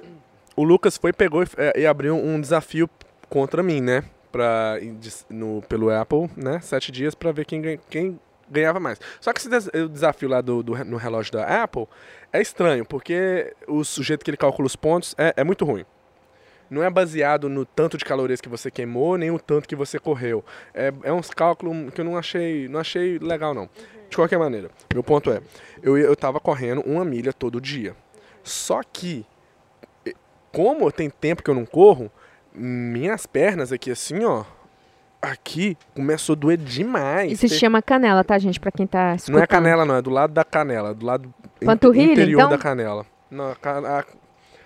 O 0.56 0.64
Lucas 0.64 0.96
foi, 0.96 1.12
pegou 1.12 1.42
e, 1.42 1.46
é, 1.56 1.80
e 1.80 1.86
abriu 1.86 2.16
um 2.16 2.40
desafio 2.40 2.88
contra 3.28 3.62
mim, 3.62 3.80
né? 3.80 4.04
Pra, 4.30 4.76
no, 5.28 5.62
pelo 5.62 5.90
Apple, 5.90 6.30
né? 6.36 6.60
Sete 6.60 6.92
dias 6.92 7.14
pra 7.14 7.32
ver 7.32 7.44
quem, 7.44 7.80
quem 7.88 8.18
ganhava 8.50 8.80
mais. 8.80 9.00
Só 9.20 9.32
que 9.32 9.40
esse 9.40 9.78
o 9.78 9.88
desafio 9.88 10.28
lá 10.28 10.40
do, 10.40 10.62
do 10.62 10.84
no 10.84 10.96
relógio 10.96 11.32
da 11.32 11.62
Apple 11.62 11.86
é 12.32 12.40
estranho, 12.40 12.84
porque 12.84 13.54
o 13.66 13.84
sujeito 13.84 14.24
que 14.24 14.30
ele 14.30 14.36
calcula 14.36 14.66
os 14.66 14.76
pontos 14.76 15.14
é, 15.16 15.32
é 15.36 15.44
muito 15.44 15.64
ruim. 15.64 15.84
Não 16.68 16.84
é 16.84 16.90
baseado 16.90 17.48
no 17.48 17.64
tanto 17.64 17.98
de 17.98 18.04
calorias 18.04 18.40
que 18.40 18.48
você 18.48 18.70
queimou, 18.70 19.18
nem 19.18 19.30
o 19.30 19.40
tanto 19.40 19.68
que 19.68 19.74
você 19.74 19.98
correu. 19.98 20.44
É, 20.72 20.92
é 21.02 21.12
uns 21.12 21.30
cálculos 21.30 21.92
que 21.92 22.00
eu 22.00 22.04
não 22.04 22.16
achei, 22.16 22.68
não 22.68 22.78
achei 22.78 23.18
legal, 23.18 23.52
não. 23.52 23.68
De 24.08 24.16
qualquer 24.16 24.38
maneira, 24.38 24.70
meu 24.92 25.02
ponto 25.02 25.30
é, 25.30 25.40
eu, 25.82 25.96
eu 25.96 26.16
tava 26.16 26.40
correndo 26.40 26.80
uma 26.82 27.04
milha 27.04 27.32
todo 27.32 27.60
dia. 27.60 27.94
Só 28.42 28.80
que, 28.82 29.26
como 30.52 30.90
tem 30.92 31.08
tempo 31.10 31.42
que 31.42 31.50
eu 31.50 31.54
não 31.54 31.64
corro, 31.64 32.10
minhas 32.54 33.26
pernas 33.26 33.72
aqui 33.72 33.90
assim, 33.90 34.24
ó, 34.24 34.44
aqui 35.20 35.76
começou 35.94 36.34
a 36.34 36.36
doer 36.36 36.58
demais. 36.58 37.32
Isso 37.32 37.48
se 37.48 37.58
chama 37.58 37.80
canela, 37.82 38.24
tá, 38.24 38.38
gente? 38.38 38.58
Pra 38.58 38.70
quem 38.72 38.86
tá 38.86 39.14
escutando. 39.14 39.36
Não 39.36 39.42
é 39.42 39.46
canela, 39.46 39.84
não, 39.84 39.96
é 39.96 40.02
do 40.02 40.10
lado 40.10 40.32
da 40.32 40.44
canela, 40.44 40.94
do 40.94 41.04
lado 41.06 41.32
Panturrilha, 41.64 42.12
interior 42.12 42.38
então? 42.40 42.50
da 42.50 42.58
canela. 42.58 43.06
Não, 43.30 43.44
a 43.62 43.98
a- 43.98 44.04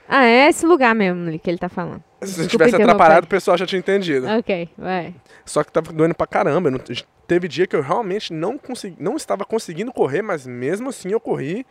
Ah, 0.09 0.25
é 0.27 0.49
esse 0.49 0.65
lugar 0.67 0.95
mesmo 0.95 1.39
que 1.39 1.51
ele 1.51 1.59
tá 1.59 1.69
falando. 1.69 2.03
se 2.23 2.27
Desculpa 2.43 2.67
tivesse 2.67 2.77
atrapalhado, 2.83 3.25
o 3.25 3.29
pessoal 3.29 3.57
já 3.59 3.67
tinha 3.67 3.79
entendido. 3.79 4.27
Ok, 4.29 4.69
vai. 4.79 5.15
Só 5.45 5.63
que 5.65 5.73
tava 5.73 5.93
doendo 5.93 6.15
pra 6.15 6.27
caramba. 6.27 6.71
não- 6.71 6.81
teve 7.27 7.49
dia 7.49 7.67
que 7.67 7.75
eu 7.75 7.81
realmente 7.83 8.33
não, 8.33 8.57
consegui, 8.59 8.97
não 9.01 9.17
estava 9.17 9.45
conseguindo 9.47 9.93
correr, 9.93 10.21
mas 10.23 10.47
mesmo 10.47 10.91
assim 10.91 11.11
eu 11.11 11.19
corri 11.21 11.67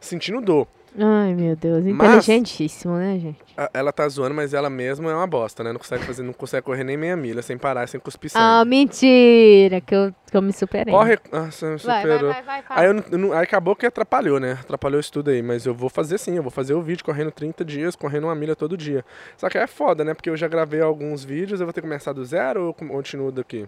sentindo 0.00 0.40
dor. 0.40 0.66
Ai, 0.98 1.34
meu 1.34 1.54
Deus. 1.54 1.84
Mas- 1.84 2.08
Inteligentíssimo, 2.08 2.94
né, 2.96 3.18
gente? 3.18 3.38
A- 3.56 3.70
Ela 3.74 3.92
tá 3.92 4.08
zoando, 4.08 4.34
mas 4.34 4.54
ela 4.54 4.70
mesma 4.70 5.10
é 5.10 5.14
uma 5.14 5.26
bosta, 5.26 5.62
né? 5.62 5.70
Não 5.72 5.78
consegue 5.78 6.04
fazer, 6.04 6.22
não 6.22 6.32
consegue 6.32 6.64
correr 6.64 6.84
nem 6.84 6.96
meia 6.96 7.14
milha 7.16 7.42
sem 7.42 7.58
parar, 7.58 7.86
sem 7.86 8.00
cuspir 8.00 8.30
Ah, 8.34 8.60
sangue. 8.60 8.70
mentira, 8.70 9.80
que 9.80 9.94
eu, 9.94 10.14
que 10.30 10.36
eu 10.36 10.40
me 10.40 10.52
superei. 10.52 10.94
Corre. 10.94 11.18
Ah, 11.32 11.50
você 11.50 11.66
me 11.66 11.76
Vai, 11.76 11.78
vai, 11.78 12.00
superou. 12.02 12.32
vai, 12.32 12.42
vai, 12.42 12.62
Aí, 12.70 12.86
eu 13.12 13.32
aí 13.34 13.42
acabou 13.44 13.76
que 13.76 13.84
atrapalhou, 13.84 14.40
né? 14.40 14.52
Atrapalhou 14.60 14.96
o 14.96 15.00
estudo 15.00 15.30
aí. 15.30 15.42
Mas 15.42 15.66
eu 15.66 15.74
vou 15.74 15.90
fazer 15.90 16.16
sim, 16.18 16.36
eu 16.36 16.42
vou 16.42 16.50
fazer 16.50 16.72
o 16.74 16.80
vídeo 16.80 17.04
correndo 17.04 17.30
30 17.30 17.64
dias, 17.64 17.94
correndo 17.94 18.24
uma 18.24 18.34
milha 18.34 18.56
todo 18.56 18.76
dia. 18.76 19.04
Só 19.36 19.48
que 19.50 19.58
é 19.58 19.66
foda, 19.66 20.02
né? 20.04 20.14
Porque 20.14 20.30
eu 20.30 20.36
já 20.36 20.48
gravei 20.48 20.80
alguns 20.80 21.22
vídeos, 21.24 21.60
eu 21.60 21.66
vou 21.66 21.72
ter 21.74 21.82
que 21.82 21.86
começar 21.86 22.12
do 22.14 22.24
zero 22.24 22.60
ou 22.62 22.66
eu 22.68 22.74
continuo 22.74 23.30
daqui? 23.30 23.62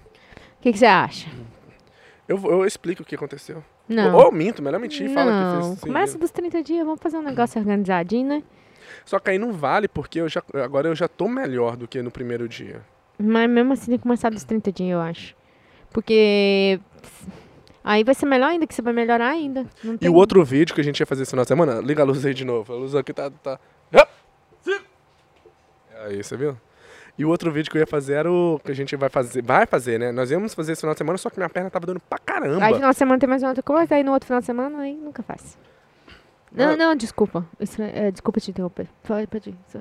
O 0.58 0.62
que 0.62 0.72
você 0.76 0.86
acha? 0.86 1.28
Eu, 2.28 2.38
eu 2.44 2.64
explico 2.66 3.02
o 3.02 3.04
que 3.06 3.14
aconteceu. 3.14 3.64
Não. 3.88 4.14
Ou, 4.14 4.26
ou 4.26 4.32
minto, 4.32 4.62
melhor 4.62 4.78
mentir 4.78 5.10
e 5.10 5.14
fala 5.14 5.32
que 5.32 5.66
fez 5.68 5.80
começa 5.80 6.18
dos 6.18 6.30
30 6.30 6.62
dias, 6.62 6.84
vamos 6.84 7.00
fazer 7.00 7.16
um 7.16 7.22
negócio 7.22 7.58
organizadinho, 7.58 8.28
né? 8.28 8.42
Só 9.04 9.18
que 9.18 9.30
aí 9.30 9.38
não 9.38 9.52
vale, 9.52 9.88
porque 9.88 10.20
eu 10.20 10.28
já, 10.28 10.42
agora 10.54 10.88
eu 10.88 10.94
já 10.94 11.08
tô 11.08 11.26
melhor 11.28 11.76
do 11.76 11.88
que 11.88 12.02
no 12.02 12.10
primeiro 12.10 12.46
dia. 12.48 12.82
Mas 13.18 13.48
mesmo 13.48 13.72
assim 13.72 13.86
tem 13.86 13.96
que 13.96 14.02
começar 14.02 14.30
dos 14.30 14.44
30 14.44 14.70
dias, 14.70 14.90
eu 14.90 15.00
acho. 15.00 15.34
Porque 15.90 16.78
aí 17.82 18.04
vai 18.04 18.14
ser 18.14 18.26
melhor 18.26 18.48
ainda, 18.50 18.66
que 18.66 18.74
você 18.74 18.82
vai 18.82 18.92
melhorar 18.92 19.30
ainda. 19.30 19.66
Não 19.82 19.94
E 19.94 19.98
tem- 19.98 20.10
o 20.10 20.14
outro 20.14 20.44
vídeo 20.44 20.74
que 20.74 20.80
a 20.82 20.84
gente 20.84 21.00
ia 21.00 21.06
fazer 21.06 21.22
esse 21.22 21.30
final 21.30 21.44
de 21.44 21.48
semana, 21.48 21.80
liga 21.80 22.02
a 22.02 22.04
luz 22.04 22.24
aí 22.26 22.34
de 22.34 22.44
novo. 22.44 22.72
A 22.72 22.76
luz 22.76 22.94
aqui 22.94 23.12
tá. 23.14 23.30
tá... 23.30 23.58
Aí, 26.04 26.22
você 26.22 26.36
viu? 26.36 26.56
E 27.18 27.24
o 27.24 27.28
outro 27.28 27.50
vídeo 27.50 27.68
que 27.70 27.76
eu 27.76 27.80
ia 27.80 27.86
fazer 27.86 28.14
era 28.14 28.30
o 28.30 28.60
que 28.64 28.70
a 28.70 28.74
gente 28.74 28.94
vai 28.94 29.08
fazer. 29.08 29.42
Vai 29.42 29.66
fazer, 29.66 29.98
né? 29.98 30.12
Nós 30.12 30.30
íamos 30.30 30.54
fazer 30.54 30.72
esse 30.72 30.80
final 30.82 30.94
de 30.94 30.98
semana, 30.98 31.18
só 31.18 31.28
que 31.28 31.36
minha 31.36 31.48
perna 31.50 31.68
tava 31.68 31.84
dando 31.84 31.98
pra 32.00 32.16
caramba. 32.18 32.64
Aí 32.64 32.74
final 32.74 32.90
de 32.92 32.96
semana 32.96 33.18
tem 33.18 33.28
mais 33.28 33.42
uma 33.42 33.48
outra 33.48 33.62
coisa, 33.62 33.94
aí 33.96 34.04
no 34.04 34.12
outro 34.12 34.26
final 34.26 34.38
de 34.40 34.46
semana 34.46 34.78
aí 34.78 34.94
nunca 34.94 35.22
faz. 35.22 35.58
Não, 36.52 36.70
Ah. 36.72 36.76
não, 36.76 36.94
desculpa. 36.94 37.44
Isso 37.58 37.82
é- 37.82 38.06
é, 38.06 38.10
desculpa 38.12 38.40
te 38.40 38.50
interromper. 38.50 38.86
Pode, 39.02 39.26
pode 39.26 39.50
ir. 39.50 39.56
Só- 39.66 39.80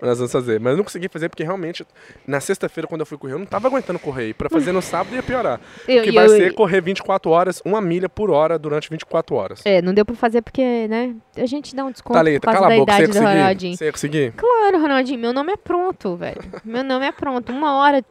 Nós 0.00 0.18
vamos 0.18 0.32
fazer. 0.32 0.60
Mas 0.60 0.72
eu 0.72 0.76
não 0.76 0.84
consegui 0.84 1.08
fazer 1.08 1.28
porque 1.28 1.42
realmente, 1.42 1.86
na 2.26 2.40
sexta-feira, 2.40 2.86
quando 2.86 3.00
eu 3.00 3.06
fui 3.06 3.16
correr, 3.16 3.32
eu 3.34 3.38
não 3.38 3.46
tava 3.46 3.68
aguentando 3.68 3.98
correr. 3.98 4.28
E 4.28 4.34
pra 4.34 4.48
fazer 4.50 4.72
no 4.72 4.80
sábado 4.82 5.14
ia 5.14 5.22
piorar. 5.22 5.60
Eu- 5.88 6.02
que 6.02 6.10
eu- 6.10 6.14
vai 6.14 6.28
ser 6.28 6.54
correr 6.54 6.80
24 6.80 7.30
horas, 7.30 7.62
uma 7.64 7.80
milha 7.80 8.08
por 8.08 8.30
hora 8.30 8.58
durante 8.58 8.90
24 8.90 9.34
horas. 9.34 9.62
É, 9.64 9.80
não 9.80 9.94
deu 9.94 10.04
pra 10.04 10.14
fazer 10.14 10.42
porque, 10.42 10.86
né? 10.88 11.14
A 11.36 11.46
gente 11.46 11.74
dá 11.74 11.84
um 11.84 11.90
desconto 11.90 12.14
Thalita, 12.18 12.40
por 12.40 12.46
causa 12.46 12.58
cala 12.60 12.68
da 12.68 12.74
a 12.74 12.78
boca, 12.78 12.92
idade 12.94 13.12
do? 13.12 13.18
Ronaldinho. 13.24 13.76
Você 13.76 13.84
ia 13.86 13.92
conseguir? 13.92 14.32
Claro, 14.32 14.80
Ronaldinho, 14.80 15.18
meu 15.18 15.32
nome 15.32 15.52
é 15.52 15.56
pronto, 15.56 16.16
velho. 16.16 16.40
meu 16.64 16.84
nome 16.84 17.06
é 17.06 17.12
pronto. 17.12 17.50
Uma 17.52 17.78
hora 17.78 18.04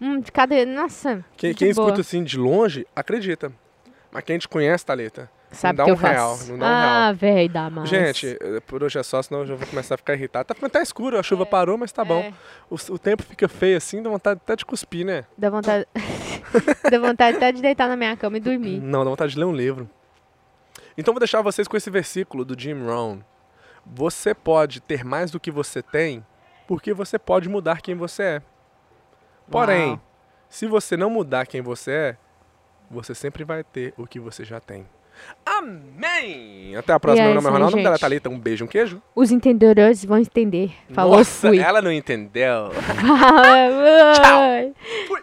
um 0.00 0.20
de 0.20 0.30
cada. 0.32 0.64
Nossa. 0.66 1.24
Quem, 1.36 1.54
quem 1.54 1.70
escuta 1.70 2.00
assim 2.00 2.22
de 2.22 2.36
longe, 2.38 2.86
acredita. 2.94 3.52
Mas 4.12 4.24
quem 4.24 4.38
te 4.38 4.48
conhece, 4.48 4.84
Thalita, 4.84 5.30
Sabe 5.52 5.78
dá 5.78 5.84
que 5.84 5.90
um 5.90 5.94
eu 5.94 5.98
faço. 5.98 6.12
real, 6.14 6.38
não 6.48 6.58
dá 6.58 6.66
um 6.66 6.68
ah, 6.68 7.12
velho, 7.12 7.48
dá 7.52 7.70
mais. 7.70 7.88
Gente, 7.88 8.38
eh, 8.40 8.60
por 8.60 8.84
hoje 8.84 8.98
é 8.98 9.02
só, 9.02 9.20
senão 9.20 9.40
eu 9.40 9.46
já 9.46 9.54
vou 9.56 9.66
começar 9.66 9.96
a 9.96 9.98
ficar 9.98 10.14
irritado. 10.14 10.44
Tá, 10.54 10.68
tá 10.68 10.80
escuro, 10.80 11.18
a 11.18 11.22
chuva 11.22 11.44
parou, 11.44 11.76
mas 11.76 11.90
tá 11.90 12.04
bom. 12.04 12.20
É, 12.20 12.32
O, 12.70 12.76
o 12.94 12.98
tempo 12.98 13.22
fica 13.24 13.48
feio 13.48 13.76
assim, 13.76 14.00
dá 14.00 14.08
vontade 14.08 14.40
até 14.42 14.54
de 14.54 14.64
cuspir, 14.64 15.04
né? 15.04 15.24
dá 15.36 15.50
vontade. 15.50 15.86
dá 16.88 16.98
vontade 17.00 17.36
até 17.36 17.50
de 17.50 17.60
deitar 17.60 17.88
na 17.88 17.96
minha 17.96 18.16
cama 18.16 18.36
e 18.36 18.40
dormir. 18.40 18.80
Não, 18.80 19.04
dá 19.04 19.10
vontade 19.10 19.32
de 19.32 19.38
ler 19.38 19.44
um 19.44 19.54
livro. 19.54 19.90
Então 20.96 21.12
vou 21.12 21.18
deixar 21.18 21.42
vocês 21.42 21.66
com 21.66 21.76
esse 21.76 21.90
versículo 21.90 22.44
do 22.44 22.58
Jim 22.58 22.74
Rohn. 22.84 23.18
Você 23.84 24.34
pode 24.34 24.80
ter 24.80 25.04
mais 25.04 25.30
do 25.32 25.40
que 25.40 25.50
você 25.50 25.82
tem, 25.82 26.24
porque 26.68 26.92
você 26.92 27.18
pode 27.18 27.48
mudar 27.48 27.80
quem 27.80 27.96
você 27.96 28.22
é. 28.22 28.42
Porém, 29.50 29.88
Uau. 29.90 30.00
se 30.48 30.66
você 30.66 30.96
não 30.96 31.10
mudar 31.10 31.46
quem 31.46 31.60
você 31.60 31.90
é, 31.90 32.16
você 32.88 33.14
sempre 33.14 33.42
vai 33.42 33.64
ter 33.64 33.92
o 33.96 34.06
que 34.06 34.20
você 34.20 34.44
já 34.44 34.60
tem. 34.60 34.86
Amém! 35.44 36.76
Até 36.76 36.92
a 36.92 37.00
próxima. 37.00 37.24
É 37.24 37.32
Meu 37.32 37.34
nome 37.36 37.48
é 37.48 37.50
Ronaldo, 37.50 37.72
nome 37.72 37.82
dela 37.82 37.94
é 37.94 37.98
gente. 37.98 38.00
Thalita. 38.02 38.28
Um 38.30 38.38
beijo, 38.38 38.64
um 38.64 38.68
queijo. 38.68 39.02
Os 39.14 39.30
entendedores 39.30 40.04
vão 40.04 40.18
entender. 40.18 40.72
Falou, 40.92 41.18
Nossa, 41.18 41.48
fui. 41.48 41.58
ela 41.58 41.82
não 41.82 41.92
entendeu. 41.92 42.70
Tchau. 44.14 44.74
Fui. 45.08 45.20